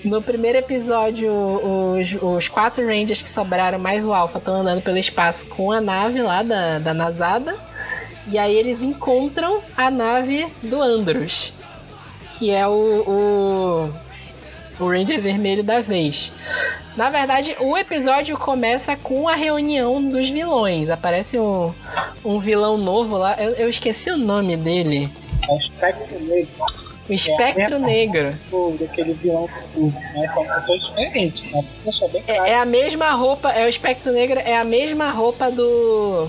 No 0.04 0.20
primeiro 0.20 0.58
episódio, 0.58 1.32
os, 1.32 2.20
os 2.20 2.48
quatro 2.48 2.84
Rangers 2.84 3.22
que 3.22 3.30
sobraram, 3.30 3.78
mais 3.78 4.04
o 4.04 4.12
Alpha, 4.12 4.38
estão 4.38 4.56
andando 4.56 4.82
pelo 4.82 4.98
espaço 4.98 5.46
com 5.46 5.70
a 5.70 5.80
nave 5.80 6.20
lá 6.20 6.42
da, 6.42 6.80
da 6.80 6.92
Nazada. 6.92 7.54
E 8.26 8.36
aí 8.36 8.54
eles 8.54 8.82
encontram 8.82 9.60
a 9.76 9.90
nave 9.90 10.46
do 10.62 10.82
Andros, 10.82 11.52
que 12.36 12.50
é 12.50 12.66
o, 12.66 12.72
o, 14.80 14.82
o 14.82 14.88
Ranger 14.88 15.20
vermelho 15.20 15.62
da 15.62 15.80
vez. 15.80 16.32
Na 16.96 17.08
verdade, 17.08 17.56
o 17.60 17.76
episódio 17.76 18.36
começa 18.36 18.96
com 18.96 19.28
a 19.28 19.34
reunião 19.34 20.02
dos 20.02 20.28
vilões. 20.28 20.90
Aparece 20.90 21.38
um, 21.38 21.72
um 22.24 22.40
vilão 22.40 22.76
novo 22.76 23.16
lá, 23.16 23.36
eu, 23.40 23.52
eu 23.52 23.70
esqueci 23.70 24.10
o 24.10 24.16
nome 24.16 24.56
dele. 24.56 25.08
É 25.48 25.52
o 25.52 25.58
espectro 25.58 26.20
negro 26.20 26.81
O 27.12 27.14
Espectro 27.14 27.74
É, 27.76 27.78
Negro. 27.78 28.34
do- 28.50 28.76
daquele 28.80 29.12
vilão 29.14 29.48
do 29.74 29.92
mas 30.16 30.32
são 30.32 30.44
pessoas 30.46 30.80
diferentes, 30.86 31.52
né? 31.52 31.64
Bem. 32.12 32.22
É, 32.26 32.36
é 32.50 32.54
a 32.58 32.64
mesma 32.64 33.10
roupa, 33.10 33.50
é 33.50 33.66
o 33.66 33.68
espectro 33.68 34.12
negro, 34.12 34.40
é 34.42 34.56
a 34.56 34.64
mesma 34.64 35.10
roupa 35.10 35.50
do 35.50 36.28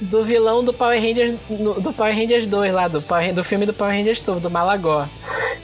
do 0.00 0.24
vilão 0.24 0.62
do 0.64 0.72
Power 0.72 1.00
Rangers 1.00 1.36
do 1.48 1.92
Power 1.92 2.14
Rangers 2.14 2.46
2 2.48 2.72
lá 2.72 2.88
do 2.88 3.00
Power- 3.02 3.32
do 3.34 3.42
filme 3.44 3.66
do 3.66 3.72
Power 3.74 3.94
Rangers 3.96 4.20
todo, 4.20 4.40
do 4.40 4.50
Malagó. 4.50 5.06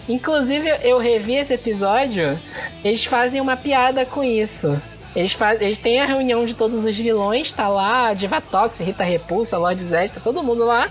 Inclusive 0.09 0.69
eu 0.83 0.99
revi 0.99 1.35
esse 1.37 1.55
episódio, 1.55 2.39
eles 2.85 3.05
fazem 3.05 3.41
uma 3.41 3.57
piada 3.57 4.05
com 4.07 4.25
isso. 4.25 4.81
Eles, 5.19 5.33
faz, 5.33 5.61
eles 5.61 5.79
têm 5.79 6.01
a 6.01 6.05
reunião 6.07 6.47
de 6.47 6.55
todos 6.55 6.85
os 6.85 6.97
vilões, 6.97 7.51
tá 7.53 7.67
lá 7.69 8.15
Divatox, 8.15 8.79
Rita 8.79 9.03
Repulsa, 9.03 9.59
Lord 9.59 9.83
Zed, 9.85 10.13
tá 10.13 10.21
todo 10.23 10.43
mundo 10.43 10.65
lá. 10.65 10.89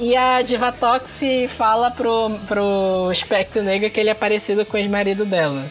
E 0.00 0.16
a 0.16 0.42
Divatox 0.42 1.04
fala 1.56 1.90
pro, 1.90 2.30
pro 2.48 3.08
Espectro 3.12 3.62
Negro 3.62 3.88
que 3.90 4.00
ele 4.00 4.10
é 4.10 4.14
parecido 4.14 4.66
com 4.66 4.76
o 4.76 4.80
ex-marido 4.80 5.24
dela. 5.24 5.64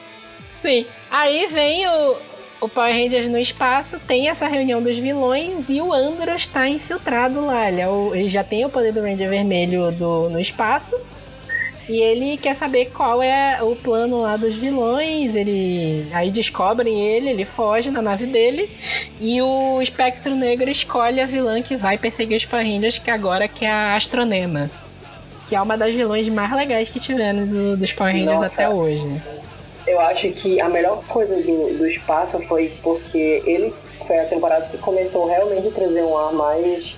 Sim. 0.61 0.85
Aí 1.09 1.47
vem 1.47 1.85
o, 1.87 2.15
o 2.61 2.69
Power 2.69 2.93
Rangers 2.95 3.29
no 3.29 3.37
espaço, 3.37 3.99
tem 4.07 4.29
essa 4.29 4.47
reunião 4.47 4.81
dos 4.81 4.97
vilões 4.97 5.65
e 5.67 5.81
o 5.81 5.91
Andros 5.91 6.43
está 6.43 6.69
infiltrado 6.69 7.45
lá. 7.45 7.67
Ele, 7.67 7.81
é 7.81 7.87
o- 7.89 8.15
ele 8.15 8.29
já 8.29 8.43
tem 8.43 8.63
o 8.63 8.69
poder 8.69 8.93
do 8.93 9.01
Ranger 9.01 9.29
Vermelho 9.29 9.91
do, 9.91 10.29
no 10.29 10.39
espaço. 10.39 10.95
E 11.91 11.97
ele 12.01 12.37
quer 12.37 12.55
saber 12.55 12.85
qual 12.95 13.21
é 13.21 13.59
o 13.61 13.75
plano 13.75 14.21
lá 14.21 14.37
dos 14.37 14.55
vilões. 14.55 15.35
Ele 15.35 16.07
aí 16.13 16.31
descobrem 16.31 16.97
ele, 17.01 17.29
ele 17.31 17.43
foge 17.43 17.91
na 17.91 18.01
nave 18.01 18.25
dele 18.25 18.69
e 19.19 19.41
o 19.41 19.81
Espectro 19.81 20.33
Negro 20.33 20.69
escolhe 20.69 21.19
a 21.19 21.25
vilã 21.25 21.61
que 21.61 21.75
vai 21.75 21.97
perseguir 21.97 22.37
os 22.37 22.45
Rangers, 22.45 22.97
que 22.97 23.11
agora 23.11 23.45
que 23.45 23.65
é 23.65 23.69
a 23.69 23.97
Astronema, 23.97 24.71
que 25.49 25.55
é 25.55 25.61
uma 25.61 25.77
das 25.77 25.93
vilões 25.93 26.29
mais 26.29 26.49
legais 26.55 26.87
que 26.87 26.97
tivemos 26.97 27.45
do- 27.49 27.75
dos 27.75 27.99
Nossa. 27.99 28.45
até 28.45 28.69
hoje. 28.69 29.21
Eu 29.85 29.99
acho 29.99 30.29
que 30.31 30.61
a 30.61 30.69
melhor 30.69 31.03
coisa 31.09 31.35
do, 31.41 31.77
do 31.77 31.85
espaço 31.85 32.39
foi 32.39 32.71
porque 32.81 33.43
ele 33.45 33.73
foi 34.07 34.17
a 34.17 34.25
temporada 34.27 34.65
que 34.67 34.77
começou 34.77 35.25
realmente 35.27 35.67
a 35.67 35.71
trazer 35.71 36.03
um 36.03 36.17
ar 36.17 36.31
mais, 36.31 36.95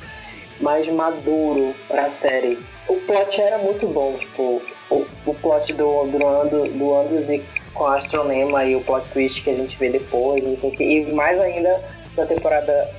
mais 0.61 0.87
maduro 0.87 1.73
pra 1.87 2.09
série. 2.09 2.59
O 2.87 2.95
plot 3.07 3.41
era 3.41 3.57
muito 3.57 3.87
bom, 3.87 4.17
tipo, 4.19 4.61
o, 4.89 5.05
o 5.25 5.33
plot 5.33 5.73
do, 5.73 6.05
do, 6.05 6.27
Ando, 6.27 6.67
do 6.67 6.95
Andros 6.95 7.29
e 7.29 7.43
com 7.73 7.85
a 7.85 7.95
Astronema 7.95 8.63
e 8.65 8.75
o 8.75 8.81
plot 8.81 9.05
twist 9.11 9.41
que 9.41 9.49
a 9.49 9.53
gente 9.53 9.77
vê 9.77 9.89
depois, 9.89 10.43
não 10.43 10.57
sei 10.57 10.69
o 10.69 10.73
que, 10.73 10.83
e 10.83 11.11
mais 11.13 11.39
ainda 11.39 11.79
na 12.15 12.25
temporada 12.25 12.89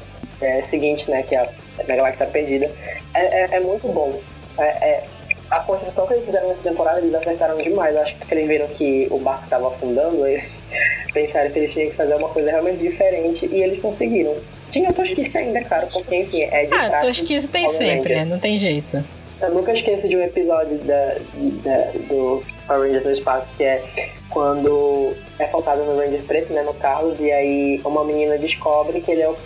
é, 0.40 0.60
seguinte, 0.62 1.08
né, 1.10 1.22
que 1.22 1.34
é 1.34 1.38
a, 1.38 1.48
a 1.78 1.82
Galáxia 1.84 2.26
Perdida, 2.26 2.70
é, 3.14 3.42
é, 3.42 3.48
é 3.56 3.60
muito 3.60 3.86
bom. 3.88 4.18
É, 4.58 4.64
é- 4.64 5.04
a 5.50 5.60
construção 5.60 6.06
que 6.06 6.14
eles 6.14 6.24
fizeram 6.24 6.48
nessa 6.48 6.68
temporada, 6.68 6.98
eles 7.00 7.14
acertaram 7.14 7.56
demais. 7.58 7.94
Eu 7.94 8.00
acho 8.02 8.16
que 8.16 8.34
eles 8.34 8.48
viram 8.48 8.66
que 8.68 9.06
o 9.10 9.18
barco 9.18 9.44
estava 9.44 9.68
afundando, 9.68 10.26
eles 10.26 10.50
pensaram 11.12 11.50
que 11.50 11.58
eles 11.58 11.72
tinham 11.72 11.90
que 11.90 11.96
fazer 11.96 12.14
uma 12.14 12.28
coisa 12.30 12.50
realmente 12.50 12.78
diferente 12.78 13.46
e 13.46 13.62
eles 13.62 13.78
conseguiram. 13.80 14.34
Tinha 14.70 14.92
tosquice 14.92 15.38
ainda, 15.38 15.62
claro, 15.62 15.86
porque 15.92 16.16
enfim, 16.16 16.42
é 16.44 16.64
de 16.64 16.74
Ah, 16.74 17.00
tosquice 17.02 17.46
tem 17.46 17.66
obviamente. 17.66 17.96
sempre, 17.98 18.14
né? 18.16 18.24
Não 18.24 18.38
tem 18.40 18.58
jeito. 18.58 19.04
Eu 19.40 19.50
nunca 19.50 19.72
esqueço 19.72 20.08
de 20.08 20.16
um 20.16 20.22
episódio 20.22 20.78
da, 20.78 21.14
da- 21.64 21.90
do 22.08 22.42
Power 22.66 22.82
Rangers 22.86 23.04
no 23.04 23.10
Espaço, 23.12 23.54
que 23.56 23.64
é 23.64 23.82
quando 24.30 25.12
é 25.38 25.46
focado 25.48 25.84
no 25.84 25.96
Ranger 25.98 26.22
Preto, 26.22 26.52
né, 26.52 26.62
no 26.62 26.74
Carlos, 26.74 27.20
e 27.20 27.30
aí 27.30 27.80
uma 27.84 28.04
menina 28.04 28.38
descobre 28.38 29.00
que 29.00 29.10
ele 29.12 29.22
é 29.22 29.28
o, 29.28 29.36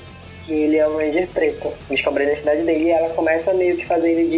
que 0.45 0.53
ele 0.55 0.77
é 0.77 0.87
o 0.87 0.97
Ranger 0.97 1.27
Preto. 1.29 1.73
Descobre 1.91 2.23
a 2.23 2.27
identidade 2.27 2.63
dele 2.65 2.85
e 2.85 2.91
ela 2.91 3.09
começa 3.11 3.53
meio 3.55 3.77
que 3.77 3.85
fazer 3.87 4.13
ele 4.13 4.29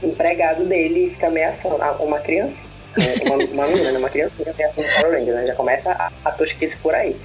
de 0.00 0.06
empregado 0.06 0.64
dele 0.64 1.06
e 1.06 1.10
fica 1.10 1.28
ameaçando 1.28 1.76
ah, 1.80 1.96
uma 2.00 2.18
criança. 2.18 2.66
né, 2.96 3.14
Uma, 3.24 3.36
uma 3.44 3.66
menina, 3.68 3.92
né, 3.92 3.98
uma 3.98 4.10
criança 4.10 4.34
fica 4.36 4.50
ameaçando 4.50 4.86
o 4.88 5.00
Power 5.00 5.18
Ranger, 5.18 5.34
né? 5.34 5.46
Já 5.46 5.54
começa 5.54 5.92
a, 5.92 6.10
a 6.24 6.30
tosquice 6.32 6.76
por 6.78 6.94
aí. 6.94 7.16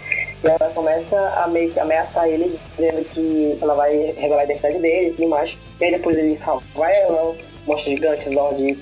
E 0.44 0.48
ela 0.48 0.72
começa 0.74 1.18
a 1.44 1.48
meio 1.48 1.72
que 1.72 1.80
ameaçar 1.80 2.28
ele, 2.30 2.58
dizendo 2.78 3.04
que 3.06 3.58
ela 3.62 3.74
vai 3.74 4.14
revelar 4.18 4.42
a 4.42 4.46
identidade 4.46 4.80
dele 4.80 5.10
e 5.10 5.14
tudo 5.14 5.30
mais. 5.30 5.58
E 5.80 5.86
aí 5.86 5.92
depois 5.92 6.18
ele 6.18 6.36
salva 6.36 6.64
ela, 6.92 7.36
mostra 7.66 7.92
gigante, 7.92 8.30
Zord, 8.30 8.78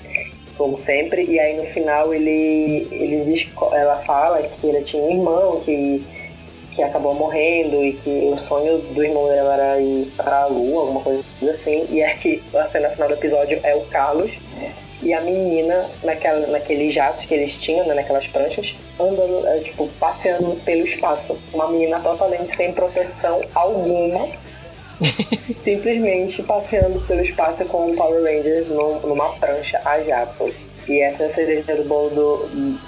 como 0.56 0.76
sempre. 0.76 1.24
E 1.24 1.40
aí 1.40 1.56
no 1.56 1.64
final 1.64 2.12
ele, 2.12 2.86
ele 2.90 3.24
diz, 3.24 3.48
ela 3.72 3.96
fala 3.96 4.42
que 4.42 4.66
ele 4.66 4.82
tinha 4.82 5.02
um 5.02 5.10
irmão 5.10 5.60
que, 5.60 6.04
que 6.72 6.82
acabou 6.82 7.14
morrendo 7.14 7.82
e 7.82 7.94
que 7.94 8.30
o 8.32 8.36
sonho 8.36 8.78
do 8.78 9.02
irmão 9.02 9.26
dela 9.28 9.54
era 9.54 9.80
ir 9.80 10.12
pra 10.16 10.46
lua, 10.46 10.82
alguma 10.82 11.00
coisa 11.00 11.24
assim. 11.50 11.86
E 11.90 12.02
aí 12.02 12.42
a 12.54 12.66
cena 12.66 12.90
final 12.90 13.08
do 13.08 13.14
episódio 13.14 13.58
é 13.62 13.74
o 13.74 13.80
Carlos 13.86 14.32
e 15.06 15.14
a 15.14 15.20
menina 15.20 15.88
naquela, 16.02 16.46
naqueles 16.48 16.92
jatos 16.92 17.24
que 17.24 17.32
eles 17.34 17.54
tinham, 17.56 17.86
né, 17.86 17.94
naquelas 17.94 18.26
pranchas, 18.26 18.74
andando, 18.98 19.46
é, 19.46 19.60
tipo, 19.60 19.86
passeando 20.00 20.56
pelo 20.64 20.84
espaço. 20.84 21.38
Uma 21.54 21.68
menina 21.68 22.00
totalmente 22.00 22.56
sem 22.56 22.72
proteção 22.72 23.40
alguma, 23.54 24.28
simplesmente 25.62 26.42
passeando 26.42 27.00
pelo 27.02 27.20
espaço 27.22 27.64
com 27.66 27.90
o 27.92 27.96
Power 27.96 28.20
Rangers 28.22 28.66
num- 28.68 28.98
numa 29.00 29.28
prancha 29.34 29.80
a 29.84 30.00
jato. 30.02 30.52
E 30.88 31.00
essa 31.00 31.24
é 31.24 31.26
a 31.26 31.30
cereja 31.30 31.76
do 31.76 31.84
bolo 31.84 32.10
do, 32.10 32.46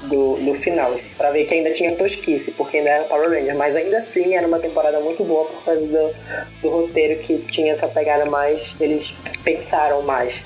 do, 0.08 0.36
do 0.44 0.54
final. 0.54 0.94
Pra 1.16 1.30
ver 1.30 1.46
que 1.46 1.54
ainda 1.54 1.72
tinha 1.72 1.96
tosquice, 1.96 2.52
porque 2.52 2.78
ainda 2.78 2.90
era 2.90 3.04
Power 3.04 3.30
Rangers. 3.30 3.56
Mas 3.56 3.74
ainda 3.74 3.98
assim 3.98 4.34
era 4.34 4.46
uma 4.46 4.60
temporada 4.60 5.00
muito 5.00 5.24
boa 5.24 5.46
por 5.46 5.64
causa 5.64 5.80
do, 5.80 6.14
do 6.62 6.68
roteiro 6.68 7.20
que 7.22 7.38
tinha 7.50 7.72
essa 7.72 7.88
pegada 7.88 8.24
mais. 8.26 8.76
Eles 8.80 9.14
pensaram 9.42 10.02
mais. 10.02 10.44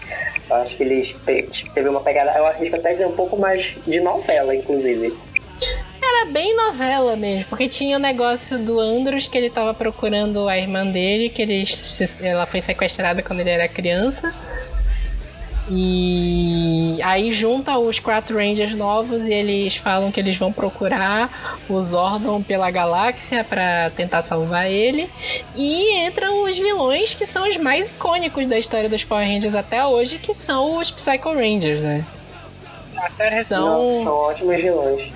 Eu 0.48 0.56
acho 0.56 0.76
que 0.76 0.82
eles 0.82 1.14
teve 1.74 1.88
uma 1.88 2.00
pegada. 2.00 2.32
Eu 2.36 2.46
arrisco 2.46 2.76
até 2.76 2.92
dizer 2.92 3.06
um 3.06 3.16
pouco 3.16 3.36
mais 3.36 3.76
de 3.86 4.00
novela, 4.00 4.54
inclusive. 4.54 5.14
Era 6.02 6.26
bem 6.26 6.56
novela 6.56 7.14
mesmo, 7.16 7.44
porque 7.44 7.68
tinha 7.68 7.96
o 7.96 8.00
negócio 8.00 8.58
do 8.58 8.80
Andros 8.80 9.28
que 9.28 9.38
ele 9.38 9.48
tava 9.48 9.72
procurando 9.72 10.48
a 10.48 10.58
irmã 10.58 10.84
dele, 10.84 11.28
que 11.28 11.42
ele, 11.42 11.64
ela 12.20 12.44
foi 12.46 12.60
sequestrada 12.60 13.22
quando 13.22 13.40
ele 13.40 13.50
era 13.50 13.68
criança. 13.68 14.34
E 15.70 16.98
aí 17.02 17.32
junta 17.32 17.78
os 17.78 17.98
quatro 17.98 18.36
Rangers 18.36 18.74
novos 18.74 19.26
e 19.26 19.32
eles 19.32 19.76
falam 19.76 20.10
que 20.10 20.18
eles 20.20 20.36
vão 20.36 20.52
procurar 20.52 21.62
o 21.68 21.80
Zordon 21.82 22.42
pela 22.42 22.70
galáxia 22.70 23.44
pra 23.44 23.90
tentar 23.96 24.22
salvar 24.22 24.70
ele. 24.70 25.08
E 25.56 26.06
entram 26.06 26.42
os 26.44 26.56
vilões 26.58 27.14
que 27.14 27.26
são 27.26 27.48
os 27.48 27.56
mais 27.58 27.88
icônicos 27.88 28.46
da 28.46 28.58
história 28.58 28.88
dos 28.88 29.04
Power 29.04 29.26
Rangers 29.26 29.54
até 29.54 29.84
hoje, 29.86 30.18
que 30.18 30.34
são 30.34 30.78
os 30.78 30.90
Psycho 30.90 31.32
Rangers, 31.32 31.80
né? 31.80 32.04
A 32.96 33.10
série 33.10 33.44
São- 33.44 33.92
Não, 33.94 34.02
são 34.02 34.14
ótimos 34.14 34.56
vilões. 34.56 35.10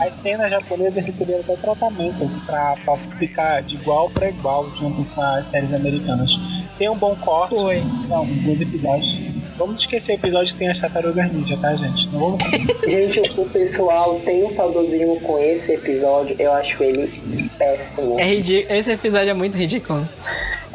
As 0.00 0.14
cenas 0.22 0.50
japonesas 0.50 1.04
receberam 1.04 1.40
até 1.40 1.54
tratamento 1.56 2.28
pra, 2.46 2.76
pra 2.84 2.96
ficar 2.96 3.62
de 3.62 3.74
igual 3.74 4.08
pra 4.10 4.28
igual 4.28 4.68
junto 4.76 5.04
com 5.14 5.20
as 5.22 5.48
séries 5.50 5.72
americanas. 5.72 6.30
Tem 6.78 6.88
um 6.88 6.96
bom 6.96 7.14
corte, 7.16 7.54
Foi. 7.54 7.82
não, 8.08 8.24
dois 8.26 8.60
episódios. 8.60 9.20
Vamos 9.56 9.78
esquecer 9.78 10.12
o 10.12 10.14
episódio 10.14 10.52
que 10.52 10.58
tem 10.58 10.70
as 10.70 10.78
tartarugas 10.78 11.32
ninja, 11.32 11.56
tá, 11.58 11.74
gente? 11.74 12.08
Não 12.08 12.36
vamos. 12.36 12.44
Gente, 12.88 13.20
o 13.40 13.44
pessoal 13.46 14.20
tem 14.24 14.44
um 14.44 14.50
saudosismo 14.50 15.20
com 15.20 15.38
esse 15.38 15.72
episódio. 15.72 16.34
Eu 16.38 16.52
acho 16.52 16.82
ele 16.82 17.50
péssimo. 17.58 18.18
É 18.18 18.24
ridículo. 18.24 18.78
Esse 18.78 18.90
episódio 18.92 19.30
é 19.30 19.34
muito 19.34 19.56
ridículo. 19.56 20.06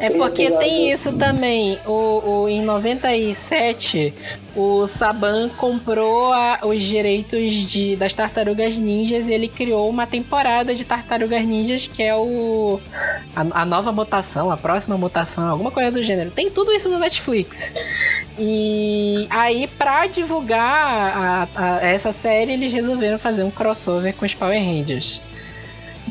É 0.00 0.10
porque 0.10 0.48
tem 0.52 0.92
isso 0.92 1.12
também. 1.14 1.76
O, 1.86 2.42
o- 2.44 2.48
em 2.48 2.62
97, 2.62 4.14
o 4.54 4.86
Saban 4.86 5.48
comprou 5.56 6.32
a- 6.32 6.60
os 6.64 6.80
direitos 6.82 7.68
de, 7.68 7.96
das 7.96 8.14
tartarugas 8.14 8.76
ninjas 8.76 9.26
e 9.26 9.32
ele 9.32 9.48
criou 9.48 9.88
uma 9.88 10.06
temporada 10.06 10.74
de 10.74 10.84
tartarugas 10.84 11.44
ninjas 11.44 11.86
que 11.88 12.02
é 12.02 12.14
o. 12.14 12.80
A, 13.34 13.62
a 13.62 13.64
nova 13.64 13.90
mutação, 13.92 14.50
a 14.50 14.56
próxima 14.56 14.96
mutação, 14.96 15.48
alguma 15.48 15.70
coisa 15.70 15.90
do 15.90 16.02
gênero. 16.02 16.30
Tem 16.30 16.48
tudo 16.50 16.72
isso 16.72 16.88
no 16.88 16.98
Netflix. 16.98 17.70
E 18.38 19.26
aí, 19.30 19.66
pra 19.66 20.06
divulgar 20.06 20.62
a- 20.62 21.48
a- 21.56 21.84
essa 21.84 22.12
série, 22.12 22.52
eles 22.52 22.72
resolveram 22.72 23.18
fazer 23.18 23.42
um 23.42 23.50
crossover 23.50 24.14
com 24.14 24.24
os 24.24 24.34
Power 24.34 24.58
Rangers. 24.58 25.20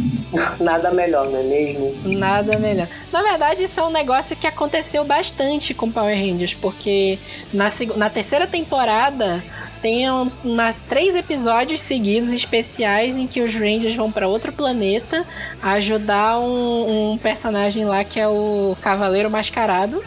Nada 0.60 0.92
melhor, 0.92 1.30
não 1.30 1.40
é 1.40 1.44
mesmo? 1.44 1.96
Nada 2.06 2.58
melhor. 2.58 2.88
Na 3.12 3.22
verdade, 3.24 3.64
isso 3.64 3.80
é 3.80 3.84
um 3.84 3.92
negócio 3.92 4.36
que 4.36 4.46
aconteceu 4.48 5.04
bastante 5.06 5.74
com 5.74 5.92
Power 5.92 6.16
Rangers, 6.18 6.54
porque 6.54 7.18
na, 7.54 7.70
na 7.96 8.10
terceira 8.10 8.46
temporada 8.46 9.44
tem 9.82 10.10
um- 10.12 10.30
umas 10.44 10.78
três 10.82 11.16
episódios 11.16 11.82
seguidos 11.82 12.30
especiais 12.32 13.16
em 13.16 13.28
que 13.28 13.42
os 13.42 13.54
Rangers 13.54 13.96
vão 13.96 14.12
para 14.12 14.28
outro 14.28 14.52
planeta 14.52 15.26
ajudar 15.62 16.40
um, 16.40 17.14
um 17.14 17.18
personagem 17.18 17.86
lá 17.86 18.04
que 18.04 18.20
é 18.20 18.28
o 18.28 18.76
Cavaleiro 18.82 19.30
Mascarado, 19.30 20.04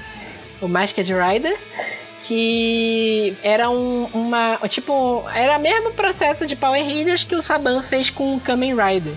o 0.61 0.69
Masked 0.69 1.13
Rider. 1.13 1.57
Que 2.25 3.35
era 3.43 3.69
um, 3.71 4.05
uma. 4.15 4.57
Tipo, 4.69 5.25
era 5.35 5.57
o 5.59 5.61
mesmo 5.61 5.91
processo 5.95 6.47
de 6.47 6.55
Power 6.55 6.81
Rangers 6.85 7.25
que 7.25 7.35
o 7.35 7.43
Saban 7.43 7.83
fez 7.83 8.09
com 8.09 8.37
o 8.37 8.41
Kamen 8.41 8.75
Rider. 8.77 9.15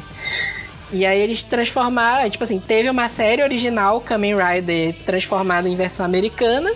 E 0.94 1.08
aí 1.08 1.20
eles 1.20 1.44
transformaram, 1.44 2.30
tipo 2.30 2.44
assim, 2.44 2.60
teve 2.60 2.88
uma 2.88 3.10
série 3.10 3.42
original, 3.42 4.00
Kamen 4.00 4.36
Rider, 4.36 4.94
transformada 5.04 5.68
em 5.68 5.76
versão 5.76 6.06
americana, 6.06 6.72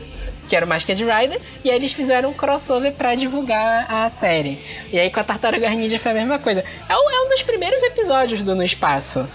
que 0.49 0.55
era 0.55 0.65
o 0.65 0.67
Masked 0.67 1.03
Rider, 1.03 1.39
e 1.63 1.69
aí 1.69 1.75
eles 1.75 1.93
fizeram 1.93 2.31
um 2.31 2.33
crossover 2.33 2.93
pra 2.93 3.13
divulgar 3.13 3.85
a 3.87 4.09
série. 4.09 4.59
E 4.91 4.97
aí 4.97 5.11
com 5.11 5.19
a 5.19 5.23
Tartaruga 5.23 5.69
Ninja 5.69 5.99
foi 5.99 6.11
a 6.11 6.15
mesma 6.15 6.39
coisa. 6.39 6.63
É 6.89 6.95
um, 6.95 7.11
é 7.11 7.25
um 7.25 7.29
dos 7.29 7.43
primeiros 7.43 7.81
episódios 7.83 8.41
do 8.41 8.55
No 8.55 8.63
Espaço. 8.63 9.27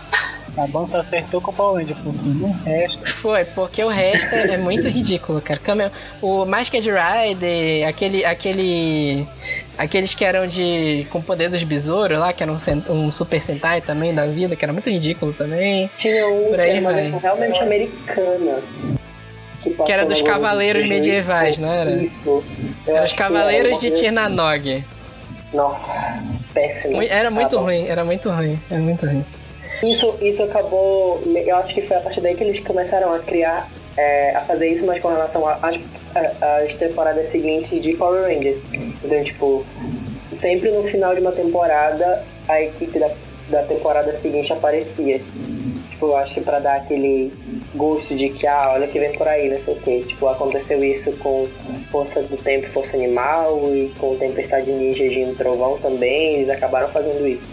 A 0.56 0.66
Bança 0.66 0.98
acertou 0.98 1.40
com 1.40 1.50
o 1.50 1.54
porque 1.54 2.28
no 2.28 2.52
resto. 2.64 3.08
Foi, 3.14 3.44
porque 3.44 3.82
o 3.82 3.88
resto 3.88 4.34
é, 4.34 4.58
muito 4.58 4.86
ridículo, 4.86 5.40
cara. 5.40 5.60
O 6.20 6.44
Masked 6.44 6.86
Rider, 6.90 7.88
aquele, 7.88 8.24
aquele, 8.24 9.26
aqueles 9.76 10.14
que 10.14 10.24
eram 10.24 10.46
de 10.46 11.06
com 11.10 11.20
poder 11.20 11.48
dos 11.48 11.62
besouros 11.62 12.18
lá, 12.18 12.32
que 12.32 12.42
era 12.42 12.52
um, 12.52 12.58
um 12.88 13.12
Super 13.12 13.40
Sentai 13.40 13.80
também 13.80 14.14
da 14.14 14.26
vida, 14.26 14.56
que 14.56 14.64
era 14.64 14.72
muito 14.72 14.88
ridículo 14.90 15.32
também. 15.32 15.90
Tinha 15.96 16.26
um 16.28 16.48
Por 16.48 16.56
que 16.56 16.60
aí 16.60 16.70
era 16.70 16.80
uma 16.80 16.92
versão 16.92 17.18
realmente 17.18 17.60
americana. 17.60 18.60
Que, 19.62 19.70
Que 19.70 19.92
era 19.92 20.04
dos 20.04 20.20
Cavaleiros. 20.20 20.88
Medievais, 20.88 21.58
não 21.58 21.72
era? 21.72 21.90
Isso. 21.92 22.42
Eu 22.86 22.96
Era 22.96 23.04
os 23.04 23.12
Cavaleiros 23.12 23.72
uma 23.72 23.80
de 23.80 23.90
Tirnanog. 23.92 24.84
Nossa, 25.52 26.24
péssimo. 26.52 27.02
Era 27.02 27.30
muito 27.30 27.58
ruim, 27.58 27.86
era 27.86 28.04
muito 28.04 28.30
ruim, 28.30 28.58
era 28.70 28.80
muito 28.80 29.06
ruim. 29.06 29.24
Isso, 29.82 30.16
isso 30.20 30.42
acabou. 30.42 31.22
Eu 31.26 31.56
acho 31.56 31.74
que 31.74 31.82
foi 31.82 31.96
a 31.96 32.00
partir 32.00 32.20
daí 32.20 32.34
que 32.34 32.42
eles 32.42 32.60
começaram 32.60 33.12
a 33.12 33.18
criar, 33.18 33.68
é, 33.96 34.34
a 34.34 34.40
fazer 34.40 34.68
isso, 34.68 34.86
mas 34.86 34.98
com 35.00 35.08
relação 35.08 35.44
às 35.46 36.74
temporadas 36.76 37.30
seguintes 37.30 37.80
de 37.80 37.94
Power 37.94 38.22
Rangers. 38.22 38.58
Então, 39.04 39.22
tipo, 39.22 39.64
sempre 40.32 40.70
no 40.70 40.82
final 40.84 41.14
de 41.14 41.20
uma 41.20 41.32
temporada, 41.32 42.24
a 42.48 42.62
equipe 42.62 42.98
da, 42.98 43.10
da 43.48 43.62
temporada 43.62 44.14
seguinte 44.14 44.52
aparecia. 44.52 45.20
Tipo, 45.90 46.06
eu 46.06 46.16
acho 46.16 46.34
que 46.34 46.40
pra 46.40 46.58
dar 46.58 46.76
aquele 46.76 47.32
gosto 47.74 48.14
de 48.14 48.28
que, 48.30 48.46
ah, 48.46 48.72
olha 48.74 48.88
que 48.88 48.98
vem 48.98 49.12
por 49.12 49.28
aí, 49.28 49.48
não 49.50 49.58
sei 49.58 49.74
o 49.74 49.80
quê. 49.80 50.04
Tipo, 50.06 50.28
aconteceu 50.28 50.82
isso 50.82 51.12
com 51.18 51.46
Força 51.90 52.22
do 52.22 52.36
Tempo 52.36 52.68
Força 52.68 52.96
Animal 52.96 53.74
e 53.74 53.92
com 53.98 54.16
Tempestade 54.16 54.72
Ninja 54.72 55.08
de 55.08 55.24
Trovão 55.34 55.78
também, 55.78 56.36
eles 56.36 56.50
acabaram 56.50 56.88
fazendo 56.88 57.26
isso. 57.26 57.50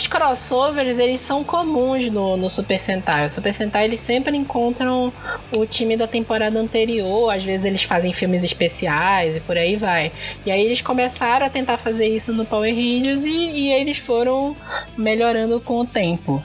Os 0.00 0.06
crossovers, 0.06 0.98
eles 0.98 1.20
são 1.20 1.44
comuns 1.44 2.10
no, 2.10 2.34
no 2.34 2.48
Super 2.48 2.80
Sentai. 2.80 3.26
O 3.26 3.28
Super 3.28 3.52
Sentai, 3.52 3.84
eles 3.84 4.00
sempre 4.00 4.34
encontram 4.34 5.12
o 5.54 5.66
time 5.66 5.94
da 5.94 6.06
temporada 6.06 6.58
anterior, 6.58 7.28
às 7.28 7.44
vezes 7.44 7.66
eles 7.66 7.82
fazem 7.82 8.10
filmes 8.10 8.42
especiais 8.42 9.36
e 9.36 9.40
por 9.40 9.58
aí 9.58 9.76
vai. 9.76 10.10
E 10.46 10.50
aí 10.50 10.64
eles 10.64 10.80
começaram 10.80 11.44
a 11.44 11.50
tentar 11.50 11.76
fazer 11.76 12.06
isso 12.06 12.32
no 12.32 12.46
Power 12.46 12.74
Rangers 12.74 13.24
e, 13.24 13.28
e 13.28 13.72
eles 13.72 13.98
foram 13.98 14.56
melhorando 14.96 15.60
com 15.60 15.80
o 15.80 15.86
tempo. 15.86 16.42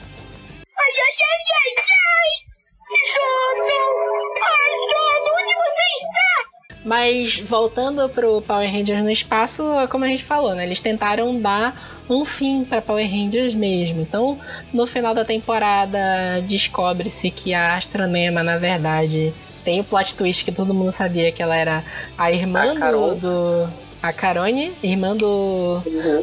Mas 6.84 7.40
voltando 7.40 8.08
pro 8.10 8.42
Power 8.42 8.70
Rangers 8.70 9.02
no 9.02 9.10
espaço, 9.10 9.62
é 9.80 9.88
como 9.88 10.04
a 10.04 10.08
gente 10.08 10.22
falou, 10.22 10.54
né? 10.54 10.64
Eles 10.64 10.78
tentaram 10.78 11.40
dar 11.40 11.95
um 12.08 12.24
fim 12.24 12.64
para 12.64 12.80
Power 12.80 13.08
Rangers 13.08 13.54
mesmo. 13.54 14.02
Então, 14.02 14.38
no 14.72 14.86
final 14.86 15.14
da 15.14 15.24
temporada, 15.24 15.98
descobre-se 16.46 17.30
que 17.30 17.52
a 17.52 17.76
Astronema, 17.76 18.42
na 18.42 18.58
verdade, 18.58 19.32
tem 19.64 19.80
o 19.80 19.84
plot 19.84 20.14
twist 20.14 20.44
que 20.44 20.52
todo 20.52 20.72
mundo 20.72 20.92
sabia 20.92 21.32
que 21.32 21.42
ela 21.42 21.56
era 21.56 21.82
a 22.16 22.30
irmã 22.30 22.74
A 22.80 22.92
do, 22.92 23.14
do. 23.16 23.68
A 24.02 24.12
Carone, 24.12 24.72
irmã 24.82 25.16
do, 25.16 25.80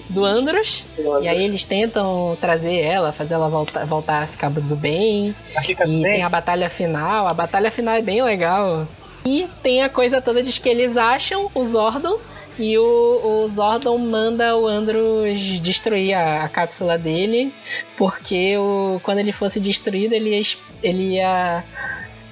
do 0.10 0.24
Andros. 0.24 0.86
E 1.22 1.28
aí 1.28 1.44
eles 1.44 1.66
tentam 1.66 2.38
trazer 2.40 2.80
ela, 2.80 3.12
fazer 3.12 3.34
ela 3.34 3.50
voltar, 3.50 3.86
voltar 3.86 4.24
a 4.24 4.28
ficar 4.28 4.50
do 4.50 4.76
bem. 4.76 5.36
E 5.68 5.76
bem. 5.76 6.02
tem 6.02 6.24
a 6.24 6.30
batalha 6.30 6.70
final. 6.70 7.28
A 7.28 7.34
batalha 7.34 7.70
final 7.70 7.96
é 7.96 8.02
bem 8.02 8.24
legal. 8.24 8.88
E 9.26 9.50
tem 9.62 9.82
a 9.82 9.90
coisa 9.90 10.22
toda 10.22 10.42
de 10.42 10.58
que 10.58 10.70
eles 10.70 10.96
acham 10.96 11.50
o 11.54 11.66
Zordon 11.66 12.18
E 12.58 12.78
o, 12.78 12.84
o 12.84 13.48
Zordon 13.50 13.98
manda 13.98 14.56
o 14.56 14.68
Andros 14.68 15.60
destruir 15.60 16.14
a, 16.14 16.44
a 16.44 16.50
cápsula 16.50 16.98
dele, 16.98 17.54
porque 17.98 18.56
o, 18.58 19.00
quando 19.02 19.20
ele 19.20 19.32
fosse 19.32 19.60
destruído, 19.60 20.14
ele 20.14 20.38
ia, 20.38 20.42
ele 20.84 21.04
ia 21.16 21.64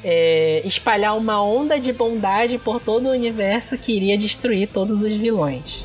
é, 0.03 0.61
espalhar 0.63 1.17
uma 1.17 1.43
onda 1.43 1.79
de 1.79 1.91
bondade 1.91 2.57
por 2.59 2.79
todo 2.79 3.07
o 3.07 3.11
universo 3.11 3.77
que 3.77 3.93
iria 3.93 4.17
destruir 4.17 4.67
todos 4.67 5.01
os 5.01 5.11
vilões. 5.11 5.83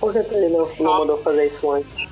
Por 0.00 0.12
que 0.12 0.18
ele 0.18 0.48
não, 0.48 0.68
não 0.80 0.98
mandou 0.98 1.18
fazer 1.18 1.46
isso 1.46 1.70
antes? 1.70 2.08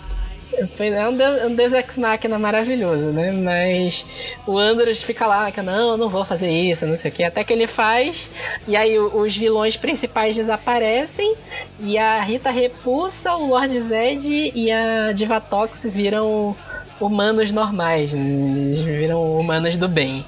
É 0.53 1.09
um 1.09 1.47
um 1.47 1.55
Deus 1.55 1.73
Ex 1.73 1.97
Machina 1.97 2.39
maravilhoso, 2.39 3.07
né? 3.07 3.31
Mas 3.33 4.05
o 4.47 4.59
Andros 4.59 5.03
fica 5.03 5.27
lá, 5.27 5.51
que 5.51 5.63
não, 5.63 5.93
eu 5.93 5.97
não 5.97 6.09
vou 6.09 6.25
fazer 6.25 6.51
isso, 6.51 6.87
não 6.87 6.99
sei 6.99 7.11
o 7.11 7.15
que. 7.15 7.25
Até 7.25 7.45
que 7.45 7.53
ele 7.53 7.67
faz, 7.67 8.29
e 8.67 8.77
aí 8.77 8.99
os 8.99 9.37
vilões 9.37 9.77
principais 9.77 10.35
desaparecem, 10.37 11.35
e 11.79 11.97
a 11.97 12.21
Rita 12.21 12.51
repulsa, 12.51 13.35
o 13.35 13.49
Lord 13.49 13.81
Zed 13.83 14.53
e 14.55 14.71
a 14.71 15.13
Divatox 15.13 15.81
viram 15.85 16.57
humanos 17.01 17.51
normais, 17.53 18.13
né? 18.13 18.21
eles 18.21 18.81
viram 18.81 19.23
humanos 19.39 19.77
do 19.77 19.89
bem. 19.89 20.25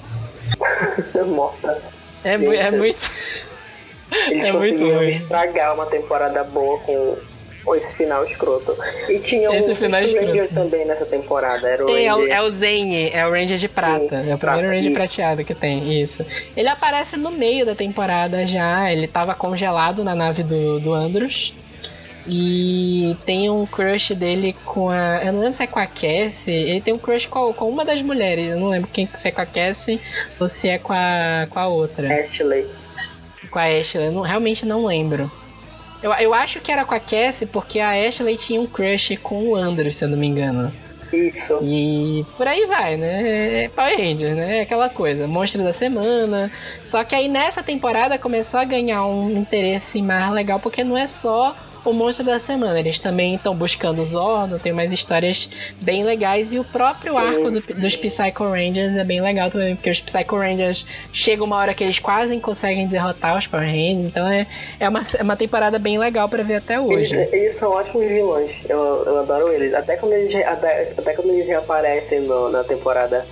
Morta. 1.27 1.83
É, 2.25 2.35
é 2.35 2.70
muito. 2.70 3.11
Eles 4.29 4.47
É 4.47 4.53
muito 4.53 4.53
conseguiram 4.53 4.99
ruim. 4.99 5.09
estragar 5.09 5.75
uma 5.75 5.87
temporada 5.87 6.45
boa 6.45 6.79
com, 6.81 7.16
com 7.65 7.75
esse 7.75 7.93
final 7.95 8.25
escroto. 8.25 8.77
E 9.09 9.19
tinha 9.19 9.51
um 9.51 9.55
Esse 9.55 9.75
final. 9.75 10.01
Ranger 10.01 10.49
também 10.53 10.85
nessa 10.87 11.05
temporada. 11.07 11.69
Era 11.69 11.85
o 11.85 11.87
Tem, 11.87 12.07
é, 12.07 12.15
o, 12.15 12.19
Ranger- 12.19 12.33
é 12.37 12.43
o 12.43 12.51
Zane, 12.51 13.11
é 13.11 13.27
o 13.27 13.31
Ranger 13.31 13.59
de 13.59 13.69
prata. 13.69 13.99
Sim, 14.23 14.31
é 14.31 14.35
o 14.35 14.39
primeiro 14.39 14.39
prata, 14.39 14.63
Ranger 14.63 14.79
isso. 14.87 14.93
prateado 14.95 15.45
que 15.45 15.55
tem, 15.55 16.03
isso. 16.03 16.25
Ele 16.57 16.69
aparece 16.69 17.17
no 17.17 17.31
meio 17.31 17.65
da 17.67 17.75
temporada 17.75 18.47
já, 18.47 18.91
ele 18.93 19.07
tava 19.07 19.35
congelado 19.35 20.03
na 20.05 20.15
nave 20.15 20.43
do, 20.43 20.81
do 20.81 20.93
Andros. 20.93 21.55
E 22.27 23.17
tem 23.27 23.51
um 23.51 23.67
crush 23.67 24.15
dele 24.15 24.55
com 24.65 24.89
a. 24.89 25.21
Eu 25.25 25.33
não 25.33 25.41
lembro 25.41 25.55
se 25.55 25.63
é 25.65 25.67
com 25.67 25.81
a 25.81 25.87
Cassie. 25.87 26.53
Ele 26.53 26.81
tem 26.81 26.95
um 26.95 26.99
crush 26.99 27.27
com, 27.27 27.53
com 27.53 27.69
uma 27.69 27.85
das 27.85 28.01
mulheres. 28.01 28.47
Eu 28.51 28.61
não 28.61 28.69
lembro 28.69 28.89
quem, 28.93 29.09
se 29.13 29.27
é 29.27 29.33
com 29.33 29.41
a 29.41 29.47
Cassie 29.47 30.01
ou 30.39 30.49
se 30.49 30.69
é 30.69 30.79
com 30.79 30.93
a, 30.93 31.49
com 31.51 31.59
a 31.59 31.67
outra. 31.67 32.07
Ashley. 32.25 32.65
Com 33.51 33.59
a 33.59 33.65
Ashley. 33.65 34.07
Eu 34.07 34.13
não- 34.13 34.23
realmente 34.23 34.65
não 34.65 34.87
lembro. 34.87 35.29
Eu, 36.03 36.13
eu 36.15 36.35
acho 36.35 36.61
que 36.61 36.73
era 36.73 36.85
com 36.85 36.95
a 36.95 37.01
Cassie 37.01 37.47
porque 37.47 37.79
a 37.79 37.91
Ashley 37.91 38.37
tinha 38.37 38.61
um 38.61 38.67
crush 38.67 39.17
com 39.23 39.43
o 39.45 39.57
Andros, 39.57 39.97
se 39.97 40.05
eu 40.05 40.09
não 40.09 40.19
me 40.19 40.27
engano. 40.27 40.73
Isso. 41.13 41.59
E 41.63 42.25
por 42.37 42.47
aí 42.47 42.65
vai, 42.67 42.97
né? 42.97 43.65
É 43.65 43.69
Power 43.69 43.97
Rangers, 43.97 44.35
né? 44.35 44.59
É 44.59 44.61
aquela 44.63 44.89
coisa, 44.89 45.27
monstro 45.27 45.63
da 45.63 45.73
semana. 45.73 46.51
Só 46.83 47.05
que 47.05 47.15
aí 47.15 47.29
nessa 47.29 47.63
temporada 47.63 48.19
começou 48.19 48.59
a 48.59 48.65
ganhar 48.65 49.05
um 49.05 49.31
interesse 49.37 50.01
mais 50.01 50.33
legal, 50.33 50.59
porque 50.59 50.83
não 50.83 50.97
é 50.97 51.07
só 51.07 51.55
o 51.85 51.93
monstro 51.93 52.24
da 52.24 52.39
semana, 52.39 52.78
eles 52.78 52.99
também 52.99 53.35
estão 53.35 53.55
buscando 53.55 54.01
o 54.03 54.05
Zordon, 54.05 54.59
tem 54.59 54.72
umas 54.72 54.93
histórias 54.93 55.49
bem 55.83 56.05
legais 56.05 56.53
e 56.53 56.59
o 56.59 56.64
próprio 56.64 57.12
Sim, 57.12 57.18
arco 57.18 57.51
do- 57.51 57.61
dos. 57.61 57.97
Psycho 57.97 58.45
Rangers 58.45 58.95
é 58.97 59.05
bem 59.05 59.20
legal 59.20 59.51
também, 59.51 59.74
porque 59.74 59.91
os 59.91 60.01
Psycho 60.01 60.37
Rangers 60.37 60.87
chega 61.12 61.43
uma 61.43 61.57
hora 61.57 61.74
que 61.74 61.83
eles 61.85 61.99
quase 61.99 62.37
conseguem 62.39 62.87
derrotar 62.87 63.37
os 63.39 63.47
Power 63.47 63.66
Rangers, 63.66 64.07
então 64.07 64.26
é, 64.26 64.47
é, 64.78 64.89
uma, 64.89 65.03
é 65.18 65.22
uma 65.22 65.37
temporada 65.37 65.78
bem 65.78 65.99
legal 65.99 66.28
pra 66.28 66.43
ver 66.43 66.57
até 66.57 66.76
Eles, 66.76 67.11
hoje. 67.11 67.28
eles 67.33 67.55
são 67.55 67.70
ótimos 67.72 68.07
vilões. 68.09 68.51
Eu, 68.68 68.78
eu 69.07 69.18
adoro 69.20 69.49
eles. 69.53 69.74
Até 69.74 69.97
quando 69.97 70.12
eles, 70.12 70.35
até, 70.47 70.93
até 70.97 71.14
quando 71.14 71.30
eles 71.30 71.47
reaparecem 71.47 72.20
no- 72.20 72.51
na 72.51 72.62
temporada 72.64 73.26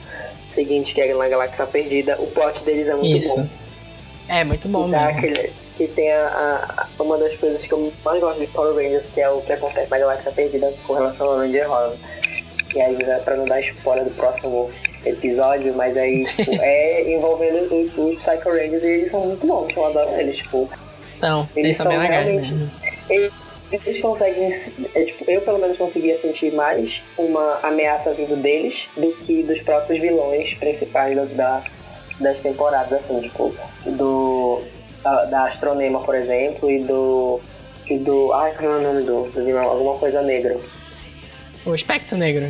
seguinte, 0.49 0.93
que 0.95 1.01
é 1.01 1.15
na 1.15 1.29
Galáxia 1.29 1.67
Perdida, 1.67 2.17
o 2.19 2.27
plot 2.27 2.63
deles 2.65 2.89
é 2.89 2.95
muito 2.95 3.17
Isso. 3.17 3.29
bom. 3.37 3.47
É 4.29 4.45
muito 4.45 4.69
bom 4.69 4.85
que, 4.87 4.91
dá 4.93 5.07
mesmo. 5.07 5.19
aquele, 5.19 5.53
que 5.81 5.89
tem 5.89 6.13
a, 6.13 6.27
a- 6.77 7.03
uma 7.03 7.17
das 7.17 7.35
coisas 7.37 7.67
que 7.67 7.73
eu 7.73 7.91
mais 8.05 8.21
gosto 8.21 8.39
de 8.39 8.47
Power 8.49 8.75
Rangers, 8.75 9.07
que 9.07 9.19
é 9.21 9.31
o 9.31 9.41
que 9.41 9.51
acontece 9.53 9.91
na 9.91 9.99
Galáxia 9.99 10.31
Perdida 10.31 10.71
com 10.87 10.93
relação 10.93 11.27
ao 11.27 11.39
Ranger 11.39 11.71
Rosa. 11.71 11.97
E 12.75 12.81
aí, 12.83 12.99
pra 13.25 13.35
não 13.37 13.47
dar 13.47 13.61
spoiler 13.63 14.05
do 14.05 14.11
próximo 14.11 14.71
episódio, 15.07 15.73
mas 15.75 15.97
aí, 15.97 16.25
tipo, 16.37 16.53
é 16.61 17.11
envolvendo 17.15 17.75
os, 17.75 17.97
os 17.97 18.17
Psycho 18.17 18.51
Rangers 18.51 18.83
e 18.85 18.89
eles 18.89 19.11
são 19.11 19.21
muito 19.27 19.47
bons, 19.47 19.69
eu 19.75 19.87
adoro 19.87 20.11
eles, 20.21 20.37
tipo, 20.37 20.69
Então, 21.17 21.49
eles, 21.57 21.65
Eles 21.65 21.77
são 21.79 21.89
bem 21.89 21.99
legais. 21.99 22.27
realmente- 22.27 22.53
mesmo. 23.09 23.33
eles 23.73 24.01
conseguem, 24.03 24.49
é, 24.95 25.03
tipo, 25.05 25.31
eu 25.31 25.41
pelo 25.41 25.59
menos 25.59 25.79
conseguia 25.79 26.15
sentir 26.15 26.53
mais 26.53 27.03
uma 27.17 27.59
ameaça 27.63 28.13
vindo 28.13 28.37
deles 28.37 28.87
do 28.99 29.11
que 29.13 29.43
dos 29.45 29.63
próprios 29.63 29.99
vilões 30.01 30.53
principais 30.55 31.17
da- 31.35 31.63
das 32.21 32.41
temporadas, 32.43 32.93
assim, 33.03 33.23
tipo, 33.23 33.55
do 33.87 34.61
da, 35.03 35.25
da 35.25 35.45
Astronema, 35.45 36.01
por 36.01 36.15
exemplo, 36.15 36.71
e 36.71 36.83
do 36.85 37.41
e 37.89 37.99
do, 37.99 38.33
ai, 38.33 38.53
qual 38.57 38.71
é 38.73 38.77
o 38.77 38.81
nome 38.83 39.03
do, 39.03 39.23
do 39.31 39.45
vilão? 39.45 39.65
Alguma 39.65 39.99
coisa 39.99 40.23
negro. 40.23 40.61
O 41.67 41.75
Espectro 41.75 42.17
Negro. 42.17 42.47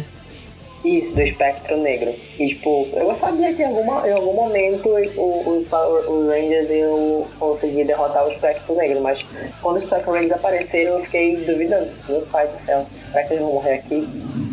Isso, 0.85 1.13
do 1.13 1.21
espectro 1.21 1.77
negro. 1.77 2.15
E 2.39 2.49
tipo, 2.49 2.89
eu 2.95 3.15
sabia 3.15 3.53
que 3.53 3.63
em, 3.63 3.67
alguma, 3.67 4.09
em 4.09 4.13
algum 4.13 4.33
momento 4.33 4.89
o- 4.89 5.59
os 5.61 6.27
Rangers 6.27 6.71
iam 6.71 7.27
conseguir 7.39 7.85
derrotar 7.85 8.25
o 8.27 8.31
espectro 8.31 8.75
negro, 8.77 8.99
mas 9.03 9.23
quando 9.61 9.77
os 9.77 9.83
Spectrum 9.83 10.13
Rangers 10.15 10.33
apareceram 10.33 10.95
eu 10.97 11.05
fiquei 11.05 11.37
duvidando. 11.37 11.91
Meu 12.09 12.23
pai 12.33 12.47
do 12.49 12.59
céu, 12.59 12.87
será 13.13 13.25
que 13.25 13.35
eles 13.35 13.43
vão 13.45 13.53
morrer 13.53 13.75
aqui? 13.75 14.09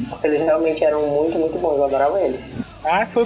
Porque 0.10 0.28
eles 0.28 0.42
realmente 0.42 0.84
eram 0.84 1.02
muito, 1.08 1.40
muito 1.40 1.58
bons, 1.60 1.78
eu 1.78 1.86
adorava 1.86 2.20
eles. 2.20 2.42
Ah, 2.84 3.06
foi, 3.14 3.26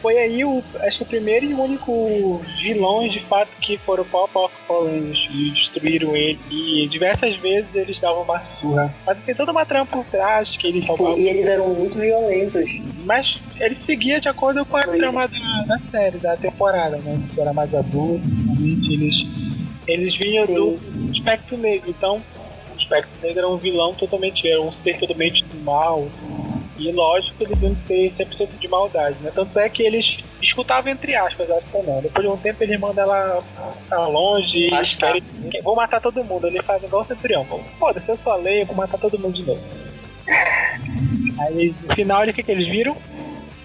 foi 0.00 0.18
aí 0.18 0.44
o, 0.44 0.62
acho 0.80 0.98
que 0.98 1.04
o 1.04 1.06
primeiro 1.06 1.46
e 1.46 1.54
único 1.54 2.40
vilões 2.62 3.12
de 3.12 3.20
fato 3.26 3.50
que 3.60 3.78
foram 3.78 4.04
pau 4.04 4.24
a 4.24 4.28
pau 4.28 4.50
com 4.66 4.74
o 4.84 4.88
e 5.14 5.50
destruíram 5.52 6.16
ele. 6.16 6.38
E 6.50 6.88
diversas 6.88 7.36
vezes 7.36 7.74
eles 7.74 7.98
davam 8.00 8.22
uma 8.22 8.44
surra. 8.44 8.94
Mas 9.06 9.18
tem 9.24 9.34
toda 9.34 9.52
uma 9.52 9.64
trampa 9.66 9.96
por 9.96 10.04
trás 10.06 10.56
que 10.56 10.66
eles 10.66 10.80
Tipo, 10.82 10.94
roubavam. 10.96 11.18
e 11.20 11.28
eles 11.28 11.46
eram 11.46 11.68
muito 11.74 11.98
violentos. 11.98 12.70
Mas 13.04 13.38
ele 13.58 13.74
seguia 13.74 14.20
de 14.20 14.28
acordo 14.28 14.64
com 14.64 14.76
a 14.76 14.82
trama 14.84 15.28
da, 15.28 15.64
da 15.66 15.78
série, 15.78 16.18
da 16.18 16.36
temporada, 16.36 16.96
né? 16.98 17.20
Que 17.34 17.40
era 17.40 17.52
mais 17.52 17.74
adulto, 17.74 18.22
realmente 18.46 18.92
eles, 18.94 19.14
eles 19.86 20.16
vinham 20.16 20.46
Sim. 20.46 20.54
do 20.54 20.78
espectro 21.12 21.56
negro, 21.58 21.90
então 21.90 22.22
o 22.76 22.80
espectro 22.80 23.10
negro 23.22 23.38
era 23.38 23.48
um 23.48 23.56
vilão 23.56 23.94
totalmente, 23.94 24.48
era 24.48 24.60
um 24.60 24.72
ser 24.82 24.98
totalmente 24.98 25.44
do 25.44 25.62
mal. 25.64 26.08
E 26.80 26.90
lógico 26.92 27.36
que 27.36 27.44
eles 27.44 27.60
iam 27.60 27.74
ter 27.86 28.10
100% 28.10 28.48
de 28.58 28.66
maldade, 28.66 29.18
né? 29.20 29.30
Tanto 29.34 29.58
é 29.58 29.68
que 29.68 29.82
eles 29.82 30.16
escutavam 30.40 30.90
entre 30.90 31.14
aspas 31.14 31.50
a 31.50 31.58
Astonão. 31.58 32.00
Depois 32.00 32.26
de 32.26 32.32
um 32.32 32.38
tempo 32.38 32.64
eles 32.64 32.80
mandam 32.80 33.04
ela 33.04 33.42
pra 33.86 34.06
longe 34.06 34.68
e 34.68 34.70
tá. 34.70 35.12
querem, 35.12 35.22
vou 35.62 35.76
matar 35.76 36.00
todo 36.00 36.24
mundo. 36.24 36.46
Ele 36.46 36.62
faz 36.62 36.82
igual 36.82 37.02
o 37.02 37.04
Centurião. 37.04 37.44
Foda-se, 37.78 38.10
eu 38.10 38.16
sou 38.16 38.32
a 38.32 38.36
lei, 38.36 38.62
eu 38.62 38.66
vou 38.66 38.74
matar 38.74 38.96
todo 38.96 39.18
mundo 39.18 39.34
de 39.34 39.44
novo. 39.44 39.60
Aí 41.40 41.74
no 41.82 41.94
final, 41.94 42.26
o 42.26 42.32
que, 42.32 42.42
que 42.42 42.50
eles 42.50 42.66
viram? 42.66 42.96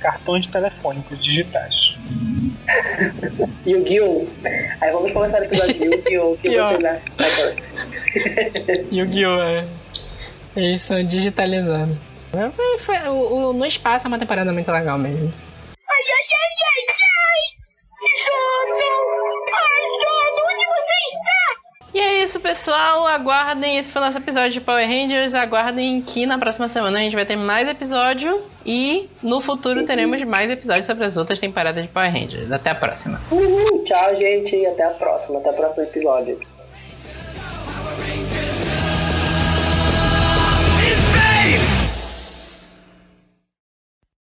Cartões 0.02 0.46
telefônicos 0.48 1.24
digitais. 1.24 1.96
Yu-Gi-Oh! 3.66 4.28
Aí 4.82 4.92
vamos 4.92 5.14
começar 5.14 5.40
o 5.40 5.46
episódio 5.46 5.74
de 5.74 5.86
Yu-Gi-Oh! 5.86 6.34
O 6.34 6.38
que 6.38 6.50
Yu-Gi-Oh! 6.50 6.68
vocês 6.68 6.86
acham? 6.86 7.06
Yu-Gi-Oh! 8.92 9.40
é. 9.40 9.66
Eles 10.58 10.82
são 10.82 11.02
digitalizados. 11.02 11.96
Foi- 12.56 12.78
foi- 12.80 13.10
o, 13.10 13.50
o- 13.50 13.54
no 13.54 13.66
espaço 13.66 14.06
é 14.06 14.10
uma 14.10 14.20
temporada 14.20 14.52
muito 14.52 14.72
legal 14.72 14.98
mesmo. 14.98 15.32
Ai, 15.90 16.04
ai, 16.14 16.28
ai, 16.32 16.56
ai, 16.70 16.96
ai! 16.96 17.66
Jordan! 18.26 18.98
Ai, 19.54 19.86
Jordan, 20.04 20.44
onde 20.54 20.66
você 20.66 20.94
está? 21.10 21.66
E 21.94 22.00
é 22.00 22.24
isso, 22.24 22.40
pessoal. 22.42 23.08
Aguardem. 23.08 23.78
Esse 23.78 23.90
foi 23.92 24.02
o 24.02 24.06
nosso 24.06 24.18
episódio 24.18 24.52
de 24.52 24.60
Power 24.62 24.86
Rangers. 24.88 25.34
Aguardem 25.34 26.02
que 26.02 26.26
na 26.26 26.38
próxima 26.38 26.68
semana 26.68 27.00
a 27.00 27.02
gente 27.02 27.16
vai 27.16 27.26
ter 27.26 27.38
mais 27.38 27.68
episódio. 27.70 28.42
E 28.66 29.10
no 29.24 29.40
futuro 29.40 29.86
teremos 29.86 30.22
mais 30.24 30.52
episódios 30.52 30.86
sobre 30.86 31.06
as 31.06 31.16
outras 31.18 31.40
temporadas 31.40 31.84
de 31.84 31.88
Power 31.90 32.12
Rangers. 32.12 32.52
Até 32.52 32.72
a 32.72 32.76
próxima. 32.76 33.22
Uhul, 33.32 33.84
tchau, 33.86 34.14
gente, 34.16 34.56
e 34.58 34.66
até 34.66 34.84
a 34.84 34.90
próxima. 34.92 35.40
Até 35.40 35.52
o 35.52 35.54
próximo 35.54 35.84
episódio. 35.84 36.38